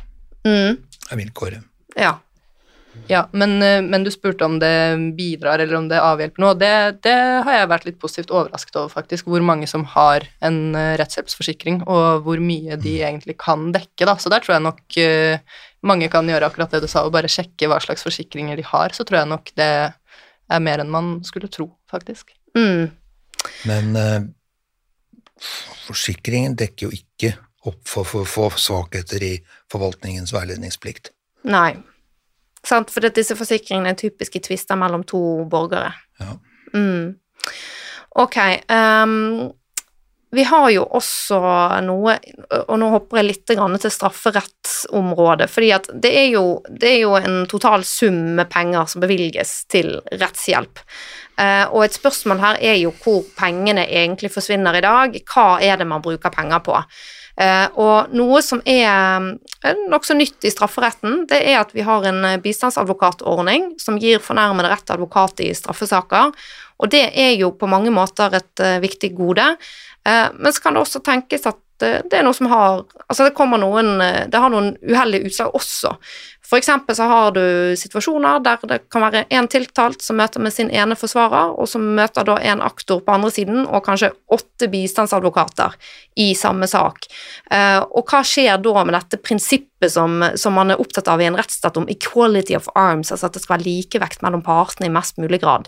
mm. 0.47 0.79
er 1.11 1.21
vilkåret. 1.23 1.67
Ja. 1.99 2.17
Ja, 3.07 3.29
men, 3.33 3.63
eh, 3.63 3.83
men, 3.83 4.05
du 4.05 4.11
spurte 4.11 4.45
om 4.45 4.59
det 4.59 4.99
bidrar 5.17 5.59
eller 5.63 5.79
om 5.79 5.89
det 5.91 6.01
avhjelper 6.03 6.43
noe. 6.43 6.55
Det, 6.59 6.73
det, 7.07 7.15
har 7.47 7.59
jeg 7.61 7.71
vært 7.71 7.87
litt 7.89 7.99
positivt 8.03 8.33
overrasket 8.35 8.79
over, 8.81 8.91
faktisk. 8.93 9.29
Hvor 9.31 9.45
mange 9.47 9.69
som 9.71 9.87
har 9.95 10.27
en 10.45 10.75
eh, 10.75 10.95
rettshjelpsforsikring, 11.01 11.85
og 11.87 12.27
hvor 12.27 12.43
mye 12.43 12.79
de 12.81 12.97
mm. 12.99 13.07
egentlig 13.11 13.39
kan 13.43 13.71
dekke. 13.75 14.09
Da. 14.09 14.17
Så 14.19 14.33
der 14.33 14.43
tror 14.43 14.57
jeg 14.57 14.67
nok 14.67 14.99
uh, 14.99 15.63
mange 15.87 16.11
kan 16.13 16.29
gjøre 16.29 16.51
akkurat 16.51 16.75
det 16.75 16.83
du 16.83 16.91
sa, 16.91 17.05
og 17.07 17.15
bare 17.15 17.31
sjekke 17.31 17.71
hva 17.71 17.79
slags 17.85 18.07
forsikringer 18.07 18.59
de 18.59 18.67
har. 18.67 18.95
Så 18.97 19.07
tror 19.07 19.23
jeg 19.23 19.33
nok 19.35 19.55
det 19.59 19.73
er 19.87 20.63
mer 20.63 20.83
enn 20.83 20.93
man 20.93 21.17
skulle 21.27 21.51
tro, 21.53 21.71
faktisk. 21.91 22.35
Mm. 22.59 22.91
Men 23.71 23.99
uh, 23.99 24.21
forsikringen 25.87 26.59
dekker 26.59 26.89
jo 26.89 26.97
ikke 26.97 27.37
opp 27.67 27.83
for, 27.87 28.07
for, 28.07 28.27
for 28.31 28.59
svakheter 28.61 29.23
i 29.27 29.35
forvaltningens 29.73 30.35
veiledningsplikt. 30.35 31.13
Nei. 31.47 31.75
Sant? 32.67 32.91
For 32.91 33.07
disse 33.15 33.37
forsikringene 33.39 33.95
er 33.95 34.01
typiske 34.01 34.43
tvister 34.43 34.79
mellom 34.79 35.05
to 35.07 35.21
borgere. 35.51 35.93
Ja. 36.21 36.35
Mm. 36.75 37.15
Ok. 38.17 38.37
Um, 38.73 39.53
vi 40.37 40.43
har 40.45 40.71
jo 40.75 40.83
også 40.99 41.39
noe 41.87 42.17
Og 42.67 42.79
nå 42.81 42.89
hopper 42.93 43.21
jeg 43.21 43.29
litt 43.29 43.45
til 43.47 43.93
strafferettsområdet. 43.95 45.49
fordi 45.51 45.71
at 45.73 45.89
det 45.93 46.13
er, 46.13 46.27
jo, 46.35 46.63
det 46.69 46.91
er 46.91 46.99
jo 47.05 47.15
en 47.17 47.47
total 47.47 47.85
sum 47.85 48.35
med 48.37 48.51
penger 48.51 48.87
som 48.91 49.05
bevilges 49.05 49.65
til 49.71 50.01
rettshjelp. 50.11 50.83
Uh, 51.37 51.69
og 51.75 51.85
et 51.85 51.97
spørsmål 51.97 52.41
her 52.41 52.63
er 52.65 52.79
jo 52.81 52.95
hvor 53.03 53.21
pengene 53.37 53.85
egentlig 53.85 54.33
forsvinner 54.33 54.79
i 54.79 54.85
dag. 54.85 55.21
Hva 55.29 55.49
er 55.61 55.77
det 55.81 55.89
man 55.89 56.05
bruker 56.05 56.33
penger 56.33 56.65
på? 56.65 56.81
Eh, 57.37 57.67
og 57.77 58.15
noe 58.17 58.41
som 58.41 58.63
er 58.65 58.87
eh, 58.89 59.81
nokså 59.93 60.15
nytt 60.17 60.47
i 60.49 60.53
strafferetten, 60.53 61.27
det 61.29 61.43
er 61.45 61.59
at 61.61 61.75
vi 61.77 61.85
har 61.85 62.07
en 62.09 62.23
eh, 62.25 62.39
bistandsadvokatordning 62.41 63.75
som 63.83 63.99
gir 64.01 64.23
fornærmede 64.25 64.71
rett 64.73 64.93
advokat 64.95 65.45
i 65.45 65.51
straffesaker. 65.57 66.33
Og 66.81 66.93
det 66.93 67.11
er 67.13 67.35
jo 67.37 67.53
på 67.57 67.69
mange 67.69 67.93
måter 67.93 68.33
et 68.37 68.61
viktig 68.83 69.15
gode. 69.17 69.45
Men 70.05 70.53
så 70.53 70.61
kan 70.61 70.77
det 70.77 70.83
også 70.83 71.01
tenkes 71.01 71.47
at 71.49 71.57
det 71.83 72.17
er 72.17 72.25
noe 72.25 72.37
som 72.37 72.49
har 72.49 72.85
Altså 73.07 73.27
det 73.27 73.35
kommer 73.37 73.61
noen 73.61 74.01
Det 74.33 74.41
har 74.41 74.51
noen 74.51 74.73
uheldige 74.81 75.29
utslag 75.29 75.55
også. 75.55 75.93
For 76.47 76.61
eksempel 76.61 76.95
så 76.95 77.09
har 77.11 77.33
du 77.35 77.75
situasjoner 77.79 78.39
der 78.45 78.61
det 78.71 78.79
kan 78.93 79.03
være 79.03 79.25
én 79.35 79.49
tiltalt 79.51 80.03
som 80.05 80.19
møter 80.21 80.43
med 80.43 80.55
sin 80.55 80.71
ene 80.71 80.95
forsvarer, 80.99 81.57
og 81.59 81.67
som 81.71 81.83
møter 81.97 82.27
da 82.27 82.37
en 82.39 82.63
aktor 82.63 83.01
på 83.03 83.15
andre 83.17 83.33
siden, 83.35 83.65
og 83.67 83.83
kanskje 83.87 84.13
åtte 84.33 84.69
bistandsadvokater 84.71 85.75
i 86.23 86.29
samme 86.39 86.69
sak. 86.71 87.09
Eh, 87.51 87.81
og 87.83 88.07
hva 88.07 88.23
skjer 88.27 88.61
da 88.63 88.85
med 88.85 88.95
dette 88.95 89.19
prinsippet 89.19 89.91
som, 89.97 90.23
som 90.39 90.55
man 90.55 90.71
er 90.71 90.83
opptatt 90.83 91.11
av 91.11 91.23
i 91.23 91.27
en 91.27 91.39
rettsstat 91.39 91.81
om 91.81 91.89
equality 91.91 92.55
of 92.59 92.71
arms, 92.79 93.11
altså 93.11 93.27
at 93.27 93.35
det 93.35 93.43
skal 93.43 93.57
være 93.57 93.67
likevekt 93.67 94.23
mellom 94.23 94.45
partene 94.47 94.87
i 94.87 94.95
mest 94.95 95.19
mulig 95.19 95.43
grad? 95.43 95.67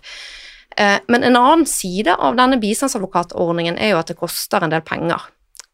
Eh, 0.78 1.00
men 1.10 1.26
en 1.26 1.40
annen 1.40 1.66
side 1.66 2.14
av 2.14 2.38
denne 2.38 2.60
bistandsadvokatordningen 2.62 3.82
er 3.82 3.96
jo 3.96 4.04
at 4.04 4.14
det 4.14 4.20
koster 4.20 4.62
en 4.62 4.76
del 4.76 4.86
penger. 4.86 5.26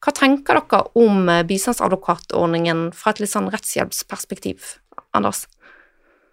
Hva 0.04 0.12
tenker 0.12 0.60
dere 0.60 0.82
om 1.00 1.30
bistandsadvokatordningen 1.48 2.90
fra 2.92 3.14
et 3.14 3.22
litt 3.22 3.32
sånn 3.32 3.48
rettshjelpsperspektiv? 3.52 4.74
Anders? 5.16 5.46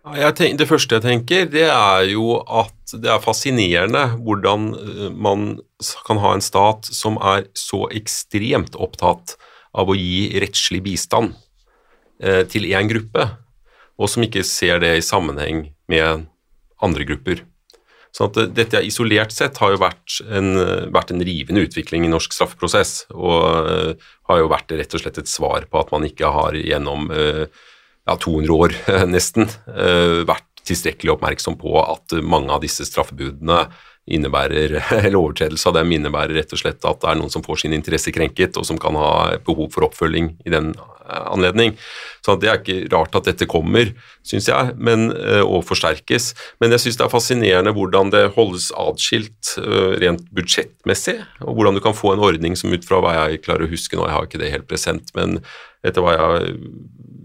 Tenker, 0.01 0.57
det 0.57 0.65
første 0.65 0.97
jeg 0.97 1.05
tenker, 1.05 1.45
det 1.53 1.67
er 1.69 2.07
jo 2.09 2.39
at 2.41 2.95
det 2.97 3.11
er 3.13 3.21
fascinerende 3.21 4.01
hvordan 4.25 4.71
eh, 4.73 5.03
man 5.13 5.59
kan 6.07 6.19
ha 6.23 6.33
en 6.33 6.41
stat 6.43 6.89
som 6.89 7.19
er 7.21 7.45
så 7.55 7.85
ekstremt 7.93 8.75
opptatt 8.75 9.35
av 9.77 9.91
å 9.91 9.95
gi 9.95 10.31
rettslig 10.41 10.81
bistand 10.89 11.35
eh, 12.19 12.41
til 12.49 12.65
én 12.73 12.89
gruppe, 12.89 13.29
og 14.01 14.09
som 14.09 14.25
ikke 14.25 14.43
ser 14.47 14.81
det 14.81 14.95
i 14.97 15.05
sammenheng 15.05 15.67
med 15.91 16.25
andre 16.81 17.05
grupper. 17.05 17.45
Så 18.11 18.27
at 18.27 18.37
dette 18.51 18.81
isolert 18.83 19.31
sett 19.31 19.59
har 19.61 19.71
jo 19.71 19.79
vært 19.79 20.17
en, 20.27 20.49
vært 20.91 21.13
en 21.13 21.23
rivende 21.23 21.63
utvikling 21.63 22.03
i 22.03 22.11
norsk 22.11 22.33
straffeprosess, 22.35 23.05
og 23.15 23.67
uh, 23.67 24.09
har 24.27 24.41
jo 24.41 24.49
vært 24.51 24.73
rett 24.75 24.97
og 24.97 25.03
slett 25.03 25.21
et 25.21 25.31
svar 25.31 25.63
på 25.71 25.79
at 25.79 25.93
man 25.95 26.03
ikke 26.07 26.27
har 26.35 26.57
gjennom 26.59 27.07
ja, 28.07 28.15
200 28.17 28.53
år 28.55 28.75
nesten, 29.15 29.49
eh, 29.71 30.21
vært 30.27 30.47
tilstrekkelig 30.67 31.15
oppmerksom 31.15 31.57
på 31.61 31.73
at 31.81 32.15
mange 32.21 32.53
av 32.53 32.61
disse 32.63 32.85
straffebudene 32.87 33.63
innebærer, 34.11 34.77
eller 34.99 35.19
overtredelse 35.19 35.69
av 35.69 35.79
dem 35.79 35.91
innebærer 35.95 36.35
rett 36.37 36.55
og 36.55 36.61
slett 36.61 36.87
at 36.87 37.01
det 37.03 37.11
er 37.11 37.19
noen 37.19 37.33
som 37.33 37.43
får 37.45 37.63
sin 37.63 37.75
interesse 37.75 38.13
krenket, 38.13 38.57
og 38.59 38.67
som 38.67 38.79
kan 38.81 38.97
ha 38.99 39.37
behov 39.45 39.71
for 39.73 39.87
oppfølging 39.87 40.33
i 40.45 40.53
den 40.53 40.71
eh, 40.75 41.25
anledning. 41.31 41.75
Så 42.25 42.35
det 42.39 42.51
er 42.51 42.59
ikke 42.59 42.91
rart 42.93 43.15
at 43.17 43.29
dette 43.29 43.47
kommer, 43.49 43.93
syns 44.27 44.49
jeg, 44.51 44.75
men, 44.77 45.09
eh, 45.15 45.41
og 45.41 45.65
forsterkes. 45.69 46.31
Men 46.61 46.75
jeg 46.75 46.85
syns 46.85 46.99
det 46.99 47.07
er 47.07 47.13
fascinerende 47.13 47.75
hvordan 47.77 48.13
det 48.13 48.27
holdes 48.37 48.69
atskilt 48.77 49.55
eh, 49.61 49.97
rent 50.03 50.27
budsjettmessig, 50.35 51.19
og 51.45 51.57
hvordan 51.57 51.79
du 51.79 51.83
kan 51.83 51.97
få 51.97 52.15
en 52.15 52.25
ordning 52.27 52.57
som 52.59 52.73
ut 52.73 52.87
fra 52.87 53.01
hva 53.03 53.17
jeg 53.17 53.43
klarer 53.47 53.67
å 53.67 53.73
huske 53.73 53.97
nå, 53.97 54.07
jeg 54.07 54.17
har 54.17 54.29
ikke 54.29 54.43
det 54.43 54.55
helt 54.55 54.69
present, 54.69 55.13
men 55.17 55.39
etter 55.87 56.03
hva 56.05 56.13
jeg 56.13 56.55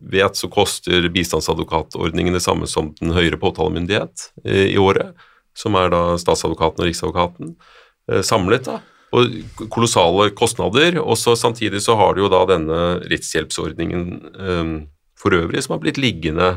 vet, 0.06 0.38
så 0.38 0.48
koster 0.48 1.08
bistandsadvokatordningen 1.12 2.36
det 2.36 2.44
samme 2.44 2.68
som 2.70 2.92
den 2.96 3.12
høyere 3.12 3.36
påtalemyndighet 3.42 4.30
i 4.46 4.78
året 4.80 5.18
som 5.56 5.76
er 5.80 5.90
da 5.94 6.02
statsadvokaten 6.20 6.84
og 6.84 6.90
riksadvokaten, 6.90 7.56
eh, 8.12 8.22
samlet. 8.26 8.68
da, 8.68 8.80
og 9.14 9.68
kolossale 9.72 10.30
kostnader. 10.36 11.00
Og 11.02 11.18
så 11.18 11.36
samtidig 11.38 11.82
så 11.84 11.96
har 11.96 12.14
du 12.14 12.24
jo 12.24 12.32
da 12.32 12.42
denne 12.50 12.80
rettshjelpsordningen 13.10 14.06
um, 14.34 14.72
for 15.18 15.36
øvrig 15.36 15.64
som 15.64 15.76
har 15.76 15.84
blitt 15.84 16.00
liggende 16.00 16.50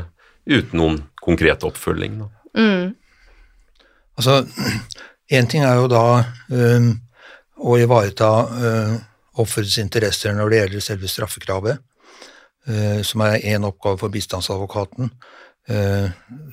uten 0.50 0.80
noen 0.80 0.98
konkret 1.22 1.64
oppfølging. 1.66 2.20
Da. 2.22 2.30
Mm. 2.58 2.96
Altså, 4.18 4.40
én 5.32 5.48
ting 5.48 5.64
er 5.64 5.78
jo 5.80 5.90
da 5.90 6.04
um, 6.50 6.90
å 7.60 7.76
ivareta 7.80 8.30
uh, 8.48 8.96
offerets 9.40 9.78
interesser 9.80 10.34
når 10.36 10.50
det 10.50 10.62
gjelder 10.62 10.84
selve 10.84 11.10
straffekravet, 11.12 11.80
uh, 12.68 13.00
som 13.06 13.24
er 13.28 13.46
én 13.54 13.66
oppgave 13.68 14.00
for 14.02 14.12
bistandsadvokaten. 14.12 15.12
Eh, 15.70 16.10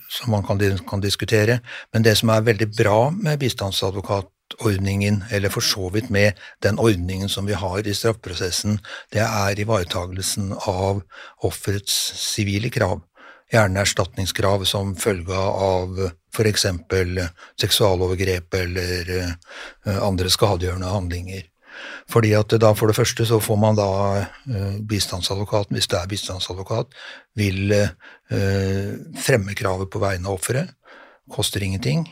som 0.10 0.32
man 0.32 0.44
kan, 0.44 0.78
kan, 0.78 1.02
diskutere. 1.02 1.60
Men 1.94 2.04
det 2.04 2.16
som 2.20 2.30
er 2.30 2.46
veldig 2.46 2.68
bra 2.78 3.10
med 3.10 3.40
bistandsadvokatordningen, 3.42 5.24
eller 5.32 5.50
for 5.50 5.66
så 5.66 5.90
vidt 5.90 6.12
med 6.14 6.38
den 6.62 6.78
ordningen 6.80 7.30
som 7.30 7.50
vi 7.50 7.58
har 7.58 7.88
i 7.88 7.96
straffeprosessen, 7.98 8.78
det 9.14 9.26
er 9.26 9.60
ivaretagelsen 9.60 10.54
av 10.70 11.02
offerets 11.42 11.98
sivile 12.22 12.70
krav. 12.70 13.02
Gjerne 13.52 13.82
erstatningskrav 13.82 14.68
som 14.70 14.94
følge 15.00 15.42
av 15.72 15.98
f.eks. 16.36 16.68
seksualovergrep 17.62 18.54
eller 18.54 19.14
eh, 19.18 19.98
andre 19.98 20.30
skadegjørende 20.30 20.94
handlinger. 20.94 21.48
Fordi 22.10 22.34
at 22.38 22.56
da 22.62 22.74
For 22.74 22.88
det 22.88 22.98
første 22.98 23.26
så 23.26 23.40
får 23.44 23.60
man 23.60 23.78
da 23.78 23.90
eh, 24.22 24.80
bistandsadvokaten, 24.88 25.76
hvis 25.76 25.90
det 25.92 26.00
er 26.00 26.10
bistandsadvokat, 26.12 26.96
vil 27.36 27.74
eh, 27.74 28.92
fremme 29.18 29.56
kravet 29.58 29.92
på 29.92 30.02
vegne 30.04 30.28
av 30.28 30.40
offeret. 30.40 30.74
Koster 31.32 31.64
ingenting, 31.64 32.06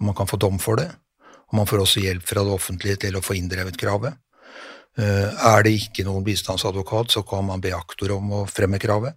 og 0.00 0.08
man 0.10 0.16
kan 0.18 0.26
få 0.26 0.36
dom 0.36 0.58
for 0.58 0.80
det. 0.80 0.90
Og 1.46 1.60
man 1.60 1.68
får 1.70 1.84
også 1.84 2.02
hjelp 2.02 2.26
fra 2.26 2.42
det 2.42 2.54
offentlige 2.54 3.02
til 3.06 3.18
å 3.18 3.22
få 3.22 3.36
inndrevet 3.38 3.78
kravet. 3.78 4.18
Eh, 4.98 5.28
er 5.28 5.62
det 5.62 5.76
ikke 5.76 6.06
noen 6.08 6.24
bistandsadvokat, 6.26 7.12
så 7.12 7.22
kan 7.26 7.46
man 7.46 7.62
be 7.62 7.74
aktor 7.76 8.16
om 8.16 8.32
å 8.40 8.46
fremme 8.50 8.80
kravet. 8.82 9.14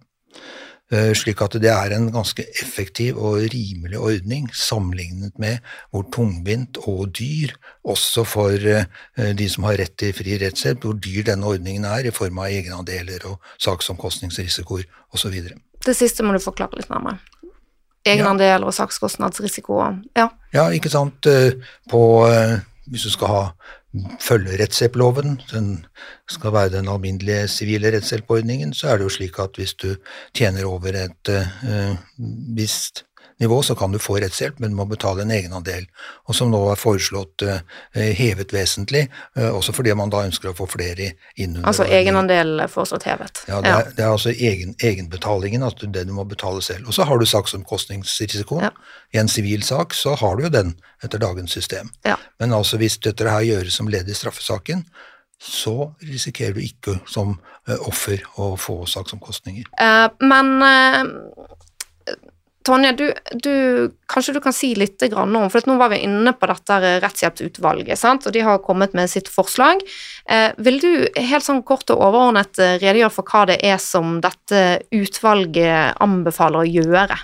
Eh, 0.90 1.12
slik 1.14 1.38
at 1.44 1.54
det 1.62 1.70
er 1.70 1.92
en 1.94 2.08
ganske 2.10 2.42
effektiv 2.58 3.18
og 3.22 3.44
rimelig 3.52 3.98
ordning 3.98 4.48
sammenlignet 4.50 5.36
med 5.38 5.60
hvor 5.94 6.02
tungvint 6.10 6.80
og 6.82 7.12
dyr, 7.14 7.52
også 7.86 8.24
for 8.26 8.50
eh, 8.58 8.88
de 9.38 9.46
som 9.52 9.68
har 9.68 9.78
rett 9.78 9.94
til 10.02 10.10
fri 10.18 10.34
rettshjelp, 10.42 10.82
hvor 10.82 10.98
dyr 10.98 11.28
denne 11.28 11.46
ordningen 11.46 11.86
er 11.86 12.08
i 12.10 12.14
form 12.14 12.42
av 12.42 12.50
egenandeler 12.50 13.28
og 13.30 13.38
saksomkostningsrisikoer 13.62 14.82
osv. 15.14 15.36
Det 15.86 15.94
siste 15.94 16.26
må 16.26 16.34
du 16.34 16.42
forklare 16.42 16.80
litt 16.80 16.90
nærmere. 16.90 17.22
Egenandel 18.10 18.64
og 18.66 18.74
sakskostnadsrisiko. 18.74 19.78
Ja. 20.16 20.26
ja, 20.56 20.66
ikke 20.74 20.90
sant. 20.90 21.26
Eh, 21.30 21.54
på, 21.86 22.02
hvis 22.90 23.06
du 23.06 23.14
skal 23.14 23.30
ha 23.30 23.42
følge 24.22 24.58
rettshjelploven, 24.60 25.40
den 25.50 25.70
skal 26.30 26.52
være 26.54 26.72
den 26.76 26.88
alminnelige 26.88 27.48
sivile 27.48 27.90
rettshjelpordningen, 27.96 28.74
så 28.74 28.88
er 28.88 28.98
det 28.98 29.08
jo 29.08 29.14
slik 29.16 29.38
at 29.42 29.58
hvis 29.58 29.74
du 29.74 29.94
tjener 30.34 30.64
over 30.64 30.94
et 30.94 31.32
uh, 31.34 31.96
visst 32.56 33.04
nivå, 33.40 33.62
så 33.62 33.74
kan 33.74 33.92
du 33.92 33.98
få 33.98 34.18
rettshjelp, 34.20 34.58
men 34.60 34.72
du 34.72 34.76
må 34.76 34.84
betale 34.88 35.24
en 35.24 35.32
egenandel, 35.32 35.86
og 36.28 36.36
som 36.36 36.50
nå 36.52 36.60
er 36.70 36.78
foreslått 36.80 37.44
uh, 37.46 37.60
hevet 37.96 38.52
vesentlig, 38.52 39.06
uh, 39.38 39.48
også 39.48 39.74
fordi 39.76 39.94
man 39.96 40.12
da 40.12 40.22
ønsker 40.28 40.50
å 40.50 40.56
få 40.56 40.68
flere 40.70 41.12
inn 41.34 41.56
under 41.56 41.70
Altså 41.70 41.86
egenandel 41.88 42.66
foreslått 42.70 43.08
hevet? 43.08 43.42
Ja, 43.48 43.62
det 43.64 43.72
er, 43.72 43.92
det 43.96 44.04
er 44.04 44.12
altså 44.12 44.34
egen, 44.34 44.74
egenbetalingen, 44.76 45.64
at 45.66 45.80
det 45.80 46.04
du 46.08 46.12
må 46.16 46.26
betale 46.28 46.62
selv. 46.64 46.90
Og 46.90 46.96
så 46.96 47.08
har 47.08 47.20
du 47.20 47.28
saksomkostningsrisiko. 47.28 48.60
Ja. 48.64 48.74
I 49.16 49.22
en 49.22 49.32
sivil 49.32 49.64
sak 49.66 49.96
så 49.96 50.14
har 50.20 50.36
du 50.36 50.44
jo 50.46 50.52
den 50.52 50.74
etter 51.04 51.22
dagens 51.22 51.56
system. 51.56 51.88
Ja. 52.06 52.18
Men 52.42 52.52
altså 52.56 52.80
hvis 52.80 53.00
dette 53.00 53.24
her 53.24 53.46
gjøres 53.46 53.80
som 53.80 53.88
ledd 53.88 54.10
i 54.10 54.16
straffesaken, 54.16 54.84
så 55.40 55.94
risikerer 56.04 56.52
du 56.52 56.60
ikke 56.60 56.98
som 57.08 57.38
offer 57.88 58.20
å 58.36 58.52
få 58.60 58.82
saksomkostninger. 58.90 59.64
Men 60.20 60.50
Tonje, 62.62 62.92
du, 62.92 63.06
du, 63.32 63.54
kanskje 64.06 64.34
du 64.36 64.40
kan 64.44 64.52
si 64.52 64.74
litt 64.76 65.00
om 65.16 65.36
for 65.48 65.64
Nå 65.64 65.78
var 65.80 65.88
vi 65.94 66.02
inne 66.04 66.34
på 66.36 66.48
dette 66.50 66.76
rettshjelpsutvalget, 67.00 67.96
sant? 67.98 68.26
og 68.28 68.34
de 68.36 68.42
har 68.44 68.60
kommet 68.60 68.92
med 68.96 69.08
sitt 69.08 69.30
forslag. 69.32 69.80
Eh, 70.28 70.50
vil 70.60 70.76
du 70.82 70.90
helt 71.16 71.46
sånn 71.46 71.62
kort 71.64 71.88
og 71.88 72.04
overordnet 72.04 72.60
eh, 72.60 72.76
redegjøre 72.82 73.14
for 73.14 73.32
hva 73.32 73.46
det 73.48 73.58
er 73.64 73.80
som 73.80 74.18
dette 74.20 74.82
utvalget 74.92 75.96
anbefaler 76.04 76.60
å 76.60 76.68
gjøre? 76.68 77.20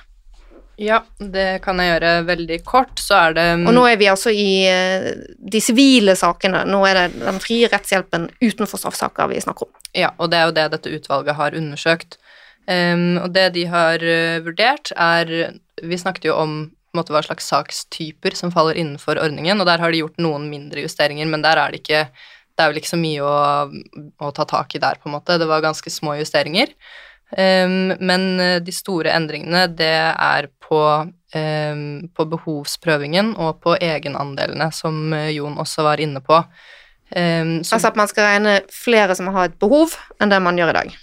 Ja, 0.80 1.02
det 1.18 1.62
kan 1.64 1.78
jeg 1.80 1.94
gjøre 1.94 2.12
veldig 2.28 2.58
kort. 2.68 3.00
Så 3.00 3.16
er 3.16 3.36
det 3.36 3.46
Og 3.64 3.72
nå 3.76 3.86
er 3.88 3.96
vi 4.00 4.08
altså 4.12 4.32
i 4.32 4.64
eh, 4.68 5.12
de 5.36 5.60
sivile 5.64 6.16
sakene. 6.16 6.64
Nå 6.68 6.82
er 6.88 7.00
det 7.02 7.24
den 7.24 7.40
frie 7.44 7.68
rettshjelpen 7.72 8.28
utenfor 8.40 8.80
straffsaker 8.80 9.32
vi 9.32 9.40
snakker 9.44 9.68
om. 9.68 9.76
Ja, 9.96 10.12
og 10.16 10.32
det 10.32 10.40
er 10.40 10.48
jo 10.48 10.56
det 10.56 10.70
dette 10.76 10.92
utvalget 10.96 11.38
har 11.38 11.56
undersøkt. 11.56 12.18
Um, 12.66 13.20
og 13.22 13.30
det 13.34 13.52
de 13.54 13.66
har 13.70 14.02
uh, 14.02 14.42
vurdert, 14.42 14.90
er 14.98 15.54
Vi 15.86 15.98
snakket 16.00 16.30
jo 16.30 16.34
om 16.34 16.56
måte, 16.96 17.14
hva 17.14 17.22
slags 17.24 17.48
sakstyper 17.50 18.36
som 18.36 18.52
faller 18.54 18.78
innenfor 18.78 19.20
ordningen, 19.22 19.60
og 19.60 19.68
der 19.68 19.82
har 19.82 19.92
de 19.92 20.02
gjort 20.02 20.20
noen 20.22 20.48
mindre 20.52 20.86
justeringer, 20.86 21.28
men 21.30 21.44
der 21.44 21.60
er 21.60 21.72
det 21.72 21.84
ikke 21.84 22.06
Det 22.56 22.64
er 22.64 22.70
vel 22.70 22.78
ikke 22.80 22.88
så 22.88 22.96
mye 22.96 23.20
å, 23.20 23.32
å 24.24 24.30
ta 24.32 24.46
tak 24.48 24.72
i 24.72 24.78
der, 24.80 24.96
på 24.96 25.10
en 25.10 25.18
måte. 25.18 25.34
Det 25.36 25.44
var 25.44 25.60
ganske 25.60 25.90
små 25.92 26.14
justeringer. 26.16 26.70
Um, 27.36 27.92
men 28.00 28.24
uh, 28.40 28.56
de 28.64 28.72
store 28.72 29.12
endringene, 29.12 29.66
det 29.76 29.92
er 30.08 30.48
på, 30.64 30.80
um, 31.36 31.84
på 32.16 32.26
behovsprøvingen 32.32 33.34
og 33.34 33.60
på 33.60 33.76
egenandelene, 33.76 34.70
som 34.72 35.12
uh, 35.12 35.28
Jon 35.34 35.60
også 35.60 35.84
var 35.84 36.00
inne 36.00 36.24
på. 36.24 36.40
altså 37.12 37.90
at 37.90 38.00
man 38.00 38.08
skal 38.08 38.24
regne 38.24 38.60
flere 38.72 39.14
som 39.14 39.28
har 39.36 39.50
et 39.50 39.60
behov, 39.60 39.92
enn 40.16 40.32
det 40.32 40.40
man 40.40 40.56
gjør 40.56 40.72
i 40.72 40.78
dag? 40.80 40.96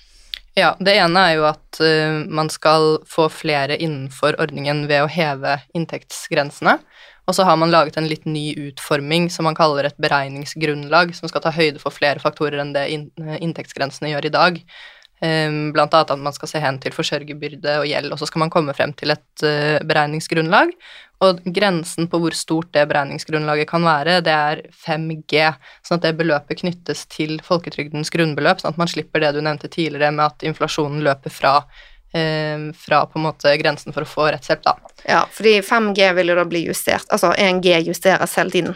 Ja, 0.53 0.75
det 0.77 0.93
ene 1.01 1.21
er 1.25 1.37
jo 1.39 1.47
at 1.49 1.79
uh, 1.81 2.19
man 2.29 2.49
skal 2.53 2.99
få 3.09 3.25
flere 3.33 3.77
innenfor 3.81 4.37
ordningen 4.41 4.85
ved 4.89 5.01
å 5.01 5.09
heve 5.09 5.57
inntektsgrensene. 5.73 6.77
Og 7.25 7.37
så 7.37 7.45
har 7.47 7.57
man 7.57 7.71
laget 7.71 7.97
en 7.97 8.09
litt 8.09 8.27
ny 8.27 8.51
utforming 8.67 9.29
som 9.33 9.47
man 9.47 9.57
kaller 9.57 9.87
et 9.87 9.97
beregningsgrunnlag, 10.03 11.15
som 11.17 11.31
skal 11.31 11.41
ta 11.45 11.53
høyde 11.55 11.79
for 11.81 11.95
flere 11.95 12.21
faktorer 12.21 12.59
enn 12.61 12.73
det 12.75 12.89
inntektsgrensene 12.91 14.11
gjør 14.11 14.27
i 14.27 14.33
dag. 14.33 14.59
Um, 15.23 15.69
blant 15.71 15.93
annet 15.95 16.09
at 16.11 16.19
man 16.19 16.33
skal 16.35 16.49
se 16.51 16.59
hen 16.59 16.81
til 16.83 16.91
forsørgerbyrde 16.91 17.77
og 17.79 17.85
gjeld, 17.87 18.11
og 18.11 18.19
så 18.19 18.27
skal 18.27 18.41
man 18.43 18.49
komme 18.51 18.73
frem 18.75 18.91
til 18.99 19.13
et 19.13 19.43
uh, 19.45 19.79
beregningsgrunnlag. 19.87 20.73
Og 21.23 21.39
grensen 21.55 22.09
på 22.11 22.19
hvor 22.19 22.35
stort 22.35 22.73
det 22.75 22.83
beregningsgrunnlaget 22.89 23.69
kan 23.69 23.85
være, 23.87 24.17
det 24.25 24.33
er 24.33 24.61
5G, 24.83 25.45
sånn 25.85 26.01
at 26.01 26.07
det 26.09 26.17
beløpet 26.19 26.59
knyttes 26.59 27.05
til 27.13 27.37
folketrygdens 27.45 28.11
grunnbeløp, 28.11 28.59
sånn 28.59 28.73
at 28.73 28.81
man 28.81 28.91
slipper 28.91 29.23
det 29.23 29.31
du 29.37 29.39
nevnte 29.45 29.71
tidligere 29.71 30.11
med 30.11 30.25
at 30.25 30.43
inflasjonen 30.49 30.99
løper 31.05 31.31
fra, 31.31 31.53
eh, 32.11 32.67
fra 32.75 33.05
på 33.07 33.21
en 33.21 33.27
måte 33.29 33.55
grensen 33.61 33.95
for 33.95 34.03
å 34.03 34.09
få 34.09 34.27
rettshjelp, 34.33 34.65
da. 34.67 34.75
Ja, 35.07 35.23
fordi 35.31 35.61
5G 35.63 36.11
vil 36.19 36.33
jo 36.33 36.39
da 36.41 36.47
bli 36.49 36.65
justert, 36.67 37.07
altså 37.07 37.31
1G 37.31 37.79
justeres 37.87 38.35
hele 38.41 38.51
tiden. 38.51 38.75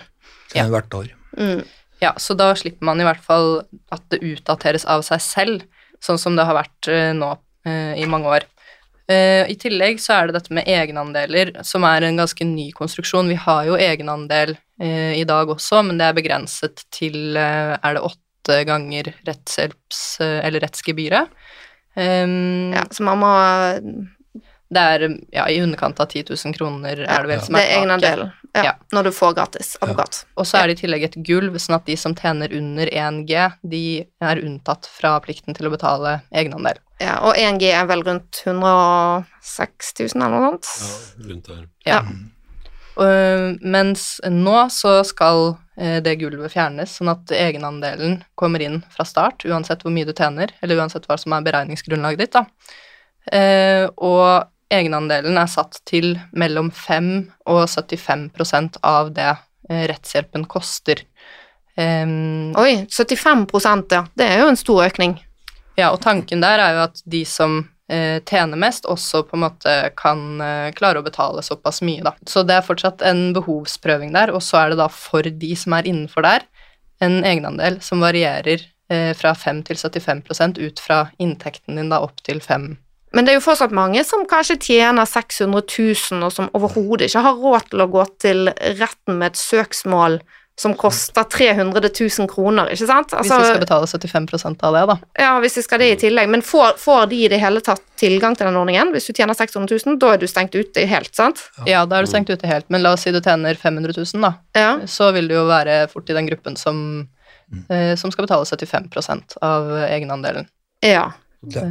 Ja. 0.55 0.69
Hvert 0.71 0.95
år. 0.95 1.11
Mm. 1.35 1.65
Ja, 1.99 2.13
så 2.21 2.37
da 2.37 2.53
slipper 2.55 2.85
man 2.87 3.01
i 3.01 3.07
hvert 3.07 3.23
fall 3.25 3.65
at 3.91 4.05
det 4.13 4.21
utdateres 4.23 4.85
av 4.87 5.03
seg 5.03 5.19
selv, 5.25 5.67
sånn 6.03 6.19
som 6.21 6.37
det 6.37 6.45
har 6.47 6.57
vært 6.57 6.89
eh, 6.91 7.11
nå 7.15 7.31
eh, 7.67 7.97
i 8.01 8.07
mange 8.09 8.37
år. 8.37 8.47
Uh, 9.07 9.47
I 9.47 9.55
tillegg 9.55 10.01
så 10.03 10.17
er 10.17 10.27
det 10.27 10.35
dette 10.35 10.51
med 10.51 10.67
egenandeler, 10.67 11.53
som 11.63 11.85
er 11.87 12.03
en 12.03 12.17
ganske 12.19 12.43
ny 12.43 12.65
konstruksjon. 12.75 13.29
Vi 13.31 13.37
har 13.39 13.61
jo 13.69 13.77
egenandel 13.79 14.57
i 14.77 15.23
dag 15.25 15.49
også, 15.49 15.79
men 15.87 15.97
det 15.97 16.05
er 16.05 16.13
begrenset 16.13 16.83
til 16.93 17.33
Er 17.33 17.95
det 17.95 18.03
åtte 18.05 18.59
ganger 18.67 19.07
rettshjelps- 19.25 20.19
eller 20.21 20.61
rettsgebyret? 20.61 21.31
Um, 21.97 22.75
ja, 22.75 22.83
så 22.93 23.07
man 23.07 23.23
må 23.23 23.31
Det 24.67 24.81
er 24.83 25.03
ja, 25.31 25.45
i 25.47 25.61
underkant 25.63 25.99
av 26.03 26.09
10 26.11 26.25
000 26.27 26.55
kroner, 26.57 26.99
ja, 26.99 27.07
er 27.07 27.23
det 27.23 27.31
vel, 27.31 27.43
som 27.45 27.55
er. 27.55 27.63
Det 27.63 27.67
er 27.67 27.77
egenandelen, 27.79 28.31
ja, 28.51 28.63
ja, 28.65 28.73
når 28.91 29.07
du 29.07 29.11
får 29.15 29.35
gratis 29.37 29.69
advokat. 29.79 30.19
Og 30.35 30.47
så 30.49 30.59
er 30.59 30.67
det 30.67 30.75
i 30.75 30.81
tillegg 30.81 31.05
et 31.07 31.15
gulv, 31.29 31.55
sånn 31.61 31.77
at 31.77 31.85
de 31.87 31.95
som 31.99 32.15
tjener 32.17 32.51
under 32.57 32.91
1G, 32.91 33.45
de 33.63 33.83
er 34.03 34.41
unntatt 34.43 34.89
fra 34.91 35.13
plikten 35.23 35.55
til 35.55 35.69
å 35.69 35.71
betale 35.71 36.17
egenandel. 36.35 36.81
Ja, 36.99 37.19
og 37.23 37.37
1G 37.39 37.69
er 37.77 37.85
vel 37.87 38.03
rundt 38.07 38.41
106 38.43 39.93
000 40.01 40.17
eller 40.17 40.35
noe 40.35 40.49
sånt? 40.49 40.73
Ja, 40.73 41.29
rundt 41.29 41.53
der. 41.53 41.63
Ja. 41.87 42.01
Og, 42.97 43.61
mens 43.61 44.07
nå 44.25 44.57
så 44.73 44.97
skal 45.05 45.53
eh, 45.77 45.99
det 46.03 46.17
gulvet 46.19 46.55
fjernes, 46.55 46.97
sånn 46.97 47.13
at 47.13 47.31
egenandelen 47.37 48.19
kommer 48.35 48.63
inn 48.65 48.81
fra 48.91 49.05
start, 49.07 49.45
uansett 49.45 49.85
hvor 49.85 49.93
mye 49.93 50.09
du 50.09 50.15
tjener, 50.17 50.51
eller 50.65 50.81
uansett 50.81 51.05
hva 51.07 51.19
som 51.21 51.37
er 51.37 51.45
beregningsgrunnlaget 51.45 52.25
ditt, 52.25 52.35
da. 52.35 52.45
Uh, 53.27 53.89
og 53.99 54.47
egenandelen 54.73 55.37
er 55.39 55.49
satt 55.51 55.79
til 55.87 56.15
mellom 56.35 56.71
5 56.75 57.11
og 57.47 57.63
75% 57.69 58.79
av 58.85 59.13
det 59.15 59.29
eh, 59.33 59.85
rettshjelpen 59.89 60.47
koster. 60.49 61.03
Um, 61.77 62.55
Oi, 62.57 62.87
75% 62.89 63.93
ja. 63.93 64.03
Det 64.17 64.25
er 64.25 64.41
jo 64.41 64.51
en 64.51 64.59
stor 64.59 64.83
økning. 64.87 65.17
Ja, 65.77 65.91
og 65.91 66.01
tanken 66.01 66.41
der 66.41 66.59
er 66.59 66.73
jo 66.73 66.85
at 66.87 67.03
de 67.05 67.21
som 67.29 67.59
eh, 67.91 68.17
tjener 68.25 68.57
mest, 68.59 68.87
også 68.89 69.21
på 69.27 69.37
en 69.37 69.45
måte 69.45 69.75
kan 69.99 70.41
eh, 70.41 70.71
klare 70.77 71.03
å 71.03 71.05
betale 71.05 71.43
såpass 71.45 71.83
mye, 71.85 72.01
da. 72.07 72.15
Så 72.25 72.41
det 72.47 72.57
er 72.57 72.65
fortsatt 72.65 73.05
en 73.05 73.29
behovsprøving 73.37 74.15
der, 74.15 74.33
og 74.33 74.41
så 74.45 74.63
er 74.63 74.73
det 74.73 74.81
da 74.81 74.89
for 74.91 75.27
de 75.27 75.51
som 75.59 75.77
er 75.77 75.89
innenfor 75.89 76.25
der, 76.25 76.47
en 77.03 77.21
egenandel 77.21 77.77
som 77.85 78.01
varierer 78.01 78.65
eh, 78.89 79.13
fra 79.17 79.35
5 79.37 79.61
til 79.69 79.77
75 79.77 80.57
ut 80.57 80.81
fra 80.81 81.03
inntekten 81.21 81.77
din 81.77 81.93
da 81.93 82.01
opp 82.01 82.25
til 82.25 82.41
5 82.41 82.71
Men 83.15 83.25
det 83.25 83.33
er 83.33 83.37
jo 83.39 83.45
fortsatt 83.45 83.75
mange 83.75 84.03
som 84.07 84.25
kanskje 84.27 84.57
tjener 84.69 85.07
600 85.07 85.63
000, 85.63 86.25
og 86.27 86.33
som 86.33 86.49
overhodet 86.57 87.07
ikke 87.07 87.23
har 87.23 87.39
råd 87.39 87.69
til 87.71 87.83
å 87.83 87.91
gå 87.91 88.03
til 88.19 88.49
retten 88.79 89.21
med 89.21 89.31
et 89.31 89.39
søksmål 89.39 90.19
som 90.57 90.73
koster 90.73 91.23
300 91.23 91.89
000 91.99 92.27
kroner, 92.29 92.71
ikke 92.73 92.87
sant? 92.89 93.11
Hvis 93.13 93.29
de 93.29 93.45
skal 93.45 93.59
betale 93.61 93.85
75% 93.85 94.63
av 94.65 94.73
det, 94.73 94.81
da. 94.89 94.95
ja, 95.21 95.33
hvis 95.43 95.59
de 95.59 95.61
skal 95.61 95.83
det 95.83 95.89
i 95.91 95.99
tillegg. 96.01 96.31
Men 96.33 96.41
får, 96.41 96.79
får 96.81 97.03
de 97.11 97.19
i 97.27 97.27
det 97.29 97.37
hele 97.43 97.61
tatt 97.61 97.83
tilgang 98.01 98.33
til 98.37 98.49
den 98.49 98.57
ordningen? 98.57 98.89
Hvis 98.95 99.05
du 99.05 99.13
tjener 99.13 99.37
600 99.37 99.69
000, 99.85 99.99
da 100.01 100.15
er 100.15 100.23
du 100.23 100.25
stengt 100.29 100.57
ute 100.57 100.87
helt, 100.89 101.13
sant? 101.13 101.43
Ja, 101.69 101.83
da 101.85 101.99
er 101.99 102.07
du 102.07 102.09
stengt 102.09 102.33
ute 102.33 102.49
helt, 102.49 102.65
men 102.73 102.81
la 102.81 102.95
oss 102.97 103.05
si 103.05 103.13
du 103.13 103.21
tjener 103.21 103.53
500 103.53 103.93
000, 103.99 104.25
da. 104.25 104.33
Ja. 104.57 104.71
Så 104.89 105.11
vil 105.13 105.29
du 105.29 105.37
jo 105.37 105.45
være 105.45 105.83
fort 105.93 106.09
i 106.09 106.17
den 106.17 106.31
gruppen 106.31 106.57
som, 106.57 106.81
eh, 107.69 107.93
som 107.93 108.09
skal 108.09 108.25
betale 108.25 108.49
75% 108.49 109.37
av 109.45 109.69
egenandelen. 109.85 110.49
Ja. 110.81 111.11
Det, 111.43 111.61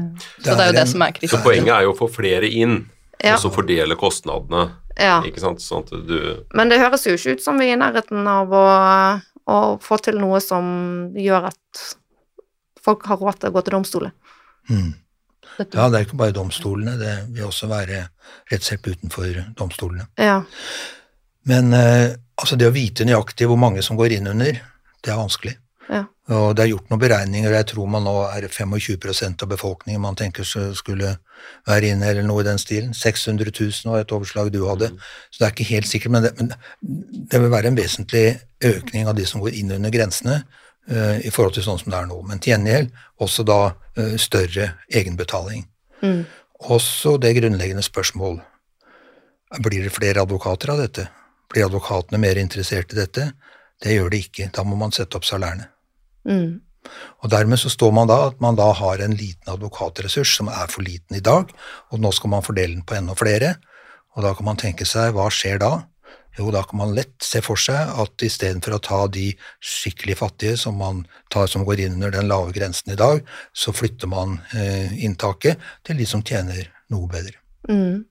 Så 0.43 0.55
det 0.55 0.61
er 0.61 0.67
jo 0.67 0.73
det 0.73 0.81
en- 0.81 0.87
som 0.87 1.03
er 1.03 1.13
Så 1.27 1.43
poenget 1.43 1.75
er 1.75 1.83
jo 1.83 1.93
å 1.93 1.99
få 1.99 2.09
flere 2.11 2.49
inn, 2.51 2.89
Ja. 3.23 3.35
og 3.35 3.41
så 3.41 3.51
fordele 3.53 3.97
kostnadene. 3.97 4.73
ja. 4.99 5.23
Ikke 5.23 5.41
sant? 5.41 5.59
Sånn 5.61 5.83
at 5.85 5.91
du 6.07 6.45
Men 6.55 6.69
det 6.69 6.79
høres 6.81 7.05
jo 7.05 7.13
ikke 7.15 7.33
ut 7.37 7.43
som 7.43 7.59
vi 7.59 7.71
er 7.71 7.77
i 7.77 7.81
nærheten 7.81 8.27
av 8.27 8.49
å, 8.49 9.23
å 9.49 9.81
få 9.83 9.99
til 10.03 10.15
noe 10.19 10.41
som 10.41 11.13
gjør 11.15 11.47
at 11.47 11.97
folk 12.81 13.05
har 13.07 13.17
råd 13.19 13.41
til 13.41 13.51
å 13.51 13.53
gå 13.53 13.65
til 13.65 13.73
domstoler. 13.75 14.13
Mm. 14.71 14.95
Ja, 15.59 15.89
det 15.89 15.95
er 16.01 16.05
ikke 16.05 16.17
bare 16.19 16.33
domstolene, 16.33 16.99
det 16.99 17.35
vil 17.35 17.47
også 17.47 17.67
være 17.69 18.09
rettshjelp 18.53 18.87
utenfor 18.93 19.55
domstolene. 19.57 20.07
Ja. 20.19 20.43
Men 21.45 21.73
eh, 21.73 22.15
altså 22.39 22.57
det 22.59 22.69
å 22.69 22.75
vite 22.75 23.05
nøyaktig 23.07 23.47
hvor 23.49 23.57
mange 23.59 23.83
som 23.83 23.97
går 23.97 24.13
inn 24.19 24.27
under, 24.27 24.53
det 25.03 25.13
er 25.13 25.17
vanskelig. 25.17 25.57
Ja. 25.87 26.03
Og 26.35 26.57
det 26.59 26.65
er 26.65 26.71
gjort 26.73 26.89
noen 26.91 27.01
beregninger, 27.01 27.53
jeg 27.55 27.69
tror 27.71 27.87
man 27.91 28.03
nå 28.07 28.15
er 28.27 28.49
25% 28.51 29.45
av 29.45 29.51
befolkningen 29.53 30.03
man 30.03 30.17
tenker 30.19 30.47
skulle 30.47 31.13
være 31.69 31.93
inne, 31.93 32.09
eller 32.11 32.27
noe 32.27 32.43
i 32.43 32.47
den 32.49 32.59
stilen. 32.59 32.95
600 32.97 33.53
000 33.55 33.93
var 33.93 34.03
et 34.03 34.15
overslag 34.15 34.51
du 34.55 34.65
hadde. 34.67 34.91
Så 35.31 35.39
det 35.39 35.47
er 35.47 35.55
ikke 35.55 35.69
helt 35.71 35.91
sikkert, 35.91 36.15
men 36.17 36.27
det, 36.27 36.33
men 36.41 36.51
det 37.31 37.43
vil 37.43 37.53
være 37.53 37.71
en 37.71 37.79
vesentlig 37.79 38.25
økning 38.67 39.07
av 39.07 39.15
de 39.19 39.27
som 39.29 39.45
går 39.45 39.55
inn 39.61 39.71
under 39.77 39.95
grensene 39.95 40.41
uh, 40.43 41.17
i 41.23 41.31
forhold 41.31 41.55
til 41.55 41.67
sånn 41.69 41.79
som 41.83 41.95
det 41.95 42.01
er 42.01 42.11
nå. 42.11 42.19
Men 42.27 42.43
til 42.43 42.57
gjengjeld 42.57 42.91
også 43.23 43.47
da 43.47 43.61
uh, 43.71 44.17
større 44.19 44.73
egenbetaling. 44.91 45.63
Mm. 46.03 46.25
Også 46.73 47.15
det 47.23 47.37
grunnleggende 47.39 47.87
spørsmål 47.87 48.41
blir 49.63 49.87
det 49.87 49.95
flere 49.95 50.27
advokater 50.27 50.75
av 50.75 50.83
dette? 50.83 51.07
Blir 51.53 51.69
advokatene 51.69 52.19
mer 52.19 52.41
interessert 52.41 52.91
i 52.91 52.99
dette? 52.99 53.31
Det 53.83 53.95
gjør 53.95 54.11
de 54.11 54.23
ikke. 54.25 54.51
Da 54.51 54.65
må 54.67 54.75
man 54.81 54.95
sette 54.95 55.19
opp 55.19 55.29
salærene. 55.29 55.69
Mm. 56.27 56.61
Og 57.25 57.31
Dermed 57.33 57.59
så 57.59 57.71
står 57.73 57.95
man 57.95 58.11
da 58.11 58.21
at 58.29 58.39
man 58.43 58.59
da 58.59 58.69
har 58.79 59.03
en 59.03 59.17
liten 59.19 59.51
advokatressurs 59.51 60.37
som 60.39 60.51
er 60.53 60.71
for 60.71 60.87
liten 60.87 61.19
i 61.19 61.25
dag, 61.25 61.51
og 61.91 62.03
nå 62.03 62.13
skal 62.15 62.33
man 62.37 62.47
fordele 62.47 62.77
den 62.77 62.87
på 62.87 62.99
enda 62.99 63.17
flere. 63.19 63.57
Og 64.17 64.25
da 64.25 64.33
kan 64.37 64.47
man 64.49 64.61
tenke 64.61 64.87
seg, 64.89 65.13
hva 65.17 65.29
skjer 65.33 65.61
da? 65.61 65.73
Jo, 66.37 66.51
da 66.53 66.63
kan 66.69 66.79
man 66.83 66.93
lett 66.97 67.17
se 67.25 67.41
for 67.45 67.61
seg 67.61 67.97
at 68.03 68.25
istedenfor 68.25 68.77
å 68.77 68.83
ta 68.85 68.99
de 69.09 69.31
skikkelig 69.65 70.19
fattige 70.21 70.59
som 70.61 70.77
man 70.81 71.07
tar 71.33 71.49
som 71.49 71.65
går 71.65 71.87
inn 71.87 71.97
under 71.97 72.13
den 72.13 72.29
lave 72.29 72.53
grensen 72.57 72.93
i 72.93 72.99
dag, 73.01 73.25
så 73.57 73.73
flytter 73.73 74.11
man 74.13 74.37
eh, 74.53 74.93
inntaket 75.05 75.63
til 75.87 75.97
de 75.97 76.09
som 76.09 76.25
tjener 76.25 76.69
noe 76.93 77.09
bedre. 77.09 77.41
Mm. 77.69 78.05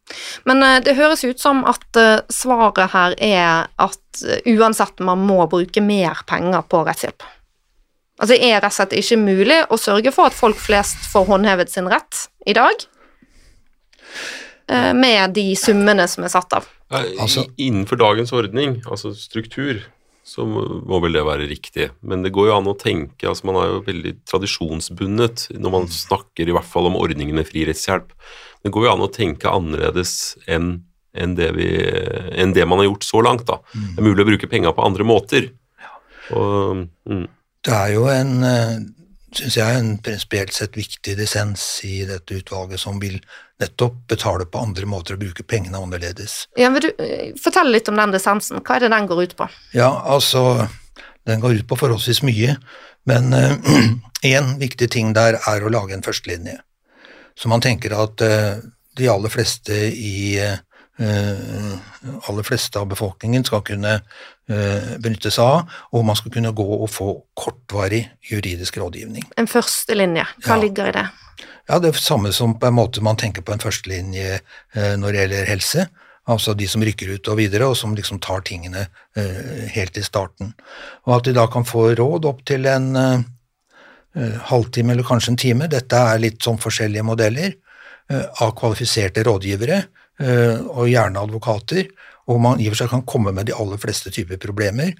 Men 0.49 0.63
eh, 0.63 0.79
det 0.83 0.97
høres 0.97 1.23
ut 1.23 1.39
som 1.39 1.61
at 1.69 2.01
eh, 2.01 2.25
svaret 2.33 2.91
her 2.95 3.15
er 3.21 3.69
at 3.69 4.25
eh, 4.25 4.41
uansett 4.57 4.99
man 5.05 5.21
må 5.27 5.45
bruke 5.51 5.83
mer 5.85 6.25
penger 6.27 6.65
på 6.69 6.81
rettshjelp. 6.87 7.23
Altså 8.15 8.35
det 8.35 8.47
er 8.47 8.61
rett 8.63 8.71
og 8.71 8.77
slett 8.77 8.93
ikke 8.95 9.17
mulig 9.19 9.57
å 9.67 9.77
sørge 9.79 10.11
for 10.15 10.29
at 10.29 10.37
folk 10.37 10.59
flest 10.61 11.01
får 11.11 11.25
håndhevet 11.27 11.71
sin 11.71 11.89
rett 11.91 12.21
i 12.47 12.53
dag, 12.55 12.85
eh, 14.69 14.93
med 14.95 15.33
de 15.35 15.49
summene 15.59 16.07
som 16.07 16.23
er 16.23 16.31
satt 16.31 16.53
av. 16.53 16.69
Altså- 16.91 17.47
Innenfor 17.57 17.97
dagens 17.99 18.31
ordning, 18.31 18.81
altså 18.85 19.11
struktur, 19.15 19.81
så 20.23 20.45
må 20.47 20.63
må 20.87 21.01
vel 21.01 21.13
det 21.13 21.23
være 21.25 21.47
riktig. 21.49 21.91
Men 22.01 22.23
det 22.23 22.31
går 22.33 22.47
jo 22.47 22.57
an 22.57 22.65
å 22.71 22.77
tenke 22.77 23.27
altså 23.27 23.45
Man 23.45 23.55
er 23.57 23.67
jo 23.67 23.81
veldig 23.81 24.13
tradisjonsbundet 24.25 25.49
når 25.59 25.71
man 25.71 25.87
snakker 25.87 26.47
i 26.47 26.51
hvert 26.55 26.65
fall 26.65 26.87
om 26.87 26.95
ordningen 26.95 27.35
med 27.35 27.47
fri 27.47 27.65
rettshjelp. 27.65 28.09
Det 28.63 28.71
går 28.71 28.85
jo 28.85 28.91
an 28.93 29.05
å 29.05 29.11
tenke 29.13 29.51
annerledes 29.51 30.37
enn 30.47 30.83
enn 31.15 31.35
det, 31.35 31.53
vi, 31.55 31.67
enn 32.35 32.51
det 32.51 32.65
man 32.67 32.79
har 32.79 32.89
gjort 32.89 33.05
så 33.07 33.21
langt. 33.23 33.45
da. 33.45 33.59
Det 33.73 33.99
er 34.01 34.03
mulig 34.03 34.25
å 34.25 34.27
bruke 34.27 34.49
penga 34.51 34.73
på 34.75 34.83
andre 34.83 35.05
måter. 35.07 35.45
Og, 36.35 36.87
mm, 37.07 37.27
Det 37.65 37.73
er 37.73 37.95
jo 37.95 38.05
en, 38.11 38.45
syns 39.33 39.57
jeg, 39.57 39.79
en 39.79 39.95
prinsipielt 40.05 40.53
sett 40.53 40.77
viktig 40.77 41.15
dissens 41.17 41.63
i 41.87 42.03
dette 42.05 42.37
utvalget 42.37 42.81
som 42.81 42.99
vil 43.01 43.17
nettopp 43.61 44.03
betale 44.11 44.45
på 44.51 44.61
andre 44.61 44.87
måter 44.89 45.15
og 45.15 45.23
bruke 45.23 45.45
pengene 45.47 45.79
annerledes. 45.79 46.43
Ja, 46.59 46.69
vil 46.75 46.89
du 46.89 46.91
eh, 47.01 47.31
fortelle 47.41 47.73
litt 47.73 47.89
om 47.89 47.97
den 47.97 48.13
dissensen? 48.13 48.61
Hva 48.61 48.77
er 48.77 48.85
det 48.85 48.91
den 48.93 49.09
går 49.09 49.23
ut 49.23 49.35
på? 49.39 49.47
Ja, 49.73 49.89
altså, 50.03 50.67
den 51.25 51.41
går 51.41 51.61
ut 51.61 51.67
på 51.69 51.79
forholdsvis 51.79 52.21
mye, 52.27 52.57
men 53.09 53.33
én 54.35 54.55
viktig 54.61 54.91
ting 54.93 55.15
der 55.17 55.39
er 55.39 55.65
å 55.65 55.73
lage 55.73 55.95
en 55.95 56.05
førstelinje. 56.05 56.59
Så 57.35 57.51
man 57.51 57.63
tenker 57.63 57.95
at 57.97 58.21
uh, 58.23 58.61
de 58.95 59.09
aller 59.11 59.31
fleste 59.31 59.75
i 59.91 60.37
eh, 60.39 60.57
aller 60.99 62.43
fleste 62.47 62.79
av 62.79 62.87
befolkningen 62.87 63.43
skal 63.43 63.61
kunne 63.67 63.97
eh, 63.97 64.95
benytte 65.01 65.31
seg 65.33 65.43
av, 65.43 65.73
og 65.91 66.05
man 66.07 66.15
skal 66.15 66.31
kunne 66.31 66.53
gå 66.55 66.65
og 66.77 66.89
få 66.89 67.09
kortvarig 67.35 68.05
juridisk 68.29 68.77
rådgivning. 68.77 69.27
En 69.37 69.47
førstelinje, 69.47 70.25
hva 70.45 70.55
Ja. 70.55 70.61
ligger 70.61 70.87
i 70.87 70.91
det? 70.91 71.05
Ja, 71.67 71.79
det 71.79 71.89
er 71.89 71.99
samme 71.99 72.31
som 72.33 72.59
på 72.59 72.67
en 72.67 72.73
måte 72.77 73.01
man 73.01 73.17
tenker 73.17 73.41
på 73.41 73.51
en 73.53 73.59
førstelinje 73.59 74.39
eh, 74.75 74.95
når 74.95 75.11
det 75.11 75.19
gjelder 75.23 75.45
helse. 75.45 75.87
Altså 76.27 76.55
de 76.57 76.65
som 76.67 76.81
rykker 76.81 77.11
ut 77.13 77.27
og 77.27 77.37
videre, 77.37 77.67
og 77.67 77.75
som 77.77 77.93
liksom 77.95 78.19
tar 78.19 78.41
tingene 78.41 78.87
eh, 79.15 79.67
helt 79.75 79.97
i 79.97 80.01
starten. 80.05 80.53
Og 81.05 81.17
at 81.19 81.23
de 81.25 81.33
da 81.33 81.45
kan 81.47 81.65
få 81.65 81.91
råd 81.97 82.25
opp 82.25 82.45
til 82.45 82.65
en 82.65 82.95
eh, 82.95 83.19
eh, 84.15 84.39
halvtime 84.49 84.93
eller 84.93 85.03
kanskje 85.03 85.29
en 85.35 85.37
time. 85.37 85.67
Dette 85.67 85.93
er 85.95 86.17
litt 86.23 86.41
sånn 86.41 86.57
forskjellige 86.57 87.03
modeller 87.05 87.51
eh, 88.09 88.25
av 88.41 88.55
kvalifiserte 88.57 89.23
rådgivere, 89.25 89.77
eh, 89.83 90.01
og 90.19 90.85
gjerne 90.87 91.19
advokater. 91.19 91.89
Og 92.31 92.39
man 92.41 92.61
i 92.61 92.69
og 92.69 92.73
for 92.73 92.83
seg 92.83 92.91
kan 92.93 93.05
komme 93.09 93.33
med 93.35 93.49
de 93.49 93.55
aller 93.57 93.81
fleste 93.81 94.13
typer 94.15 94.39
problemer 94.41 94.93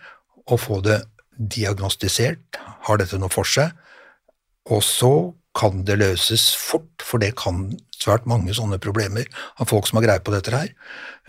og 0.46 0.60
få 0.62 0.82
det 0.86 1.00
diagnostisert. 1.36 2.60
Har 2.88 3.00
dette 3.02 3.20
noe 3.20 3.32
for 3.34 3.48
seg? 3.48 3.72
Og 4.72 4.84
så 4.86 5.14
kan 5.56 5.86
det 5.88 6.00
løses 6.02 6.50
fort, 6.60 7.04
for 7.04 7.22
det 7.24 7.36
kan 7.40 7.70
svært 7.96 8.28
mange 8.30 8.54
sånne 8.56 8.80
problemer 8.84 9.28
av 9.62 9.70
folk 9.72 9.88
som 9.88 10.00
har 10.00 10.08
greie 10.10 10.24
på 10.24 10.34
dette 10.34 10.52
her. 10.54 10.72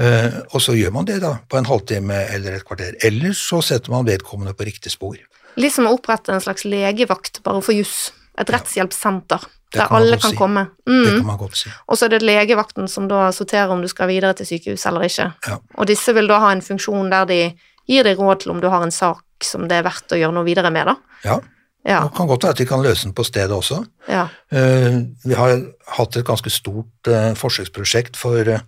Eh, 0.02 0.40
og 0.50 0.62
så 0.64 0.74
gjør 0.76 0.94
man 0.96 1.06
det 1.08 1.20
da, 1.22 1.36
på 1.46 1.60
en 1.60 1.68
halvtime 1.68 2.18
eller 2.34 2.58
et 2.58 2.66
kvarter. 2.66 2.96
Ellers 3.06 3.40
så 3.46 3.62
setter 3.64 3.94
man 3.94 4.08
vedkommende 4.08 4.56
på 4.56 4.66
riktig 4.66 4.92
spor. 4.96 5.18
Litt 5.56 5.76
som 5.76 5.86
å 5.88 5.94
opprette 5.96 6.34
en 6.34 6.42
slags 6.42 6.66
legevakt 6.68 7.40
bare 7.46 7.62
for 7.64 7.76
juss. 7.76 8.10
Et 8.36 8.50
rettshjelpssenter 8.52 9.46
Det 9.65 9.65
der 9.76 9.92
alle 9.96 10.18
kan 10.20 10.30
si. 10.30 10.36
komme. 10.36 10.66
Det 10.86 10.92
Mm. 10.92 11.16
kan 11.18 11.26
man 11.26 11.38
godt 11.38 11.56
si. 11.56 11.70
Og 11.88 11.96
så 11.98 12.04
er 12.06 12.08
det 12.16 12.22
legevakten 12.22 12.88
som 12.88 13.08
da 13.08 13.30
sorterer 13.32 13.70
om 13.70 13.82
du 13.82 13.88
skal 13.88 14.08
videre 14.08 14.34
til 14.34 14.46
sykehus 14.46 14.86
eller 14.86 15.00
ikke. 15.08 15.32
Ja. 15.48 15.58
Og 15.78 15.86
disse 15.86 16.14
vil 16.14 16.26
da 16.28 16.38
ha 16.40 16.52
en 16.52 16.62
funksjon 16.62 17.10
der 17.10 17.24
de 17.26 17.40
gir 17.88 18.02
deg 18.04 18.18
råd 18.18 18.40
til 18.40 18.50
om 18.52 18.60
du 18.60 18.68
har 18.68 18.82
en 18.82 18.90
sak 18.90 19.22
som 19.42 19.68
det 19.68 19.76
er 19.78 19.82
verdt 19.84 20.12
å 20.12 20.16
gjøre 20.18 20.32
noe 20.34 20.44
videre 20.44 20.70
med, 20.72 20.86
da. 20.86 20.96
Ja, 21.24 21.40
Ja. 21.86 22.00
Det 22.02 22.14
kan 22.16 22.26
godt 22.26 22.42
være 22.42 22.50
at 22.50 22.56
de 22.58 22.64
kan 22.66 22.82
løse 22.82 23.04
den 23.04 23.12
på 23.14 23.22
stedet 23.24 23.50
også. 23.54 23.86
ja. 24.08 24.26
Eh, 24.50 25.04
Vi 25.24 25.34
har 25.34 25.62
hatt 25.86 26.16
et 26.16 26.24
ganske 26.26 26.50
stort 26.50 27.06
eh, 27.06 27.32
forsøksprosjekt 27.34 28.16
for 28.16 28.42
jeg 28.42 28.60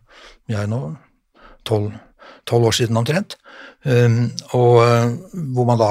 ja, 0.48 0.66
nå, 0.66 0.96
tolv 1.64 1.92
år 2.52 2.70
siden 2.72 2.96
omtrent, 2.96 3.34
og 4.54 4.76
eh, 4.84 5.10
hvor 5.54 5.66
man 5.66 5.78
da 5.78 5.88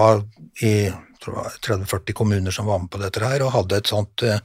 i 0.63 0.71
det 0.89 0.93
30-40 1.23 2.15
kommuner 2.17 2.53
som 2.53 2.69
var 2.69 2.79
med 2.83 2.91
på 2.93 3.01
dette 3.01 3.23
her, 3.23 3.43
og 3.45 3.53
hadde 3.55 3.81
et 3.81 3.91
sånt, 3.91 4.23
eh, 4.23 4.39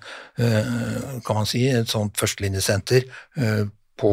kan 1.26 1.38
man 1.38 1.48
si, 1.48 1.66
et 1.68 1.90
sånt 1.90 2.16
førstelinjesenter 2.20 3.04
eh, 3.36 3.64
på, 4.00 4.12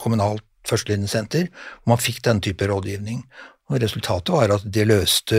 kommunalt 0.00 0.44
førstelinjesenter, 0.66 1.50
hvor 1.82 1.94
man 1.94 2.02
fikk 2.02 2.24
den 2.26 2.40
type 2.42 2.66
rådgivning. 2.66 3.22
Og 3.66 3.80
Resultatet 3.82 4.30
var 4.34 4.52
at 4.54 4.66
de 4.72 4.84
løste 4.86 5.38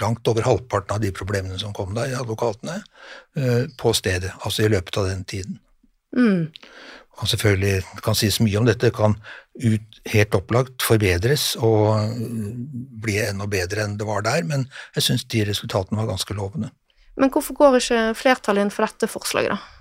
langt 0.00 0.28
over 0.32 0.46
halvparten 0.46 0.96
av 0.96 1.02
de 1.02 1.12
problemene 1.12 1.58
som 1.60 1.74
kom 1.76 1.92
der, 1.96 2.16
advokatene, 2.20 2.78
eh, 3.36 3.66
på 3.80 3.92
stedet, 3.96 4.32
altså 4.40 4.64
i 4.64 4.72
løpet 4.72 5.00
av 5.00 5.10
den 5.10 5.26
tiden. 5.28 5.58
Mm. 6.16 6.48
Og 7.20 7.28
selvfølgelig 7.28 7.82
det 7.84 8.02
kan 8.04 8.16
sies 8.16 8.38
mye 8.40 8.60
om 8.60 8.68
dette, 8.68 8.92
kan 8.96 9.16
ut, 9.60 9.98
helt 10.08 10.36
opplagt 10.38 10.84
forbedres 10.84 11.52
og 11.60 11.98
eh, 11.98 12.22
bli 13.04 13.18
enda 13.22 13.48
bedre 13.50 13.84
enn 13.84 13.98
det 14.00 14.06
var 14.08 14.24
der, 14.24 14.46
men 14.48 14.64
jeg 14.96 15.08
syns 15.08 15.26
de 15.28 15.44
resultatene 15.48 16.00
var 16.00 16.08
ganske 16.14 16.36
lovende. 16.36 16.70
Men 17.20 17.32
hvorfor 17.32 17.56
går 17.58 17.76
ikke 17.80 18.00
flertallet 18.16 18.64
inn 18.64 18.72
for 18.72 18.88
dette 18.88 19.10
forslaget, 19.10 19.52
da? 19.52 19.76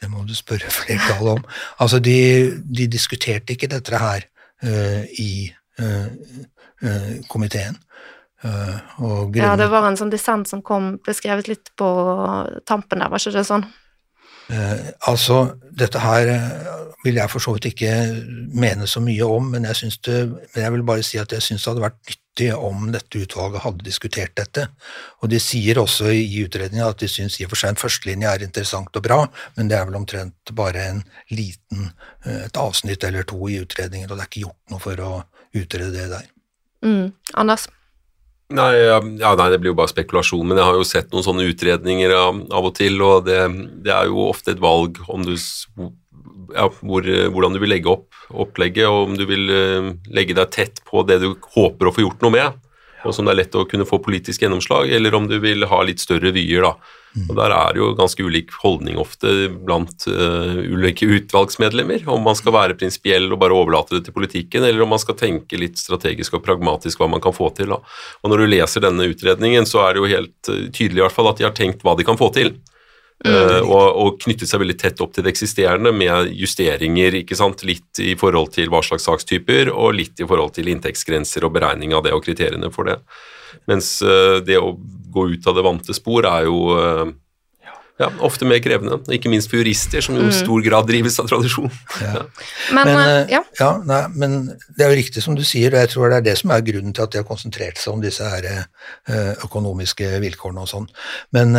Det 0.00 0.08
må 0.08 0.22
du 0.24 0.34
spørre 0.36 0.70
flertallet 0.80 1.40
om. 1.40 1.44
Altså, 1.82 1.98
de, 1.98 2.16
de 2.64 2.86
diskuterte 2.88 3.56
ikke 3.56 3.68
dette 3.72 4.00
her 4.00 4.24
uh, 4.64 5.02
i 5.18 5.50
uh, 5.82 6.08
uh, 6.86 7.14
komiteen. 7.28 7.76
ja, 8.40 9.56
det 9.60 9.66
var 9.68 9.84
en 9.84 9.98
sånn 10.00 10.12
dissent 10.12 10.48
som 10.48 10.62
kom, 10.64 10.94
ble 11.04 11.12
skrevet 11.12 11.50
litt 11.50 11.74
på 11.76 11.88
tampen 12.64 13.02
der, 13.02 13.10
var 13.12 13.20
ikke 13.20 13.34
det 13.34 13.44
sånn? 13.50 13.66
Altså, 15.06 15.42
dette 15.78 16.00
her 16.02 16.30
vil 17.04 17.16
jeg 17.16 17.30
for 17.32 17.40
så 17.40 17.54
vidt 17.54 17.70
ikke 17.70 17.92
mene 18.52 18.88
så 18.90 19.00
mye 19.00 19.24
om, 19.24 19.52
men 19.54 19.64
jeg, 19.68 19.92
det, 20.04 20.16
men 20.28 20.64
jeg 20.64 20.72
vil 20.74 20.82
bare 20.88 21.04
si 21.06 21.20
at 21.20 21.32
jeg 21.32 21.44
syns 21.44 21.64
det 21.64 21.70
hadde 21.70 21.84
vært 21.86 22.18
nyttig 22.40 22.54
om 22.56 22.92
dette 22.92 23.18
utvalget 23.18 23.62
hadde 23.64 23.84
diskutert 23.84 24.36
dette. 24.36 24.68
Og 25.22 25.30
de 25.30 25.40
sier 25.40 25.78
også 25.78 26.10
i 26.12 26.44
utredningen 26.44 26.86
at 26.86 26.98
de 27.00 27.08
syns 27.08 27.40
i 27.40 27.44
og 27.44 27.50
for 27.50 27.60
seg 27.60 27.70
en 27.70 27.80
førstelinje 27.80 28.28
er 28.28 28.44
interessant 28.44 28.96
og 28.96 29.02
bra, 29.02 29.28
men 29.56 29.68
det 29.68 29.76
er 29.76 29.86
vel 29.86 29.96
omtrent 29.96 30.52
bare 30.52 30.86
en 30.90 31.02
liten, 31.30 31.92
eh, 32.24 32.46
et 32.46 32.56
avsnitt 32.56 33.04
eller 33.04 33.22
to 33.22 33.48
i 33.48 33.60
utredningen, 33.60 34.10
og 34.10 34.16
det 34.16 34.22
er 34.22 34.30
ikke 34.30 34.46
gjort 34.46 34.70
noe 34.70 34.80
for 34.80 35.00
å 35.00 35.24
utrede 35.54 35.92
det 35.92 36.08
der. 36.10 36.26
Mm. 36.84 37.12
Anders? 37.34 37.68
Nei, 38.50 38.70
ja, 38.82 39.32
nei, 39.38 39.48
det 39.52 39.60
blir 39.62 39.70
jo 39.70 39.78
bare 39.78 39.92
spekulasjon, 39.92 40.42
men 40.48 40.58
jeg 40.58 40.66
har 40.66 40.78
jo 40.78 40.86
sett 40.86 41.12
noen 41.12 41.22
sånne 41.22 41.46
utredninger 41.52 42.14
av, 42.16 42.40
av 42.50 42.66
og 42.66 42.74
til, 42.74 42.96
og 43.06 43.28
det, 43.28 43.38
det, 43.84 43.92
er 43.94 44.10
jo 44.10 44.24
ofte 44.26 44.56
et 44.56 44.62
valg 44.62 44.98
om 45.06 45.22
du 45.22 45.36
ja, 45.36 46.66
hvor, 46.66 47.06
hvordan 47.06 47.54
du 47.54 47.60
vil 47.62 47.70
legge 47.70 47.92
opp 47.92 48.08
opplegget, 48.30 48.88
og 48.88 49.10
om 49.10 49.14
du 49.18 49.24
vil 49.28 49.50
uh, 49.50 49.92
legge 50.14 50.36
deg 50.38 50.50
tett 50.54 50.82
på 50.86 51.02
det 51.06 51.20
du 51.22 51.32
håper 51.54 51.88
å 51.88 51.94
få 51.94 52.04
gjort 52.04 52.26
noe 52.26 52.34
med, 52.34 52.58
og 53.04 53.14
som 53.14 53.26
det 53.26 53.34
er 53.34 53.40
lett 53.42 53.58
å 53.58 53.66
kunne 53.68 53.86
få 53.88 54.00
politisk 54.04 54.42
gjennomslag, 54.44 54.90
eller 54.92 55.14
om 55.16 55.28
du 55.30 55.38
vil 55.42 55.66
ha 55.70 55.82
litt 55.86 56.02
større 56.02 56.32
vyer. 56.36 56.66
da. 56.66 56.74
Og 57.28 57.34
Der 57.34 57.50
er 57.50 57.72
det 57.74 57.80
jo 57.80 57.88
ganske 57.98 58.22
ulik 58.22 58.52
holdning 58.62 58.98
ofte 59.00 59.48
blant 59.50 60.06
uh, 60.06 60.60
ulike 60.62 61.08
utvalgsmedlemmer, 61.18 62.04
om 62.12 62.22
man 62.22 62.38
skal 62.38 62.54
være 62.54 62.78
prinsipiell 62.78 63.26
og 63.32 63.40
bare 63.42 63.56
overlate 63.56 63.96
det 63.96 64.04
til 64.06 64.16
politikken, 64.16 64.66
eller 64.66 64.84
om 64.84 64.92
man 64.94 65.02
skal 65.02 65.18
tenke 65.18 65.58
litt 65.58 65.80
strategisk 65.80 66.38
og 66.38 66.44
pragmatisk 66.46 67.00
hva 67.00 67.10
man 67.10 67.22
kan 67.24 67.34
få 67.34 67.50
til. 67.56 67.74
da. 67.74 67.80
Og 68.22 68.30
Når 68.30 68.44
du 68.44 68.50
leser 68.52 68.86
denne 68.86 69.08
utredningen, 69.10 69.66
så 69.66 69.82
er 69.86 69.94
det 69.94 70.04
jo 70.04 70.12
helt 70.14 70.52
uh, 70.52 70.66
tydelig 70.70 71.00
i 71.00 71.06
hvert 71.06 71.16
fall 71.16 71.32
at 71.32 71.40
de 71.40 71.48
har 71.48 71.56
tenkt 71.56 71.82
hva 71.86 71.96
de 71.98 72.06
kan 72.06 72.20
få 72.20 72.30
til. 72.36 72.54
Uh, 73.20 73.60
og, 73.68 73.96
og, 74.00 74.14
knyttet 74.22 74.48
seg 74.48 74.62
veldig 74.62 74.78
tett 74.80 75.00
opp 75.04 75.10
til 75.12 75.26
det 75.26 75.34
eksisterende 75.34 75.90
med 75.92 76.30
justeringer, 76.32 77.18
ikke 77.18 77.36
sant? 77.36 77.60
litt 77.68 78.00
i 78.00 78.14
forhold 78.16 78.54
til 78.54 78.70
hva 78.72 78.80
slags 78.84 79.04
sakstyper, 79.04 79.68
og 79.74 79.92
litt 79.98 80.22
i 80.22 80.28
forhold 80.28 80.54
til 80.56 80.70
inntektsgrenser 80.72 81.44
og 81.44 81.52
beregning 81.52 81.92
av 81.92 82.06
det 82.06 82.14
og 82.16 82.22
kriteriene 82.24 82.70
for 82.72 82.88
det. 82.88 82.96
Mens 83.68 83.98
uh, 84.00 84.38
det 84.40 84.56
å 84.56 84.72
gå 85.12 85.26
ut 85.34 85.48
av 85.50 85.58
det 85.58 85.64
vante 85.66 85.96
spor 85.96 86.24
er 86.30 86.46
jo 86.46 86.62
uh, 86.72 87.10
ja, 88.00 88.08
ofte 88.24 88.48
mer 88.48 88.62
krevende, 88.64 88.96
ikke 89.12 89.28
minst 89.28 89.50
for 89.52 89.60
jurister, 89.60 90.00
som 90.00 90.16
jo 90.16 90.22
i 90.22 90.30
mm. 90.30 90.38
stor 90.38 90.64
grad 90.64 90.88
drives 90.88 91.18
av 91.20 91.28
tradisjon. 91.28 91.68
Ja. 92.00 92.22
Men, 92.72 92.88
men, 92.88 93.12
ja. 93.28 93.42
ja 93.58 93.68
nei, 93.84 93.98
men, 94.14 94.38
det 94.78 94.86
er 94.86 94.94
jo 94.94 95.00
riktig 95.02 95.24
som 95.26 95.36
du 95.36 95.42
sier, 95.44 95.74
og 95.74 95.82
jeg 95.82 95.90
tror 95.92 96.08
det 96.08 96.22
er 96.22 96.24
det 96.30 96.38
som 96.40 96.54
er 96.56 96.64
grunnen 96.64 96.96
til 96.96 97.04
at 97.04 97.12
de 97.12 97.20
har 97.20 97.28
konsentrert 97.28 97.76
seg 97.82 97.92
om 97.92 98.00
disse 98.00 98.24
her, 98.32 98.48
økonomiske 99.44 100.08
vilkårene 100.24 100.64
og 100.64 100.72
sånn. 100.72 100.88
Men 101.36 101.52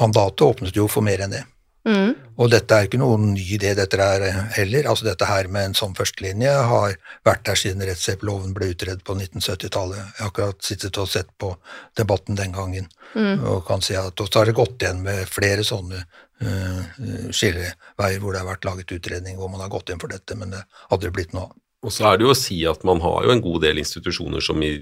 mandatet 0.00 0.46
åpnet 0.46 0.76
jo 0.76 0.88
for 0.90 1.06
mer 1.06 1.24
enn 1.24 1.36
det. 1.36 1.44
Mm. 1.86 2.16
Og 2.42 2.50
dette 2.50 2.74
er 2.74 2.88
ikke 2.88 2.98
noen 2.98 3.28
ny 3.36 3.44
idé, 3.56 3.70
dette 3.78 3.98
er 4.02 4.24
heller. 4.56 4.88
Altså 4.90 5.06
dette 5.06 5.28
her 5.28 5.46
med 5.52 5.70
en 5.70 5.76
sånn 5.78 5.94
førstelinje 5.96 6.52
har 6.70 6.96
vært 7.26 7.44
der 7.46 7.60
siden 7.60 7.84
rettshjelploven 7.86 8.54
ble 8.56 8.72
utredet 8.72 9.04
på 9.06 9.14
1970-tallet. 9.14 10.00
Jeg 10.00 10.24
har 10.24 10.32
akkurat 10.32 10.66
sittet 10.66 10.98
og 11.00 11.08
sett 11.10 11.30
på 11.38 11.52
debatten 11.98 12.38
den 12.38 12.56
gangen, 12.56 12.90
mm. 13.14 13.44
og 13.46 13.62
kan 13.68 13.84
si 13.86 13.94
at 13.98 14.18
så 14.18 14.42
har 14.42 14.50
det 14.50 14.56
gått 14.58 14.82
igjen 14.82 15.04
med 15.06 15.30
flere 15.30 15.64
sånne 15.66 16.02
uh, 16.02 16.82
skilleveier 17.30 18.18
hvor 18.20 18.34
det 18.34 18.42
har 18.42 18.50
vært 18.50 18.66
laget 18.66 18.98
utredning 18.98 19.38
hvor 19.38 19.52
man 19.52 19.62
har 19.62 19.72
gått 19.72 19.94
inn 19.94 20.02
for 20.02 20.10
dette, 20.12 20.36
men 20.36 20.52
det 20.56 20.66
hadde 20.90 21.14
blitt 21.14 21.36
noe 21.38 21.46
av. 21.46 21.54
Og 21.86 21.94
så 21.94 22.08
er 22.10 22.18
det 22.18 22.26
jo 22.26 22.34
å 22.34 22.38
si 22.38 22.58
at 22.66 22.82
man 22.88 22.98
har 23.04 23.28
jo 23.28 23.30
en 23.30 23.44
god 23.44 23.62
del 23.62 23.78
institusjoner 23.78 24.42
som 24.42 24.58
i 24.64 24.74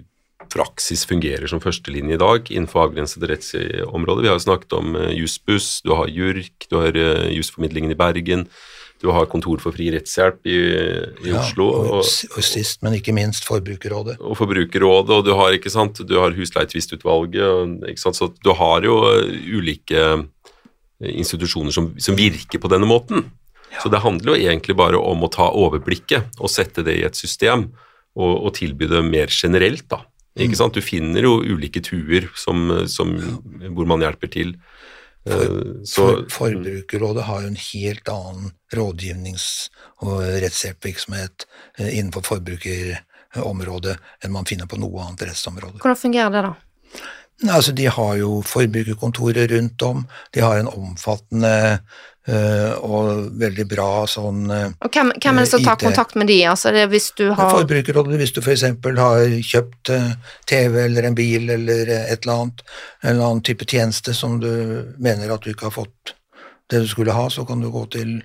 praksis 0.52 1.04
fungerer 1.08 1.48
som 1.50 1.62
førstelinje 1.62 2.16
i 2.16 2.20
dag 2.20 2.50
innenfor 2.52 2.88
avgrensede 2.88 3.30
rettsområder. 3.30 4.24
Vi 4.24 4.30
har 4.32 4.38
jo 4.38 4.46
snakket 4.46 4.76
om 4.78 4.96
uh, 4.98 5.10
Jussbuss, 5.14 5.80
du 5.86 5.94
har 5.94 6.10
JURK, 6.12 6.68
du 6.70 6.78
har 6.80 6.96
uh, 6.98 7.26
Jussformidlingen 7.32 7.94
i 7.94 7.98
Bergen. 7.98 8.48
Du 9.02 9.10
har 9.12 9.26
Kontor 9.28 9.60
for 9.60 9.74
fri 9.74 9.90
rettshjelp 9.92 10.46
i, 10.48 10.56
i 10.56 11.28
ja, 11.28 11.42
Oslo. 11.42 11.66
Og, 11.74 11.98
og, 12.00 12.40
sist, 12.46 12.80
men 12.84 12.96
ikke 12.96 13.12
minst 13.12 13.44
Forbrukerrådet. 13.44 14.16
Og 14.22 14.38
Forbrukerrådet, 14.38 15.18
og 15.18 15.26
du 15.26 15.34
har, 15.36 15.52
ikke 15.52 15.72
sant, 15.72 16.00
du 16.08 16.14
har 16.16 16.32
Husleietvistutvalget. 16.32 17.98
Så 18.00 18.30
du 18.40 18.52
har 18.56 18.86
jo 18.86 19.00
eh, 19.10 19.34
ulike 19.58 20.06
institusjoner 21.04 21.74
som, 21.74 21.90
som 22.00 22.16
virker 22.16 22.62
på 22.62 22.70
denne 22.72 22.88
måten. 22.88 23.26
Ja. 23.74 23.82
Så 23.82 23.92
det 23.92 24.00
handler 24.06 24.32
jo 24.32 24.48
egentlig 24.48 24.78
bare 24.78 25.00
om 25.00 25.26
å 25.26 25.32
ta 25.32 25.50
overblikket 25.52 26.38
og 26.38 26.52
sette 26.52 26.86
det 26.86 26.96
i 27.00 27.04
et 27.04 27.18
system, 27.18 27.72
og, 28.14 28.32
og 28.46 28.54
tilby 28.56 28.88
det 28.88 29.02
mer 29.04 29.32
generelt, 29.34 29.88
da. 29.90 30.04
Ikke 30.34 30.58
sant? 30.58 30.74
Du 30.74 30.82
finner 30.82 31.22
jo 31.22 31.36
ulike 31.46 31.82
tuer 31.84 32.26
som, 32.38 32.66
som, 32.90 33.12
hvor 33.76 33.86
man 33.86 34.02
hjelper 34.02 34.32
til. 34.34 34.56
For, 35.24 35.44
eh, 35.44 35.84
Så, 35.86 36.02
for, 36.02 36.24
forbrukerrådet 36.30 37.24
har 37.24 37.44
jo 37.44 37.52
en 37.52 37.60
helt 37.60 38.08
annen 38.12 38.52
rådgivnings- 38.74 39.70
og 40.02 40.20
rettshjelpvirksomhet 40.42 41.46
eh, 41.78 41.98
innenfor 41.98 42.26
forbrukerområdet 42.26 43.96
enn 44.24 44.34
man 44.34 44.48
finner 44.48 44.66
på 44.66 44.80
noe 44.82 45.06
annet 45.06 45.28
rettsområde. 45.30 45.78
Hvordan 45.80 46.02
fungerer 46.02 46.34
det, 46.34 46.44
da? 46.50 46.54
Altså, 47.50 47.74
de 47.76 47.86
har 47.90 48.16
jo 48.16 48.40
forbrukerkontorer 48.46 49.48
rundt 49.52 49.82
om, 49.82 50.02
de 50.32 50.44
har 50.44 50.58
en 50.58 50.72
omfattende 50.72 51.54
Uh, 52.24 52.72
og 52.80 53.34
veldig 53.36 53.66
bra 53.68 54.06
sånn 54.08 54.46
uh, 54.48 54.70
Og 54.80 54.94
hvem, 54.96 55.10
hvem, 55.20 55.40
er 55.42 55.44
det 55.44 55.50
som 55.50 55.60
tar 55.60 55.76
kontakt 55.76 56.14
med 56.16 56.30
de? 56.32 56.38
Altså 56.48 56.70
det 56.72 56.86
hvis 56.88 57.10
du 57.18 57.26
har 57.36 57.50
Forbrukerrådet, 57.52 58.16
hvis 58.16 58.32
du 58.32 58.40
f.eks. 58.40 58.62
har 58.96 59.34
kjøpt 59.44 59.90
uh, 59.92 60.14
TV 60.48 60.78
eller 60.86 61.10
en 61.10 61.18
bil 61.18 61.52
eller 61.52 61.90
et 61.98 62.24
eller 62.24 62.32
annet, 62.32 62.64
en 63.02 63.10
eller 63.10 63.26
annen 63.26 63.44
type 63.44 63.68
tjeneste 63.68 64.16
som 64.16 64.38
du 64.40 64.48
mener 64.96 65.36
at 65.36 65.44
du 65.44 65.52
ikke 65.52 65.68
har 65.68 65.76
fått 65.76 66.14
det 66.72 66.80
du 66.80 66.88
skulle 66.88 67.12
ha, 67.12 67.28
så 67.28 67.44
kan 67.44 67.60
du 67.60 67.68
gå 67.68 67.84
til 67.92 68.16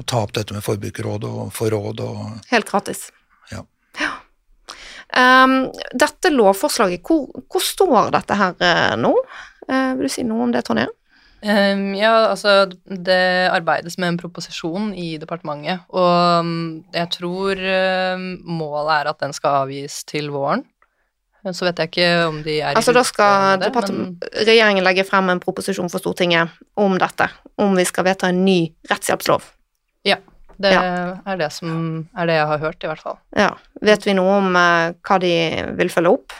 og 0.00 0.08
ta 0.08 0.22
opp 0.24 0.32
dette 0.32 0.56
med 0.56 0.64
Forbrukerrådet 0.64 1.28
og 1.28 1.52
få 1.52 1.68
råd 1.76 2.00
og 2.08 2.22
Helt 2.48 2.72
gratis. 2.72 3.10
Ja. 3.52 3.66
ja. 4.00 4.14
Um, 5.12 5.56
dette 5.92 6.32
lovforslaget, 6.32 7.04
hvor, 7.04 7.28
hvor, 7.52 7.64
står 7.64 8.12
dette 8.14 8.38
her 8.38 8.96
nå? 8.96 9.12
vil 9.68 10.08
du 10.08 10.10
si 10.10 10.24
noe 10.26 10.46
om 10.46 10.52
det, 10.52 10.64
Tonje? 10.66 10.88
Um, 11.42 11.94
ja, 11.98 12.28
altså 12.30 12.68
det 12.86 13.48
arbeides 13.50 13.96
med 13.98 14.12
en 14.12 14.18
proposisjon 14.20 14.92
i 14.94 15.16
departementet, 15.18 15.82
og 15.90 16.44
um, 16.46 16.52
jeg 16.94 17.08
tror 17.16 17.58
um, 17.58 18.28
målet 18.46 18.92
er 19.00 19.10
at 19.10 19.24
den 19.24 19.34
skal 19.34 19.64
avgis 19.64 20.04
til 20.06 20.30
våren. 20.30 20.62
Så 21.50 21.66
vet 21.66 21.80
jeg 21.82 21.90
ikke 21.90 22.10
om 22.28 22.36
de 22.44 22.60
er 22.60 22.76
Altså 22.78 22.92
da 22.94 23.02
skal 23.02 23.58
det, 23.58 23.72
men... 23.74 24.12
regjeringen 24.46 24.84
legge 24.86 25.02
frem 25.08 25.32
en 25.32 25.42
proposisjon 25.42 25.90
for 25.90 25.98
Stortinget 25.98 26.54
om 26.78 26.94
dette, 27.02 27.26
om 27.58 27.74
vi 27.74 27.86
skal 27.88 28.06
vedta 28.06 28.30
en 28.30 28.44
ny 28.46 28.60
rettshjelpslov. 28.90 29.48
Ja. 30.62 30.68
Det 30.68 30.72
ja. 30.74 31.06
er 31.32 31.40
det 31.40 31.50
som 31.54 31.72
er 32.14 32.28
det 32.30 32.38
jeg 32.38 32.48
har 32.52 32.62
hørt, 32.62 32.84
i 32.84 32.90
hvert 32.90 33.02
fall. 33.02 33.18
Ja. 33.36 33.50
Vet 33.82 34.06
vi 34.06 34.14
noe 34.18 34.38
om 34.38 34.54
uh, 34.54 34.92
hva 35.02 35.18
de 35.22 35.34
vil 35.78 35.90
følge 35.92 36.14
opp? 36.14 36.36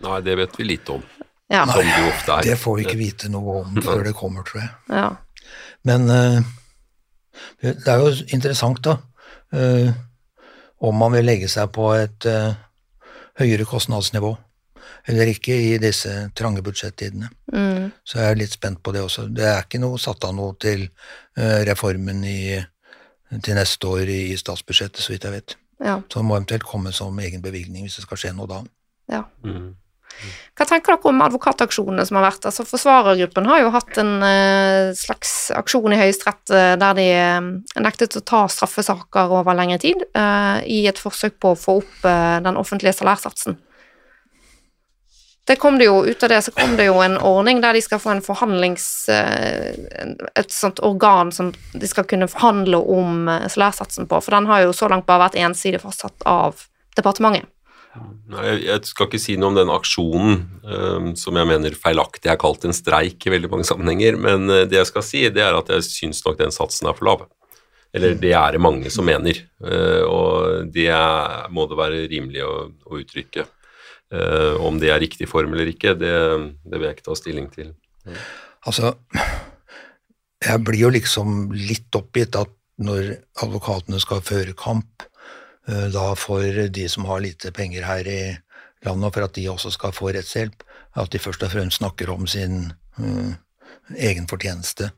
Nei, 0.00 0.20
det 0.24 0.36
vet 0.40 0.54
vi 0.56 0.68
litt 0.70 0.88
om. 0.92 1.02
Ja. 1.50 1.64
Som 1.66 1.82
det 1.82 2.06
ofte 2.06 2.36
er. 2.36 2.46
Det 2.46 2.58
får 2.60 2.76
vi 2.78 2.86
ikke 2.86 3.00
vite 3.00 3.30
noe 3.32 3.60
om 3.64 3.80
før 3.82 4.04
det 4.06 4.14
kommer, 4.16 4.46
tror 4.46 4.62
jeg. 4.62 4.70
Ja. 4.94 5.08
Men 5.88 6.06
uh, 6.06 6.38
det 7.62 7.88
er 7.90 8.04
jo 8.04 8.12
interessant, 8.30 8.82
da, 8.86 8.96
uh, 9.56 9.90
om 10.86 10.96
man 10.96 11.16
vil 11.16 11.26
legge 11.26 11.50
seg 11.50 11.72
på 11.74 11.90
et 11.96 12.28
uh, 12.30 12.54
høyere 13.40 13.66
kostnadsnivå 13.68 14.36
eller 15.10 15.30
ikke 15.32 15.54
i 15.56 15.76
disse 15.80 16.12
trange 16.36 16.62
budsjettidene. 16.62 17.30
Mm. 17.50 17.88
Så 18.04 18.20
jeg 18.20 18.30
er 18.30 18.38
litt 18.38 18.52
spent 18.54 18.82
på 18.84 18.92
det 18.94 19.00
også. 19.02 19.24
Det 19.32 19.46
er 19.48 19.64
ikke 19.64 19.80
noe 19.80 19.98
satt 19.98 20.26
av 20.28 20.34
noe 20.36 20.52
til 20.60 20.84
reformen 21.66 22.20
i, 22.28 22.58
til 23.38 23.58
neste 23.58 23.86
år 23.86 24.10
i, 24.10 24.22
statsbudsjettet, 24.38 25.02
så 25.04 25.14
vidt 25.14 25.26
jeg 25.28 25.36
vet. 25.36 25.56
Ja. 25.80 26.00
Så 26.10 26.20
det 26.20 26.26
må 26.28 26.36
eventuelt 26.36 26.66
komme 26.68 26.92
som 26.92 27.18
egen 27.22 27.42
bevilgning 27.44 27.86
hvis 27.86 28.00
det 28.00 28.06
skal 28.06 28.20
skje 28.20 28.34
noe 28.36 28.50
da. 28.50 28.64
Ja. 29.10 29.22
Mm. 29.46 29.70
Hva 30.58 30.66
tenker 30.68 30.92
dere 30.92 31.08
om 31.08 31.22
advokataksjonene 31.24 32.04
som 32.04 32.18
har 32.18 32.26
vært? 32.26 32.44
Altså 32.48 32.66
Forsvarergruppen 32.68 33.46
har 33.48 33.62
jo 33.62 33.70
hatt 33.72 34.00
en 34.02 34.12
uh, 34.20 34.90
slags 34.98 35.32
aksjon 35.56 35.94
i 35.94 36.00
Høyesterett 36.00 36.52
uh, 36.52 36.74
der 36.80 36.98
de 36.98 37.06
uh, 37.14 37.80
nektet 37.80 38.18
å 38.18 38.24
ta 38.26 38.42
straffesaker 38.50 39.32
over 39.38 39.56
lengre 39.56 39.80
tid, 39.80 40.04
i 40.66 40.82
et 40.90 41.00
forsøk 41.00 41.38
på 41.40 41.54
å 41.54 41.58
få 41.58 41.78
opp 41.80 42.06
den 42.44 42.58
offentlige 42.60 42.92
salærsatsen. 42.98 43.56
Det 45.48 45.56
kom 45.56 45.78
det 45.80 45.88
jo, 45.88 46.02
Ut 46.06 46.22
av 46.22 46.28
det 46.30 46.42
så 46.46 46.52
kom 46.54 46.76
det 46.78 46.86
jo 46.86 47.00
en 47.02 47.16
ordning 47.18 47.62
der 47.62 47.74
de 47.74 47.82
skal 47.82 48.00
få 48.02 48.12
en 48.14 48.24
forhandlings... 48.24 48.84
Et 49.10 50.52
sånt 50.52 50.82
organ 50.86 51.32
som 51.34 51.52
de 51.72 51.88
skal 51.90 52.06
kunne 52.08 52.28
forhandle 52.30 52.78
om 52.78 53.24
salærsatsen 53.48 54.06
på, 54.10 54.20
for 54.20 54.36
den 54.36 54.50
har 54.50 54.66
jo 54.66 54.76
så 54.76 54.90
langt 54.92 55.08
bare 55.08 55.24
vært 55.26 55.40
ensidig 55.40 55.80
fastsatt 55.82 56.22
av 56.28 56.68
departementet. 56.98 57.48
Jeg 58.30 58.86
skal 58.86 59.08
ikke 59.08 59.18
si 59.18 59.34
noe 59.34 59.50
om 59.50 59.56
den 59.58 59.72
aksjonen 59.74 60.36
um, 60.62 61.08
som 61.18 61.34
jeg 61.34 61.48
mener 61.50 61.74
feilaktig 61.74 62.30
er 62.30 62.38
kalt 62.38 62.62
en 62.68 62.76
streik 62.76 63.26
i 63.26 63.32
veldig 63.34 63.50
mange 63.50 63.66
sammenhenger, 63.66 64.18
men 64.20 64.46
det 64.46 64.78
jeg 64.78 64.90
skal 64.92 65.02
si, 65.06 65.24
det 65.34 65.42
er 65.42 65.58
at 65.58 65.72
jeg 65.74 65.88
syns 65.88 66.22
nok 66.26 66.38
den 66.38 66.54
satsen 66.54 66.86
er 66.86 66.94
for 66.94 67.10
lav. 67.10 67.24
Eller 67.90 68.14
det 68.14 68.30
er 68.38 68.54
det 68.54 68.62
mange 68.62 68.90
som 68.94 69.02
mener, 69.02 69.40
og 70.06 70.68
det 70.70 70.92
må 71.50 71.64
det 71.66 71.78
være 71.80 72.04
rimelig 72.12 72.44
å, 72.46 72.52
å 72.86 73.00
uttrykke. 73.00 73.48
Uh, 74.10 74.56
om 74.66 74.80
det 74.82 74.90
er 74.90 74.98
riktig 74.98 75.28
form 75.30 75.52
eller 75.54 75.68
ikke, 75.70 75.94
det, 75.94 76.14
det 76.66 76.78
vil 76.78 76.88
jeg 76.88 76.96
ikke 76.98 77.06
ta 77.06 77.14
stilling 77.18 77.46
til. 77.52 77.68
Mm. 78.08 78.16
Altså, 78.66 78.94
jeg 80.48 80.64
blir 80.66 80.82
jo 80.82 80.90
liksom 80.96 81.52
litt 81.54 81.94
oppgitt 81.94 82.34
at 82.40 82.50
når 82.80 83.12
advokatene 83.44 84.00
skal 84.02 84.24
føre 84.24 84.56
kamp, 84.58 85.04
Eh, 85.70 85.88
da 85.92 86.14
for 86.16 86.68
de 86.68 86.88
som 86.88 87.04
har 87.04 87.20
lite 87.20 87.52
penger 87.52 87.84
her 87.86 88.08
i 88.08 88.22
landet, 88.84 89.06
og 89.06 89.14
for 89.14 89.26
at 89.26 89.36
de 89.36 89.48
også 89.50 89.72
skal 89.74 89.94
få 89.94 90.12
rettshjelp, 90.16 90.64
at 90.96 91.12
de 91.12 91.20
først 91.22 91.44
og 91.46 91.52
fremst 91.52 91.78
snakker 91.78 92.10
om 92.10 92.26
sin 92.26 92.72
eh, 92.98 93.34
egen 94.10 94.26
fortjeneste. 94.30 94.90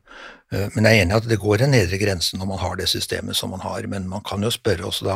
Uh, 0.53 0.69
men 0.75 0.85
jeg 0.85 0.99
er 0.99 1.01
enig 1.01 1.15
i 1.15 1.17
at 1.17 1.25
det 1.25 1.39
går 1.41 1.63
en 1.65 1.71
nedre 1.73 1.97
grense 1.97 2.37
når 2.37 2.45
man 2.45 2.59
har 2.61 2.75
det 2.77 2.85
systemet 2.91 3.33
som 3.35 3.49
man 3.49 3.63
har, 3.65 3.87
men 3.89 4.05
man 4.09 4.21
kan 4.25 4.43
jo 4.45 4.51
spørre 4.53 4.85
også 4.85 5.07
da, 5.07 5.15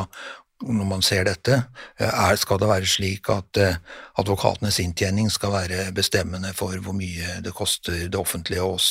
når 0.62 0.88
man 0.90 1.04
ser 1.06 1.26
dette, 1.28 1.60
er, 2.02 2.38
skal 2.40 2.58
det 2.58 2.70
være 2.70 2.88
slik 2.90 3.30
at 3.30 3.60
uh, 3.62 3.76
advokatenes 4.18 4.80
inntjening 4.82 5.30
skal 5.30 5.54
være 5.54 5.92
bestemmende 5.94 6.50
for 6.56 6.74
hvor 6.82 6.96
mye 6.96 7.38
det 7.44 7.54
koster 7.54 8.08
det 8.08 8.18
offentlige 8.18 8.64
og 8.64 8.80
oss 8.80 8.90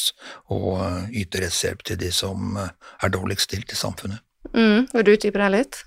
å 0.53 0.77
yte 1.11 1.43
rettshjelp 1.43 1.83
til 1.87 1.99
de 1.99 2.13
som 2.15 2.55
er 2.57 3.11
dårligst 3.11 3.49
stilt 3.49 3.75
i 3.75 3.79
samfunnet? 3.79 4.23
Mm, 4.53 4.87
vil 4.93 5.05
du 5.05 5.13
utdype 5.17 5.43
det 5.43 5.53
litt? 5.57 5.83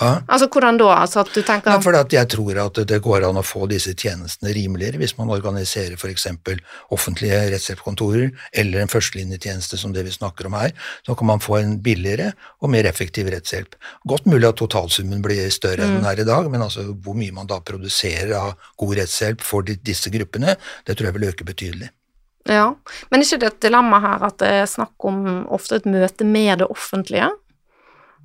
Ja. 0.00 0.24
Altså 0.26 0.48
hvordan 0.50 0.78
da? 0.80 0.88
Altså 1.04 1.20
at 1.22 1.30
du 1.30 1.40
tenker 1.46 1.70
ja, 1.70 1.78
for 1.82 1.94
Jeg 1.94 2.28
tror 2.32 2.58
at 2.64 2.80
det 2.88 2.98
går 3.02 3.28
an 3.28 3.38
å 3.38 3.44
få 3.46 3.68
disse 3.70 3.94
tjenestene 3.94 4.50
rimeligere 4.56 4.98
hvis 4.98 5.14
man 5.18 5.30
organiserer 5.30 5.94
f.eks. 5.94 6.26
offentlige 6.90 7.38
rettshjelpskontorer 7.54 8.32
eller 8.52 8.82
en 8.82 8.90
førstelinjetjeneste 8.90 9.78
som 9.78 9.94
det 9.94 10.04
vi 10.04 10.14
snakker 10.14 10.50
om 10.50 10.58
her. 10.58 10.74
Så 11.06 11.14
kan 11.14 11.30
man 11.30 11.42
få 11.42 11.60
en 11.60 11.76
billigere 11.82 12.32
og 12.60 12.72
mer 12.74 12.88
effektiv 12.90 13.30
rettshjelp. 13.30 13.78
Godt 14.08 14.26
mulig 14.26 14.48
at 14.50 14.58
totalsummen 14.58 15.22
blir 15.22 15.46
større 15.54 15.86
enn 15.86 16.00
den 16.00 16.08
er 16.10 16.20
i 16.20 16.26
dag, 16.26 16.50
men 16.50 16.66
altså 16.66 16.88
hvor 17.04 17.14
mye 17.18 17.34
man 17.34 17.50
da 17.50 17.60
produserer 17.62 18.34
av 18.38 18.54
god 18.80 18.96
rettshjelp 18.98 19.44
for 19.44 19.62
disse 19.62 20.10
gruppene, 20.10 20.56
det 20.86 20.96
tror 20.96 21.10
jeg 21.10 21.18
vil 21.18 21.30
øke 21.30 21.46
betydelig. 21.46 21.90
Ja, 22.44 22.74
Men 23.08 23.22
ikke 23.24 23.38
det 23.40 23.48
et 23.48 23.62
dilemma 23.64 24.00
her 24.04 24.24
at 24.26 24.36
det 24.42 24.50
er 24.52 24.66
snakk 24.68 25.06
om 25.08 25.46
ofte 25.48 25.78
et 25.80 25.86
møte 25.88 26.26
med 26.28 26.60
det 26.60 26.68
offentlige? 26.68 27.30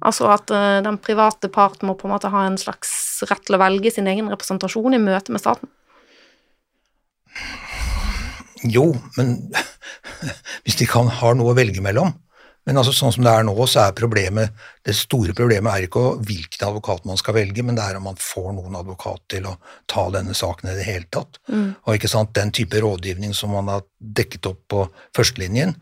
Altså 0.06 0.30
at 0.32 0.52
uh, 0.54 0.80
den 0.86 1.00
private 1.04 1.50
part 1.52 1.84
må 1.84 1.96
på 1.98 2.08
en 2.08 2.16
måte 2.16 2.32
ha 2.32 2.46
en 2.48 2.58
slags 2.60 2.92
rett 3.30 3.44
til 3.48 3.58
å 3.58 3.62
velge 3.62 3.92
sin 3.92 4.08
egen 4.08 4.32
representasjon 4.32 4.96
i 4.96 5.02
møte 5.04 5.36
med 5.36 5.44
staten? 5.44 5.72
Jo, 8.68 8.90
men 9.18 9.38
hvis 10.66 10.80
de 10.80 10.88
kan, 10.90 11.12
har 11.20 11.38
noe 11.38 11.54
å 11.54 11.58
velge 11.58 11.84
mellom. 11.84 12.14
Men 12.68 12.78
altså, 12.78 12.92
sånn 12.94 13.14
som 13.16 13.24
det 13.26 13.32
er 13.34 13.46
nå, 13.48 13.54
så 13.72 13.86
er 13.88 13.96
problemet 13.98 14.52
Det 14.86 14.94
store 14.94 15.34
problemet 15.34 15.72
er 15.72 15.88
ikke 15.88 16.04
hvilken 16.28 16.68
advokat 16.68 17.08
man 17.08 17.18
skal 17.18 17.38
velge, 17.40 17.64
men 17.66 17.78
det 17.78 17.86
er 17.86 17.98
om 17.98 18.06
man 18.10 18.20
får 18.20 18.52
noen 18.54 18.76
advokat 18.78 19.24
til 19.34 19.48
å 19.50 19.56
ta 19.90 20.06
denne 20.14 20.36
saken 20.38 20.70
i 20.70 20.76
det 20.78 20.86
hele 20.86 21.08
tatt. 21.10 21.40
Mm. 21.50 21.72
Og 21.82 21.96
ikke 21.96 22.12
sant, 22.12 22.36
den 22.38 22.54
type 22.56 22.82
rådgivning 22.84 23.34
som 23.38 23.56
man 23.56 23.72
har 23.74 23.88
dekket 23.98 24.52
opp 24.52 24.62
på 24.70 24.84
førstelinjen, 25.18 25.74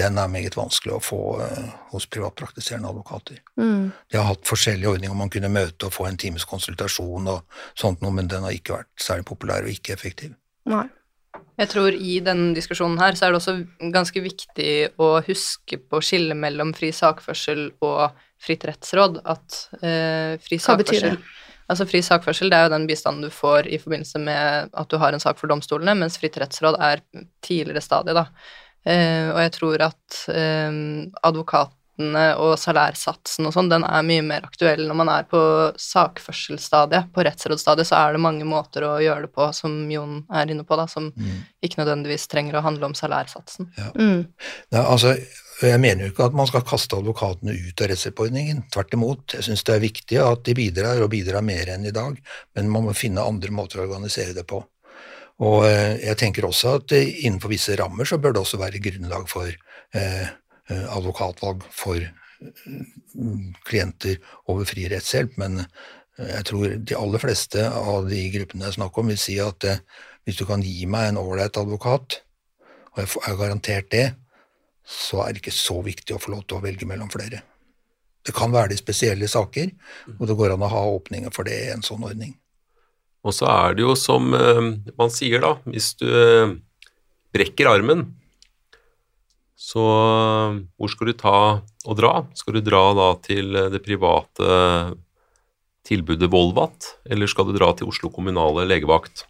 den 0.00 0.18
er 0.18 0.30
meget 0.32 0.56
vanskelig 0.56 0.94
å 0.96 1.02
få 1.04 1.20
uh, 1.42 1.66
hos 1.92 2.06
privatpraktiserende 2.08 2.88
advokater. 2.88 3.42
Mm. 3.60 3.90
De 3.92 4.18
har 4.18 4.30
hatt 4.30 4.48
forskjellige 4.48 4.94
ordninger, 4.94 5.18
man 5.18 5.32
kunne 5.32 5.52
møte 5.52 5.88
og 5.88 5.94
få 5.96 6.08
en 6.08 6.18
times 6.20 6.46
konsultasjon 6.48 7.28
og 7.32 7.60
sånt 7.78 8.00
noe, 8.04 8.14
men 8.16 8.30
den 8.30 8.46
har 8.46 8.56
ikke 8.56 8.78
vært 8.78 9.06
særlig 9.06 9.28
populær 9.28 9.66
og 9.66 9.74
ikke 9.74 9.96
effektiv. 9.96 10.34
Nei. 10.70 10.86
Jeg 11.60 11.68
tror 11.68 11.92
i 11.92 12.16
denne 12.24 12.52
diskusjonen 12.56 12.98
her 13.00 13.16
så 13.16 13.26
er 13.26 13.32
det 13.32 13.40
også 13.42 13.54
ganske 13.92 14.22
viktig 14.24 14.72
å 15.00 15.14
huske 15.26 15.78
på 15.78 16.00
skillet 16.04 16.38
mellom 16.38 16.72
fri 16.76 16.90
sakførsel 16.96 17.68
og 17.84 18.16
fritt 18.42 18.64
rettsråd. 18.68 19.20
At 19.28 19.60
uh, 19.82 20.40
fri 20.42 20.60
Hva 20.60 20.78
betyr 20.80 21.08
det? 21.10 21.16
Altså 21.70 21.86
Fri 21.88 22.02
sakførsel 22.04 22.50
det 22.52 22.58
er 22.58 22.66
jo 22.66 22.72
den 22.74 22.88
bistanden 22.88 23.24
du 23.24 23.32
får 23.32 23.68
i 23.70 23.78
forbindelse 23.80 24.20
med 24.20 24.72
at 24.76 24.90
du 24.90 24.98
har 25.00 25.14
en 25.14 25.22
sak 25.22 25.38
for 25.40 25.48
domstolene, 25.48 25.94
mens 25.96 26.18
fritt 26.20 26.36
rettsråd 26.40 26.76
er 26.82 27.00
tidligere 27.44 27.80
stadie, 27.84 28.16
da. 28.16 28.26
Uh, 28.82 29.30
og 29.34 29.38
jeg 29.44 29.54
tror 29.58 29.86
at 29.86 30.18
um, 30.34 31.12
advokatene 31.22 31.78
og 32.40 32.56
salærsatsen 32.58 33.46
og 33.46 33.52
sånn, 33.54 33.68
den 33.70 33.84
er 33.86 34.06
mye 34.06 34.24
mer 34.26 34.46
aktuell 34.48 34.80
når 34.88 34.96
man 34.98 35.10
er 35.12 35.28
på 35.30 35.42
sakførselsstadiet. 35.78 37.12
På 37.14 37.22
rettsrådsstadiet 37.22 37.86
så 37.86 38.00
er 38.00 38.16
det 38.16 38.24
mange 38.24 38.48
måter 38.48 38.88
å 38.88 38.96
gjøre 39.02 39.28
det 39.28 39.32
på, 39.36 39.46
som 39.54 39.76
Jon 39.92 40.22
er 40.32 40.50
inne 40.50 40.66
på, 40.66 40.78
da, 40.80 40.88
som 40.90 41.12
mm. 41.12 41.38
ikke 41.62 41.82
nødvendigvis 41.82 42.26
trenger 42.32 42.58
å 42.58 42.64
handle 42.66 42.90
om 42.90 42.98
salærsatsen. 42.98 43.70
Ja. 43.78 43.92
Mm. 43.94 44.24
Nei, 44.74 44.82
altså, 44.82 45.14
jeg 45.62 45.78
mener 45.82 46.06
jo 46.06 46.12
ikke 46.12 46.26
at 46.26 46.36
man 46.36 46.48
skal 46.50 46.64
kaste 46.66 46.98
advokatene 46.98 47.54
ut 47.54 47.82
av 47.84 47.90
rettshjelpordningen. 47.92 48.64
Tvert 48.72 48.96
imot. 48.96 49.36
Jeg 49.36 49.46
syns 49.46 49.62
det 49.68 49.76
er 49.76 49.84
viktig 49.84 50.18
at 50.24 50.44
de 50.48 50.56
bidrar, 50.58 51.02
og 51.04 51.12
bidrar 51.12 51.44
mer 51.46 51.70
enn 51.76 51.86
i 51.86 51.94
dag, 51.94 52.18
men 52.56 52.72
man 52.72 52.88
må 52.88 52.96
finne 52.98 53.22
andre 53.22 53.54
måter 53.54 53.78
å 53.78 53.86
organisere 53.86 54.34
det 54.34 54.46
på. 54.48 54.62
Og 55.40 55.64
eh, 55.66 55.96
jeg 56.02 56.18
tenker 56.20 56.46
også 56.46 56.76
at 56.80 56.92
innenfor 56.98 57.52
visse 57.52 57.76
rammer 57.80 58.08
så 58.08 58.20
bør 58.20 58.36
det 58.36 58.42
også 58.44 58.60
være 58.60 58.82
grunnlag 58.84 59.28
for 59.30 59.48
eh, 59.48 60.26
eh 60.70 60.86
advokatvalg 60.96 61.64
for 61.74 61.98
mm, 61.98 63.54
klienter 63.66 64.20
over 64.46 64.68
fri 64.68 64.86
rettshjelp, 64.92 65.34
men 65.40 65.64
jeg 66.20 66.44
tror 66.48 66.74
de 66.76 66.96
aller 66.96 67.22
fleste 67.22 67.62
av 67.66 68.08
de 68.10 68.20
gruppene 68.34 68.66
det 68.66 68.72
er 68.72 68.76
snakk 68.76 68.98
om, 69.00 69.08
vil 69.10 69.20
si 69.20 69.38
at 69.42 69.64
eh, 69.68 69.80
hvis 70.26 70.38
du 70.38 70.44
kan 70.46 70.62
gi 70.62 70.84
meg 70.86 71.10
en 71.10 71.22
ålreit 71.22 71.56
advokat, 71.58 72.20
og 72.92 73.00
jeg 73.00 73.22
er 73.26 73.38
garantert 73.40 73.88
det, 73.90 74.04
så 74.84 75.22
er 75.24 75.32
det 75.32 75.42
ikke 75.42 75.54
så 75.56 75.78
viktig 75.82 76.14
å 76.14 76.20
få 76.22 76.34
lov 76.34 76.44
til 76.44 76.58
å 76.58 76.64
velge 76.64 76.86
mellom 76.86 77.10
flere. 77.10 77.40
Det 78.22 78.34
kan 78.36 78.52
være 78.54 78.74
de 78.74 78.78
spesielle 78.78 79.26
saker, 79.30 79.72
og 80.18 80.28
det 80.28 80.36
går 80.38 80.54
an 80.54 80.62
å 80.62 80.70
ha 80.70 80.82
åpninger 80.92 81.32
for 81.34 81.48
det 81.48 81.58
i 81.58 81.72
en 81.72 81.82
sånn 81.86 82.04
ordning. 82.06 82.36
Og 83.22 83.34
så 83.34 83.46
er 83.50 83.76
det 83.78 83.84
jo 83.84 83.94
som 83.98 84.32
eh, 84.34 84.60
man 84.98 85.12
sier, 85.14 85.42
da, 85.44 85.54
hvis 85.70 85.92
du 86.00 86.06
eh, 86.10 86.54
brekker 87.34 87.70
armen, 87.70 88.08
så 89.54 89.84
eh, 89.94 90.60
hvor 90.74 90.90
skal 90.90 91.10
du 91.10 91.14
ta 91.20 91.36
og 91.62 91.98
dra? 91.98 92.14
Skal 92.38 92.58
du 92.58 92.64
dra 92.66 92.82
da 92.98 93.10
til 93.22 93.54
det 93.72 93.82
private 93.84 94.56
tilbudet 95.86 96.30
Volvat, 96.30 96.96
eller 97.10 97.30
skal 97.30 97.48
du 97.48 97.54
dra 97.56 97.70
til 97.78 97.90
Oslo 97.90 98.10
kommunale 98.14 98.66
legevakt? 98.68 99.26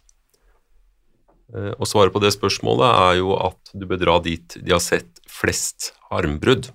Og 1.53 1.85
svaret 1.85 2.13
på 2.13 2.21
det 2.21 2.31
spørsmålet 2.33 2.87
er 2.87 3.17
jo 3.19 3.35
at 3.37 3.73
du 3.77 3.83
bør 3.85 3.99
dra 4.01 4.15
dit 4.25 4.55
de 4.57 4.73
har 4.73 4.81
sett 4.81 5.19
flest 5.29 5.91
armbrudd. 6.13 6.71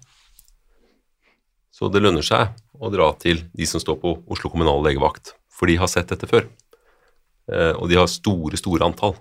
Så 1.74 1.90
det 1.90 2.02
lønner 2.04 2.26
seg 2.26 2.54
å 2.78 2.90
dra 2.94 3.08
til 3.18 3.42
de 3.58 3.66
som 3.66 3.82
står 3.82 3.98
på 4.02 4.14
Oslo 4.30 4.50
kommunale 4.52 4.86
legevakt, 4.86 5.34
for 5.50 5.70
de 5.70 5.78
har 5.82 5.90
sett 5.90 6.10
dette 6.14 6.30
før. 6.30 6.46
Eh, 7.48 7.74
og 7.76 7.88
de 7.90 7.98
har 7.98 8.08
store, 8.10 8.58
store 8.60 8.86
antall. 8.88 9.16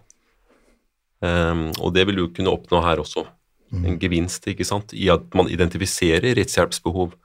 Ehm, 1.25 1.69
og 1.81 1.93
det 1.95 2.05
vil 2.07 2.19
du 2.19 2.25
kunne 2.33 2.53
oppnå 2.53 2.81
her 2.85 3.01
også. 3.01 3.25
Mm. 3.73 3.85
En 3.85 3.99
gevinst 3.99 4.47
ikke 4.47 4.67
sant? 4.67 4.93
i 4.93 5.09
at 5.11 5.25
man 5.35 5.49
identifiserer 5.51 6.35
rettshjelpsbehov. 6.37 7.15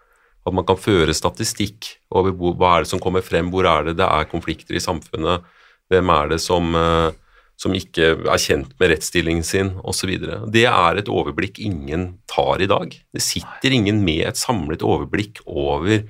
At 0.42 0.55
man 0.55 0.66
kan 0.66 0.78
føre 0.80 1.14
statistikk 1.14 1.92
over 2.11 2.34
hva 2.34 2.76
er 2.76 2.84
det 2.84 2.90
som 2.90 3.03
kommer 3.03 3.22
frem, 3.22 3.50
hvor 3.53 3.68
er 3.68 3.90
det 3.90 3.98
det 4.00 4.09
er 4.09 4.30
konflikter 4.30 4.74
i 4.74 4.82
samfunnet, 4.82 5.44
hvem 5.92 6.11
er 6.11 6.32
det 6.32 6.40
som, 6.42 6.74
eh, 6.74 7.12
som 7.57 7.76
ikke 7.76 8.09
er 8.26 8.42
kjent 8.42 8.72
med 8.80 8.90
rettsstillingen 8.90 9.46
sin, 9.46 9.70
osv. 9.84 10.16
Det 10.50 10.66
er 10.66 10.98
et 10.98 11.12
overblikk 11.12 11.61
ingen 11.62 12.18
tar 12.26 12.62
i 12.62 12.66
dag. 12.66 12.90
Det 12.90 13.22
sitter 13.22 13.70
ingen 13.70 14.03
med 14.03 14.26
et 14.32 14.40
samlet 14.40 14.82
overblikk 14.82 15.44
over 15.46 16.03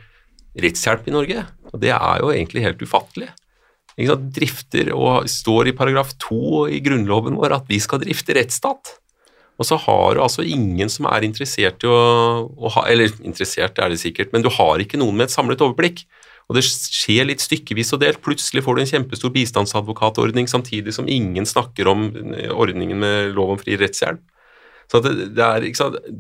rettshjelp 0.57 1.09
i 1.09 1.17
Norge. 1.17 1.45
Og 1.73 1.81
det 1.81 1.93
er 1.93 2.23
jo 2.23 2.33
egentlig 2.33 2.65
helt 2.65 2.81
ufattelig 2.81 3.33
drifter 3.97 4.93
og 4.97 5.29
står 5.29 5.69
i 5.71 5.77
paragraf 5.77 6.15
2 6.23 6.69
i 6.73 6.81
grunnloven 6.85 7.37
vår 7.41 7.59
at 7.59 7.71
vi 7.71 7.81
skal 7.83 8.01
drifte 8.03 8.37
rettsstat. 8.37 8.97
Og 9.61 9.69
så 9.69 9.77
har 9.77 10.17
du 10.17 10.23
altså 10.25 10.43
ingen 10.43 10.91
som 10.91 11.07
er 11.11 11.27
interessert 11.27 11.85
i 11.85 11.91
å, 11.91 12.49
å 12.49 12.73
ha 12.73 12.87
Eller 12.91 13.13
interessert 13.23 13.79
er 13.79 13.93
det 13.93 14.01
sikkert, 14.01 14.33
men 14.33 14.43
du 14.43 14.51
har 14.51 14.81
ikke 14.81 14.99
noen 14.99 15.19
med 15.19 15.29
et 15.29 15.35
samlet 15.35 15.61
overblikk. 15.63 16.07
Og 16.51 16.57
det 16.57 16.65
skjer 16.67 17.29
litt 17.29 17.45
stykkevis 17.45 17.93
og 17.95 18.03
delt. 18.03 18.21
Plutselig 18.25 18.65
får 18.65 18.77
du 18.77 18.83
en 18.83 18.91
kjempestor 18.91 19.33
bistandsadvokatordning 19.33 20.51
samtidig 20.51 20.97
som 20.97 21.09
ingen 21.09 21.47
snakker 21.47 21.89
om 21.93 22.09
ordningen 22.51 22.99
med 22.99 23.37
lov 23.37 23.55
om 23.55 23.61
fri 23.61 23.79
rettshjelp. 23.81 24.25
Så 24.93 25.01
det, 25.01 25.13
det 25.39 25.45
er, 25.47 25.65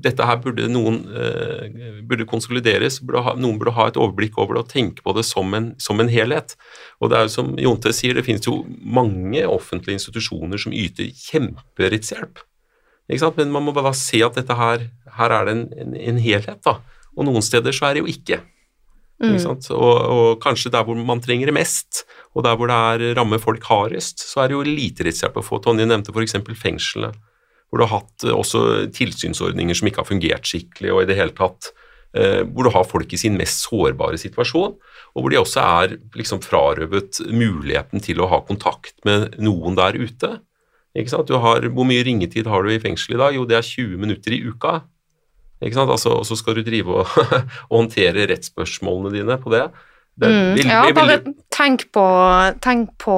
Dette 0.00 0.24
her 0.24 0.38
burde 0.40 0.64
noen 0.72 1.02
eh, 1.12 1.98
burde 2.08 2.24
konsolideres, 2.28 3.02
burde 3.04 3.20
ha, 3.26 3.34
noen 3.36 3.58
burde 3.60 3.74
ha 3.76 3.90
et 3.90 3.98
overblikk 4.00 4.38
over 4.40 4.56
det 4.56 4.62
og 4.62 4.70
tenke 4.70 5.04
på 5.04 5.12
det 5.12 5.26
som 5.28 5.52
en, 5.58 5.66
som 5.82 6.00
en 6.00 6.08
helhet. 6.08 6.54
Og 7.02 7.12
det 7.12 7.18
er 7.18 7.26
jo 7.26 7.34
som 7.34 7.50
Jonte 7.60 7.92
sier, 7.92 8.16
det 8.16 8.24
finnes 8.24 8.48
jo 8.48 8.62
mange 8.80 9.42
offentlige 9.44 9.98
institusjoner 10.00 10.62
som 10.62 10.72
yter 10.72 11.10
kjemperettshjelp. 11.26 12.40
Men 13.36 13.52
man 13.52 13.66
må 13.66 13.74
bare 13.76 13.92
se 13.98 14.22
at 14.24 14.38
dette 14.38 14.56
her, 14.56 14.86
her 15.18 15.34
er 15.36 15.44
det 15.44 15.52
en, 15.58 15.66
en, 15.82 15.98
en 16.14 16.22
helhet, 16.22 16.62
da. 16.64 16.78
Og 17.12 17.28
noen 17.28 17.44
steder 17.44 17.76
så 17.76 17.90
er 17.90 17.98
det 17.98 18.06
jo 18.06 18.08
ikke. 18.08 18.38
Mm. 19.22 19.36
Og, 19.36 19.68
og, 19.76 20.22
kanskje 20.42 20.72
der 20.72 20.86
hvor 20.86 20.96
man 20.96 21.20
trenger 21.22 21.50
det 21.50 21.58
mest, 21.58 22.06
og 22.32 22.46
der 22.46 22.56
hvor 22.56 22.72
det 22.72 22.78
er 22.94 23.18
rammer 23.20 23.42
folk 23.42 23.68
hardest, 23.68 24.24
så 24.24 24.40
er 24.40 24.48
det 24.48 24.56
jo 24.56 24.64
lite 24.64 25.04
rettshjelp 25.04 25.36
å 25.36 25.44
få. 25.44 25.60
Tonje 25.60 25.84
nevnte 25.86 26.14
f.eks. 26.14 26.40
fengslene 26.56 27.12
hvor 27.72 27.80
du 27.80 27.86
har 27.88 28.02
hatt 28.02 28.26
eh, 28.28 28.36
også 28.36 28.62
tilsynsordninger 28.92 29.78
som 29.78 29.88
ikke 29.88 30.02
har 30.04 30.10
fungert 30.10 30.48
skikkelig, 30.48 30.92
og 30.92 31.02
i 31.02 31.08
det 31.08 31.16
hele 31.16 31.32
tatt 31.32 31.70
eh, 32.12 32.42
hvor 32.44 32.68
du 32.68 32.74
har 32.74 32.84
folk 32.84 33.14
i 33.16 33.20
sin 33.20 33.38
mest 33.40 33.64
sårbare 33.64 34.20
situasjon, 34.20 34.76
og 34.76 35.24
hvor 35.24 35.32
de 35.32 35.40
også 35.40 35.64
er 35.64 35.96
liksom 36.18 36.42
frarøvet 36.44 37.22
muligheten 37.32 38.04
til 38.04 38.20
å 38.20 38.28
ha 38.28 38.42
kontakt 38.44 38.98
med 39.08 39.38
noen 39.40 39.78
der 39.80 39.96
ute. 39.96 40.34
Ikke 40.92 41.14
sant? 41.14 41.32
Har, 41.32 41.64
hvor 41.72 41.88
mye 41.88 42.04
ringetid 42.04 42.48
har 42.52 42.64
du 42.64 42.74
i 42.74 42.80
fengsel 42.80 43.16
i 43.16 43.22
dag? 43.22 43.36
Jo, 43.38 43.46
det 43.48 43.56
er 43.56 43.64
20 43.64 43.96
minutter 44.04 44.36
i 44.36 44.42
uka. 44.44 44.82
Ikke 45.64 45.78
sant? 45.78 45.92
Altså, 45.94 46.12
og 46.20 46.28
så 46.28 46.36
skal 46.36 46.58
du 46.58 46.66
drive 46.66 47.00
og, 47.00 47.16
og 47.70 47.76
håndtere 47.78 48.28
rettsspørsmålene 48.28 49.16
dine 49.16 49.40
på 49.40 49.52
det. 49.54 49.64
Mm, 50.20 50.54
vil, 50.54 50.66
ja, 50.68 50.82
bare 50.92 51.14
tenk 51.54 51.86
på, 51.94 52.02
tenk 52.60 52.90
på 53.00 53.14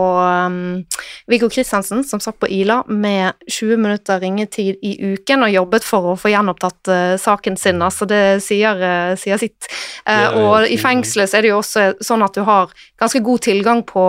um, 0.47 0.85
Viggo 1.27 1.49
Kristiansen 1.51 2.05
som 2.07 2.21
satt 2.23 2.39
på 2.39 2.47
Ila 2.55 2.85
med 2.87 3.35
20 3.51 3.81
minutter 3.83 4.23
ringetid 4.23 4.79
i 4.79 4.93
uken 5.15 5.43
og 5.43 5.51
jobbet 5.51 5.87
for 5.87 6.13
å 6.13 6.15
få 6.19 6.31
gjenopptatt 6.31 6.93
uh, 6.93 7.17
saken 7.21 7.59
sin. 7.59 7.83
Altså 7.83 8.07
det 8.11 8.23
sier, 8.47 8.79
uh, 8.79 9.17
sier 9.19 9.43
sitt. 9.43 9.67
Uh, 10.07 10.39
og 10.39 10.69
i 10.71 10.79
fengselet 10.79 11.33
så 11.33 11.41
er 11.41 11.47
det 11.47 11.51
jo 11.51 11.59
også 11.65 11.89
sånn 12.05 12.23
at 12.23 12.39
du 12.39 12.45
har 12.47 12.71
ganske 13.01 13.25
god 13.27 13.43
tilgang 13.51 13.83
på 13.91 14.07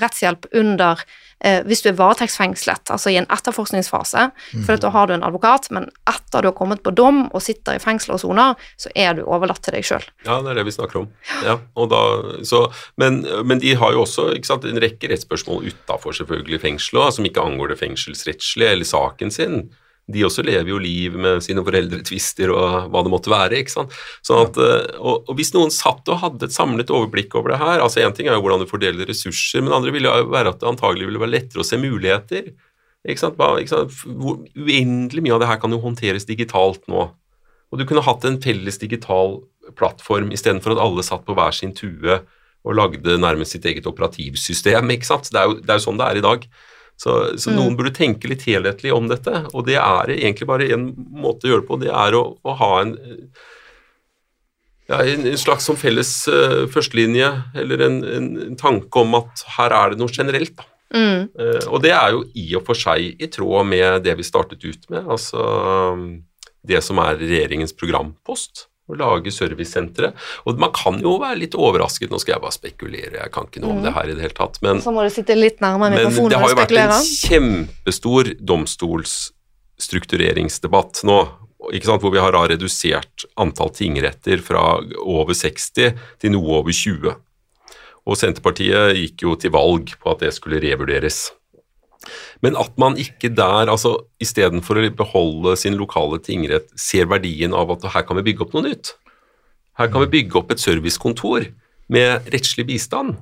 rettshjelp 0.00 0.48
under 0.56 1.04
hvis 1.66 1.82
du 1.82 1.90
er 1.90 1.98
varetektsfengslet, 1.98 2.90
altså 2.94 3.10
i 3.10 3.18
en 3.18 3.26
etterforskningsfase, 3.32 4.28
mm. 4.30 4.64
for 4.66 4.78
da 4.80 4.92
har 4.94 5.08
du 5.08 5.16
en 5.16 5.26
advokat, 5.26 5.68
men 5.74 5.88
etter 6.10 6.42
du 6.42 6.50
har 6.50 6.56
kommet 6.56 6.84
på 6.84 6.92
dom 6.94 7.24
og 7.32 7.42
sitter 7.42 7.78
i 7.78 7.82
fengsel 7.82 8.14
og 8.16 8.22
soner, 8.22 8.54
så 8.80 8.92
er 8.94 9.16
du 9.18 9.24
overlatt 9.24 9.62
til 9.64 9.76
deg 9.76 9.86
sjøl. 9.86 10.06
Ja, 10.26 10.38
det 10.44 10.52
er 10.52 10.60
det 10.60 10.66
vi 10.70 10.76
snakker 10.76 11.02
om. 11.02 11.10
Ja, 11.42 11.58
da, 11.90 12.02
så, 12.46 12.64
men, 13.00 13.22
men, 13.46 13.62
de 13.62 13.74
har 13.78 13.94
jo 13.94 14.04
også 14.06 14.30
sant, 14.46 14.66
en 14.68 14.82
rekke 14.82 15.10
rettsspørsmål 15.10 15.70
utafor 15.72 16.14
selvfølgelig 16.16 16.62
fengselet, 16.62 17.18
som 17.18 17.28
ikke 17.28 17.44
angår 17.44 17.74
det 17.74 17.80
fengselsrettslige 17.82 18.76
eller 18.76 18.88
saken 18.88 19.34
sin 19.34 19.62
de 20.12 20.24
også 20.26 20.44
lever 20.46 20.70
jo 20.70 20.80
liv 20.82 21.14
med 21.18 21.42
sine 21.44 21.62
foreldretvister 21.64 22.52
og 22.54 22.90
hva 22.92 23.02
det 23.04 23.12
måtte 23.12 23.32
være. 23.32 23.60
ikke 23.62 23.74
sant? 23.74 23.94
Sånn 24.26 24.42
at, 24.46 24.58
eh, 24.60 24.98
og, 24.98 25.22
og, 25.26 25.32
Hvis 25.38 25.52
noen 25.56 25.72
satt 25.74 26.08
og 26.12 26.20
hadde 26.22 26.48
et 26.48 26.56
samlet 26.56 26.92
overblikk 26.92 27.36
over 27.38 27.54
det 27.54 27.62
her 27.62 27.82
altså 27.84 28.02
Én 28.02 28.14
ting 28.16 28.28
er 28.28 28.36
jo 28.36 28.44
hvordan 28.44 28.62
du 28.62 28.70
fordeler 28.70 29.08
ressurser, 29.08 29.64
men 29.64 29.74
andre 29.76 29.94
ville 29.94 30.10
jo 30.10 30.28
være 30.32 30.52
at 30.54 30.60
det 30.60 30.70
antagelig 30.70 31.08
ville 31.08 31.22
være 31.22 31.36
lettere 31.36 31.64
å 31.64 31.66
se 31.66 31.80
muligheter. 31.80 32.52
ikke 33.08 33.24
sant? 33.24 33.40
Hva, 33.40 33.56
ikke 33.62 33.74
sant? 33.74 34.04
Uendelig 34.06 35.24
mye 35.24 35.36
av 35.38 35.42
det 35.42 35.50
her 35.50 35.62
kan 35.62 35.74
jo 35.74 35.82
håndteres 35.82 36.28
digitalt 36.28 36.86
nå. 36.92 37.08
Og 37.72 37.80
du 37.80 37.88
kunne 37.88 38.04
hatt 38.04 38.24
en 38.28 38.40
felles 38.44 38.76
digital 38.78 39.40
plattform 39.78 40.32
istedenfor 40.34 40.74
at 40.74 40.82
alle 40.82 41.04
satt 41.06 41.24
på 41.24 41.36
hver 41.38 41.54
sin 41.56 41.72
tue 41.76 42.20
og 42.62 42.76
lagde 42.78 43.16
nærmest 43.18 43.56
sitt 43.56 43.64
eget 43.66 43.88
operativsystem. 43.90 44.90
ikke 44.94 45.08
sant? 45.08 45.30
Det 45.32 45.40
er 45.40 45.48
jo, 45.48 45.56
det 45.58 45.72
er 45.72 45.80
jo 45.80 45.86
sånn 45.86 45.98
det 45.98 46.08
er 46.08 46.20
i 46.20 46.24
dag. 46.24 46.46
Så, 47.00 47.14
så 47.40 47.50
mm. 47.50 47.56
noen 47.58 47.76
burde 47.78 47.94
tenke 47.96 48.30
litt 48.30 48.44
helhetlig 48.46 48.92
om 48.94 49.08
dette, 49.10 49.44
og 49.50 49.66
det 49.66 49.78
er 49.80 50.12
egentlig 50.14 50.46
bare 50.46 50.68
en 50.74 50.90
måte 50.94 51.48
å 51.48 51.52
gjøre 51.52 51.64
det 51.64 51.70
på. 51.70 51.78
Det 51.82 51.90
er 51.90 52.16
å, 52.18 52.22
å 52.38 52.54
ha 52.60 52.70
en, 52.84 52.92
ja, 54.90 55.00
en, 55.00 55.26
en, 55.32 55.38
slags 55.40 55.66
som 55.66 55.78
felles 55.78 56.12
uh, 56.30 56.62
førstelinje, 56.70 57.30
eller 57.58 57.86
en, 57.88 57.98
en, 58.06 58.28
tanke 58.60 59.02
om 59.02 59.18
at 59.18 59.42
her 59.56 59.74
er 59.74 59.92
det 59.94 60.02
noe 60.02 60.14
generelt. 60.14 60.54
da. 60.60 60.68
Mm. 60.92 61.30
Uh, 61.34 61.62
og 61.72 61.80
det 61.82 61.94
er 61.96 62.14
jo 62.14 62.26
i 62.38 62.46
og 62.58 62.66
for 62.68 62.78
seg 62.78 63.16
i 63.16 63.30
tråd 63.32 63.66
med 63.66 64.04
det 64.06 64.14
vi 64.20 64.28
startet 64.28 64.62
ut 64.62 64.90
med, 64.92 65.02
altså 65.02 65.42
um, 65.96 66.20
det 66.62 66.84
som 66.86 67.00
er 67.02 67.18
regjeringens 67.18 67.74
programpost 67.74 68.68
å 68.92 68.96
lage 69.00 69.30
servicesentre. 69.34 70.08
Og 70.46 70.50
man 70.60 70.72
kan 70.76 70.94
jo 71.02 71.12
være 71.22 71.38
litt 71.42 71.54
overrasket, 71.58 72.10
nå 72.12 72.18
skal 72.22 72.32
jeg 72.36 72.44
bare 72.44 72.56
spekulere, 72.56 73.16
jeg 73.18 73.30
kan 73.34 73.44
ikke 73.48 73.60
noe 73.64 73.72
om 73.76 73.82
det 73.84 73.92
mm. 73.92 73.98
her 73.98 74.06
i 74.08 74.16
det 74.16 74.24
hele 74.26 74.38
tatt, 74.38 74.54
men, 74.64 74.74
Så 74.84 74.90
må 74.94 75.00
du 75.06 75.10
sitte 75.14 75.34
litt 75.38 75.58
nærmere 75.64 75.92
men 75.98 76.06
det 76.30 76.40
har 76.40 76.48
jo 76.52 76.58
vært 76.58 76.80
en 76.82 76.94
kjempestor 77.02 78.24
domstolsstruktureringsdebatt 78.52 80.94
nå, 81.08 81.18
sant, 81.82 82.02
hvor 82.02 82.12
vi 82.14 82.22
har 82.22 82.32
redusert 82.50 83.16
antall 83.40 83.70
tingretter 83.74 84.38
fra 84.44 84.62
over 85.02 85.34
60 85.36 85.92
til 86.22 86.30
noe 86.34 86.48
over 86.60 86.72
20. 86.74 87.14
Og 88.02 88.18
Senterpartiet 88.18 88.96
gikk 88.98 89.22
jo 89.26 89.32
til 89.38 89.52
valg 89.54 89.84
på 90.00 90.06
at 90.10 90.20
det 90.24 90.32
skulle 90.34 90.60
revurderes. 90.62 91.18
Men 92.44 92.58
at 92.60 92.76
man 92.80 92.98
ikke 93.00 93.30
der, 93.32 93.70
altså 93.70 93.96
istedenfor 94.22 94.80
å 94.80 94.86
beholde 94.98 95.56
sin 95.60 95.78
lokale 95.80 96.20
tingrett, 96.22 96.70
ser 96.78 97.10
verdien 97.10 97.54
av 97.56 97.72
at 97.74 97.88
her 97.94 98.06
kan 98.08 98.18
vi 98.20 98.26
bygge 98.30 98.46
opp 98.46 98.56
noe 98.56 98.66
nytt. 98.70 98.94
Her 99.80 99.90
kan 99.92 100.04
vi 100.04 100.12
bygge 100.18 100.40
opp 100.40 100.52
et 100.52 100.62
servicekontor 100.62 101.48
med 101.92 102.32
rettslig 102.32 102.66
bistand. 102.68 103.16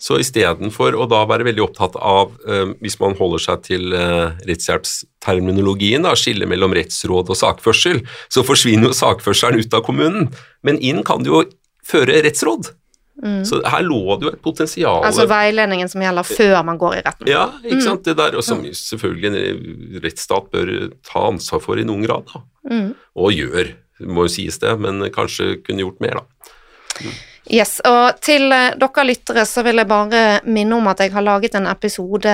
Så 0.00 0.18
istedenfor 0.20 0.96
å 0.98 1.06
da 1.08 1.22
være 1.28 1.46
veldig 1.46 1.62
opptatt 1.64 1.94
av, 1.96 2.34
eh, 2.50 2.74
hvis 2.82 2.98
man 3.00 3.14
holder 3.16 3.40
seg 3.40 3.62
til 3.68 3.94
eh, 3.94 4.34
rettshjelpsterminologien, 4.48 6.04
skille 6.18 6.48
mellom 6.50 6.74
rettsråd 6.76 7.30
og 7.30 7.38
sakførsel, 7.38 8.02
så 8.28 8.44
forsvinner 8.44 8.90
jo 8.90 8.98
sakførselen 8.98 9.62
ut 9.62 9.76
av 9.76 9.84
kommunen. 9.86 10.32
Men 10.66 10.80
inn 10.82 11.04
kan 11.06 11.22
du 11.22 11.30
jo 11.30 11.44
føre 11.86 12.20
rettsråd. 12.26 12.72
Mm. 13.22 13.44
Så 13.46 13.60
her 13.70 13.84
lå 13.86 14.16
det 14.18 14.26
jo 14.26 14.30
et 14.34 14.40
potensial 14.42 15.04
Altså 15.06 15.28
veiledningen 15.30 15.88
som 15.88 16.02
gjelder 16.02 16.26
før 16.26 16.56
man 16.66 16.80
går 16.80 16.96
i 16.96 17.02
retten? 17.06 17.28
Ja, 17.30 17.44
ikke 17.62 17.78
mm. 17.78 17.84
sant. 17.86 18.02
Det 18.08 18.16
der, 18.18 18.34
og 18.34 18.42
som 18.42 18.64
selvfølgelig 18.66 19.30
en 19.30 20.00
rettsstat 20.02 20.50
bør 20.50 20.72
ta 21.06 21.28
ansvar 21.28 21.62
for 21.62 21.78
i 21.78 21.86
noen 21.86 22.02
grad, 22.06 22.26
da. 22.32 22.42
Mm. 22.72 22.88
Og 23.22 23.36
gjør, 23.36 23.70
må 24.10 24.26
jo 24.26 24.34
sies 24.34 24.58
det, 24.62 24.74
men 24.82 25.06
kanskje 25.14 25.60
kunne 25.62 25.86
gjort 25.86 26.02
mer, 26.02 26.20
da. 26.24 27.14
Yes, 27.52 27.76
og 27.84 28.20
til 28.24 28.48
eh, 28.56 28.72
dere 28.80 29.04
lyttere 29.04 29.44
så 29.46 29.62
vil 29.66 29.76
jeg 29.76 29.88
bare 29.90 30.22
minne 30.48 30.78
om 30.78 30.86
at 30.88 31.02
jeg 31.04 31.12
har 31.12 31.24
laget 31.26 31.58
en 31.58 31.68
episode 31.68 32.32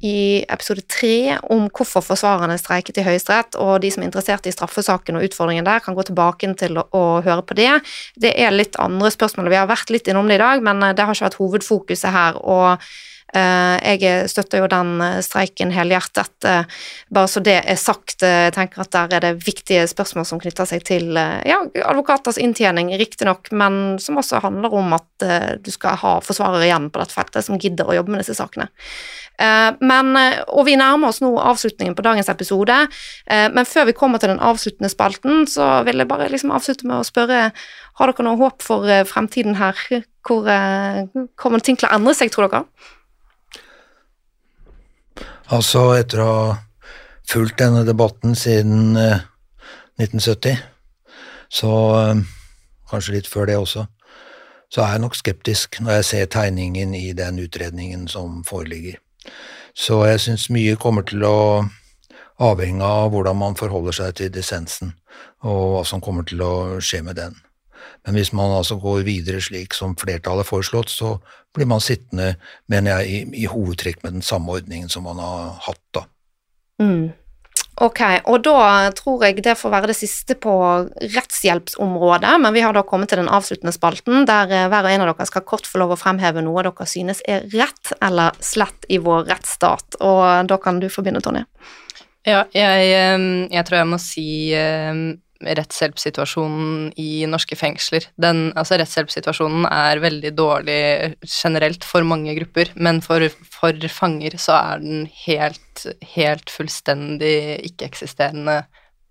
i 0.00 0.44
episode 0.48 0.84
tre 0.88 1.36
om 1.52 1.66
hvorfor 1.68 2.04
forsvarerne 2.04 2.56
streiket 2.60 3.00
i 3.00 3.04
Høyesterett, 3.04 3.58
og 3.60 3.82
de 3.84 3.90
som 3.92 4.04
er 4.04 4.08
interessert 4.08 4.48
i 4.48 4.54
straffesaken 4.54 5.18
og 5.18 5.26
utfordringen 5.28 5.68
der, 5.68 5.82
kan 5.84 5.96
gå 5.96 6.06
tilbake 6.08 6.48
til 6.60 6.80
å, 6.80 6.86
å, 6.96 7.04
høre 7.26 7.44
på 7.44 7.56
det. 7.58 7.70
Det 8.16 8.32
er 8.32 8.54
litt 8.54 8.78
andre 8.80 9.12
spørsmål, 9.12 9.52
vi 9.52 9.60
har 9.60 9.70
vært 9.70 9.92
litt 9.92 10.08
innom 10.08 10.30
det 10.30 10.40
i 10.40 10.44
dag, 10.44 10.64
men 10.64 10.82
eh, 10.86 10.96
det 10.96 11.04
har 11.04 11.16
ikke 11.16 11.28
vært 11.28 11.40
hovedfokuset 11.42 12.14
her. 12.16 12.40
og 12.40 12.90
jeg 13.34 14.30
støtter 14.30 14.62
jo 14.62 14.68
den 14.70 14.96
eh, 15.04 15.20
streiken 15.22 15.70
helhjertet, 15.74 16.32
uh, 16.46 16.80
bare 17.14 17.30
så 17.30 17.42
det 17.44 17.58
er 17.60 17.78
sagt. 17.78 18.18
Jeg 18.24 18.54
tenker 18.56 18.82
at 18.82 18.92
der 18.94 19.16
er 19.16 19.24
det 19.24 19.46
viktige 19.46 19.86
spørsmål 19.90 20.26
som 20.28 20.42
knytter 20.42 20.68
seg 20.68 20.82
til 20.88 21.14
ja, 21.14 21.60
advokaters 21.86 22.40
inntjening, 22.42 22.90
riktignok, 23.00 23.52
men 23.54 23.98
som 24.02 24.18
også 24.20 24.42
handler 24.44 24.74
om 24.76 24.94
at 24.96 25.26
du 25.62 25.70
skal 25.72 25.98
ha 26.00 26.16
forsvarere 26.24 26.66
igjen 26.66 26.90
på 26.90 27.02
dette 27.02 27.16
feltet 27.16 27.46
som 27.46 27.58
gidder 27.60 27.88
å 27.88 27.96
jobbe 27.98 28.14
med 28.14 28.24
disse 28.24 28.38
sakene. 28.38 28.70
Eh, 29.40 29.70
men, 29.80 30.12
eh, 30.16 30.40
og 30.52 30.66
vi 30.68 30.76
nærmer 30.76 31.08
oss 31.08 31.22
nå 31.24 31.30
avslutningen 31.40 31.96
på 31.96 32.04
dagens 32.04 32.28
episode, 32.28 32.76
eh, 33.26 33.48
men 33.48 33.68
før 33.68 33.88
vi 33.88 33.96
kommer 33.96 34.20
til 34.20 34.34
den 34.34 34.42
avsluttende 34.44 34.90
spalten, 34.92 35.46
så 35.48 35.80
vil 35.86 36.02
jeg 36.02 36.10
bare 36.10 36.28
liksom 36.28 36.52
avslutte 36.52 36.84
med 36.84 37.00
å 37.00 37.08
spørre 37.08 37.52
har 38.00 38.12
dere 38.12 38.24
noe 38.24 38.40
håp 38.40 38.62
for 38.64 38.84
fremtiden 39.04 39.56
her? 39.56 39.76
Hvor 40.24 40.44
kommer 41.36 41.60
ting 41.60 41.76
til 41.76 41.88
å 41.88 41.94
endre 41.96 42.14
seg, 42.16 42.30
tror 42.32 42.48
dere? 42.48 42.64
Altså, 45.50 45.80
etter 45.98 46.20
å 46.22 46.26
ha 46.30 46.50
fulgt 47.26 47.56
denne 47.58 47.80
debatten 47.82 48.36
siden 48.38 48.94
1970, 48.94 50.60
så 51.50 51.70
kanskje 52.90 53.16
litt 53.16 53.26
før 53.26 53.50
det 53.50 53.56
også, 53.58 53.82
så 54.70 54.84
er 54.84 54.94
jeg 54.94 55.02
nok 55.02 55.18
skeptisk 55.18 55.80
når 55.82 55.98
jeg 55.98 56.06
ser 56.06 56.30
tegningen 56.30 56.94
i 56.94 57.10
den 57.18 57.42
utredningen 57.42 58.06
som 58.06 58.44
foreligger. 58.46 59.00
Så 59.74 60.04
jeg 60.06 60.22
syns 60.22 60.46
mye 60.54 60.78
kommer 60.78 61.02
til 61.10 61.26
å 61.26 61.66
avhenge 62.38 62.86
av 62.86 63.10
hvordan 63.10 63.42
man 63.42 63.58
forholder 63.58 63.98
seg 63.98 64.16
til 64.20 64.30
dissensen, 64.30 64.94
og 65.42 65.64
hva 65.74 65.82
som 65.88 66.02
kommer 66.04 66.30
til 66.30 66.46
å 66.46 66.78
skje 66.78 67.02
med 67.10 67.18
den. 67.18 67.34
Men 68.06 68.16
hvis 68.18 68.32
man 68.36 68.56
altså 68.56 68.78
går 68.80 69.04
videre 69.06 69.40
slik 69.44 69.76
som 69.76 69.96
flertallet 69.98 70.44
har 70.44 70.50
foreslått, 70.50 70.92
så 70.92 71.16
blir 71.54 71.68
man 71.70 71.82
sittende, 71.82 72.34
mener 72.70 73.00
jeg, 73.00 73.10
i, 73.10 73.44
i 73.44 73.48
hovedtrekk 73.50 74.04
med 74.04 74.18
den 74.18 74.26
samme 74.26 74.58
ordningen 74.58 74.92
som 74.92 75.08
man 75.08 75.22
har 75.22 75.56
hatt 75.66 75.82
da. 75.96 76.06
Mm. 76.80 77.10
Ok, 77.80 78.00
og 78.28 78.42
da 78.44 78.90
tror 78.92 79.22
jeg 79.24 79.40
det 79.40 79.54
får 79.56 79.72
være 79.72 79.88
det 79.88 79.96
siste 79.96 80.34
på 80.36 80.52
rettshjelpsområdet, 81.00 82.34
men 82.42 82.52
vi 82.52 82.60
har 82.60 82.76
da 82.76 82.82
kommet 82.84 83.08
til 83.08 83.22
den 83.22 83.30
avsluttende 83.32 83.72
spalten, 83.72 84.26
der 84.28 84.52
eh, 84.52 84.66
hver 84.68 84.84
og 84.84 84.92
en 84.92 85.04
av 85.06 85.08
dere 85.14 85.28
skal 85.30 85.46
kort 85.48 85.68
få 85.68 85.80
lov 85.80 85.94
å 85.94 86.00
fremheve 86.00 86.44
noe 86.44 86.66
dere 86.66 86.88
synes 86.88 87.22
er 87.24 87.46
rett 87.54 87.94
eller 88.04 88.36
slett 88.44 88.84
i 88.92 89.00
vår 89.00 89.24
rettsstat, 89.30 89.96
og 90.04 90.50
da 90.50 90.60
kan 90.60 90.82
du 90.82 90.90
få 90.92 91.06
begynne, 91.06 91.24
Tonje. 91.24 91.46
Ja, 92.28 92.44
jeg, 92.52 92.92
eh, 92.92 93.26
jeg 93.48 93.64
tror 93.64 93.80
jeg 93.80 93.90
må 93.94 94.00
si 94.02 94.28
eh, 94.52 94.92
rettshjelpssituasjonen 95.40 96.90
i 97.00 97.24
norske 97.30 97.56
fengsler. 97.56 98.04
Den, 98.20 98.50
altså 98.58 98.76
rettshjelpssituasjonen 98.80 99.64
er 99.70 100.02
veldig 100.02 100.32
dårlig 100.36 100.80
generelt 101.24 101.86
for 101.86 102.06
mange 102.06 102.34
grupper, 102.38 102.72
men 102.76 103.00
for, 103.04 103.24
for 103.52 103.88
fanger 103.92 104.36
så 104.40 104.58
er 104.58 104.84
den 104.84 105.06
helt, 105.24 105.86
helt 106.14 106.52
fullstendig 106.52 107.60
ikke-eksisterende 107.70 108.60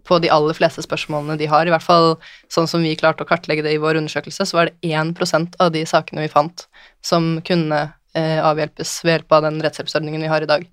på 0.07 0.17
de 0.23 0.31
aller 0.33 0.57
fleste 0.57 0.83
spørsmålene 0.85 1.37
de 1.39 1.49
har. 1.51 1.67
I 1.67 1.73
hvert 1.73 1.85
fall 1.85 2.15
sånn 2.51 2.69
som 2.69 2.83
vi 2.85 2.95
klarte 2.99 3.25
å 3.25 3.29
kartlegge 3.29 3.65
det 3.65 3.75
i 3.75 3.81
vår 3.81 3.99
undersøkelse, 4.01 4.47
så 4.47 4.61
var 4.61 4.69
det 4.69 4.93
1 4.93 5.59
av 5.59 5.73
de 5.75 5.85
sakene 5.89 6.25
vi 6.25 6.33
fant 6.33 6.65
som 7.05 7.37
kunne 7.45 7.81
eh, 8.17 8.39
avhjelpes 8.41 8.99
ved 9.05 9.17
hjelp 9.17 9.37
av 9.37 9.47
den 9.49 9.61
rettshjelpsordningen 9.65 10.25
vi 10.25 10.31
har 10.31 10.45
i 10.45 10.49
dag. 10.49 10.65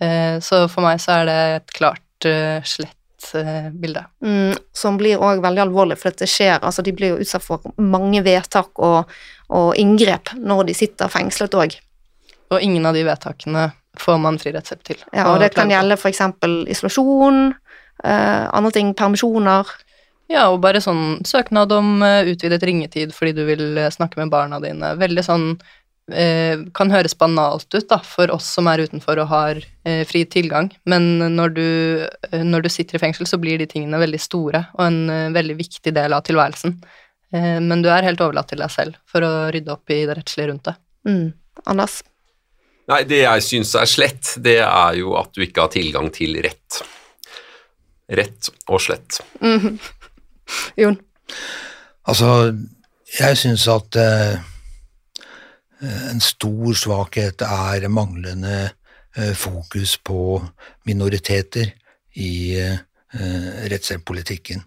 Eh, 0.00 0.38
så 0.44 0.64
for 0.70 0.86
meg 0.86 1.02
så 1.02 1.20
er 1.20 1.28
det 1.28 1.40
et 1.58 1.76
klart 1.76 2.28
eh, 2.28 2.62
slett 2.64 2.96
eh, 3.34 3.68
bilde. 3.72 4.04
Mm, 4.24 4.54
som 4.76 4.96
blir 5.00 5.22
òg 5.22 5.42
veldig 5.44 5.64
alvorlig, 5.66 5.98
for 6.00 6.16
det 6.16 6.28
skjer 6.30 6.58
Altså, 6.58 6.82
de 6.86 6.94
blir 6.96 7.14
jo 7.14 7.20
utsatt 7.24 7.44
for 7.44 7.74
mange 7.80 8.22
vedtak 8.26 8.78
og, 8.78 9.10
og 9.48 9.70
inngrep 9.80 10.34
når 10.38 10.70
de 10.70 10.76
sitter 10.76 11.12
fengslet 11.12 11.56
òg. 11.58 11.76
Og 12.50 12.64
ingen 12.64 12.86
av 12.86 12.96
de 12.96 13.04
vedtakene 13.06 13.68
får 14.00 14.18
man 14.22 14.38
fri 14.40 14.52
rettshjelp 14.54 14.82
til. 14.86 14.98
Ja, 15.14 15.28
og 15.32 15.40
det 15.42 15.52
kan 15.54 15.70
gjelde 15.70 15.98
f.eks. 15.98 16.22
isolasjon, 16.72 17.52
uh, 18.04 18.44
andre 18.56 18.72
ting, 18.74 18.92
permisjoner. 18.98 19.70
Ja, 20.30 20.46
og 20.52 20.60
bare 20.62 20.82
sånn 20.82 21.24
søknad 21.26 21.72
om 21.74 22.04
eh, 22.06 22.28
utvidet 22.30 22.62
ringetid 22.62 23.10
fordi 23.16 23.32
du 23.34 23.40
vil 23.48 23.64
eh, 23.74 23.90
snakke 23.90 24.20
med 24.20 24.30
barna 24.30 24.60
dine. 24.62 24.92
Veldig 25.00 25.24
sånn 25.26 25.46
Kan 26.76 26.90
høres 26.92 27.14
banalt 27.18 27.68
ut 27.74 27.88
da, 27.90 28.00
for 28.04 28.32
oss 28.34 28.48
som 28.56 28.68
er 28.70 28.82
utenfor 28.86 29.20
og 29.22 29.28
har 29.30 29.60
eh, 29.86 30.02
fri 30.08 30.24
tilgang, 30.26 30.70
men 30.90 31.06
når 31.36 31.54
du, 31.56 31.68
eh, 32.30 32.42
når 32.46 32.66
du 32.66 32.70
sitter 32.72 32.98
i 32.98 33.02
fengsel, 33.02 33.28
så 33.28 33.38
blir 33.40 33.60
de 33.60 33.68
tingene 33.70 34.00
veldig 34.00 34.20
store 34.22 34.64
og 34.76 34.84
en 34.86 35.00
eh, 35.12 35.28
veldig 35.34 35.56
viktig 35.60 35.94
del 35.96 36.16
av 36.16 36.24
tilværelsen. 36.26 36.76
Eh, 37.34 37.58
men 37.62 37.84
du 37.84 37.90
er 37.92 38.06
helt 38.06 38.22
overlatt 38.24 38.50
til 38.50 38.62
deg 38.62 38.72
selv 38.74 38.98
for 39.08 39.26
å 39.26 39.50
rydde 39.54 39.74
opp 39.74 39.92
i 39.92 40.02
det 40.08 40.18
rettslige 40.18 40.50
rundt 40.50 40.70
det. 40.70 40.76
Mm. 41.08 41.28
Anders? 41.70 42.00
Nei, 42.90 43.04
det 43.06 43.22
jeg 43.22 43.46
syns 43.46 43.76
er 43.78 43.86
slett, 43.86 44.34
det 44.42 44.58
er 44.66 44.98
jo 44.98 45.14
at 45.20 45.30
du 45.36 45.44
ikke 45.44 45.66
har 45.66 45.72
tilgang 45.74 46.10
til 46.14 46.40
rett. 46.42 46.80
Rett 48.10 48.50
og 48.66 48.82
slett. 48.82 49.20
Mm. 49.38 49.78
Jon? 50.80 50.98
Altså, 52.10 52.30
jeg 53.14 53.38
syns 53.38 53.68
at 53.70 53.98
eh, 54.00 54.40
en 55.80 56.20
stor 56.20 56.74
svakhet 56.76 57.42
er 57.46 57.88
manglende 57.88 58.70
eh, 59.16 59.32
fokus 59.34 59.96
på 60.04 60.40
minoriteter 60.88 61.72
i 62.20 62.60
eh, 62.60 62.76
rettshjelpspolitikken. 63.70 64.62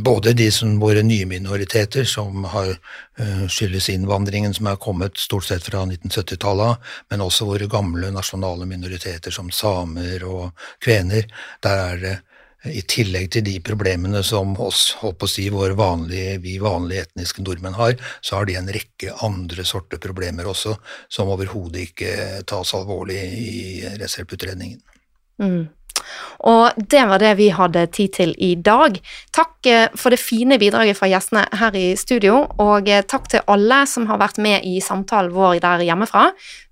Både 0.00 0.32
de 0.32 0.46
som 0.52 0.78
våre 0.80 1.02
nye 1.04 1.26
minoriteter, 1.28 2.04
som 2.08 2.44
har 2.48 2.70
eh, 2.70 3.42
skyldes 3.52 3.90
innvandringen 3.92 4.54
som 4.56 4.70
er 4.70 4.80
kommet 4.80 5.20
stort 5.20 5.44
sett 5.44 5.66
fra 5.66 5.82
1970-tallet, 5.84 6.92
men 7.12 7.24
også 7.24 7.48
våre 7.50 7.68
gamle 7.68 8.12
nasjonale 8.14 8.68
minoriteter 8.68 9.34
som 9.34 9.50
samer 9.52 10.24
og 10.24 10.68
kvener. 10.80 11.28
Der 11.64 11.82
er 11.90 12.00
det 12.00 12.14
i 12.70 12.82
tillegg 12.88 13.30
til 13.34 13.44
de 13.46 13.58
problemene 13.64 14.22
som 14.24 14.54
oss, 14.62 14.94
si, 15.28 15.48
vanlige, 15.52 16.38
vi 16.40 16.56
vanlige 16.62 17.06
etniske 17.08 17.44
nordmenn 17.44 17.76
har, 17.76 17.96
så 18.24 18.40
har 18.40 18.48
de 18.48 18.56
en 18.56 18.70
rekke 18.72 19.12
andre 19.26 19.64
sorter 19.68 20.00
problemer 20.00 20.48
også, 20.48 20.76
som 21.08 21.32
overhodet 21.34 21.88
ikke 21.90 22.42
tas 22.48 22.74
alvorlig 22.74 23.20
i 23.20 23.54
rettshjelputredningen. 24.00 24.80
Mm. 25.42 25.64
Og 26.44 26.76
det 26.76 27.04
var 27.08 27.22
det 27.22 27.32
vi 27.38 27.48
hadde 27.54 27.86
tid 27.94 28.12
til 28.18 28.34
i 28.42 28.52
dag. 28.60 28.98
Takk 29.34 29.68
eh, 29.70 29.86
for 29.96 30.12
det 30.12 30.20
fine 30.20 30.58
bidraget 30.60 30.98
fra 30.98 31.08
gjestene 31.08 31.44
her 31.56 31.76
i 31.78 31.86
studio, 31.96 32.42
og 32.60 32.90
eh, 32.90 33.04
takk 33.08 33.30
til 33.32 33.44
alle 33.50 33.80
som 33.88 34.08
har 34.10 34.20
vært 34.20 34.40
med 34.42 34.66
i 34.68 34.76
samtalen 34.84 35.32
vår 35.34 35.62
der 35.64 35.84
hjemmefra. 35.86 36.26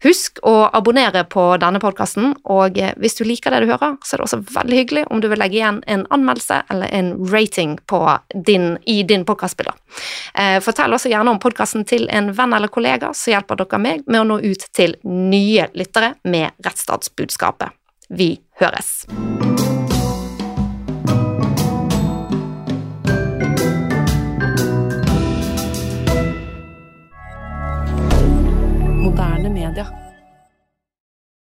Husk 0.05 0.43
å 0.49 0.69
abonnere 0.75 1.25
på 1.31 1.47
denne 1.63 1.81
podkasten, 1.83 2.35
og 2.53 2.79
eh, 2.79 2.93
hvis 3.01 3.17
du 3.19 3.25
liker 3.29 3.55
det 3.55 3.63
du 3.65 3.73
hører, 3.73 3.97
så 4.05 4.17
er 4.17 4.23
det 4.23 4.29
også 4.29 4.43
veldig 4.59 4.81
hyggelig 4.83 5.07
om 5.09 5.23
du 5.23 5.31
vil 5.33 5.41
legge 5.41 5.61
igjen 5.61 5.81
en 5.89 6.07
anmeldelse 6.13 6.63
eller 6.73 6.93
en 6.93 7.15
rating 7.33 7.79
din, 8.47 8.77
i 8.87 9.03
din 9.09 9.25
podkastspiller. 9.29 9.77
Fortell 10.65 10.95
også 10.95 11.11
gjerne 11.13 11.33
om 11.33 11.41
podkasten 11.43 11.85
til 11.89 12.07
en 12.13 12.31
venn 12.37 12.55
eller 12.57 12.71
kollega, 12.73 13.13
så 13.17 13.35
hjelper 13.35 13.61
dere 13.61 13.81
meg 13.83 14.07
med 14.07 14.23
å 14.23 14.27
nå 14.29 14.41
ut 14.43 14.65
til 14.75 14.97
nye 15.05 15.69
lyttere 15.77 16.15
med 16.25 16.57
rettsstatsbudskapet. 16.65 17.77
Vi 18.13 18.37
Høres! 18.63 19.07
moderne 29.03 29.49
media. 29.51 30.02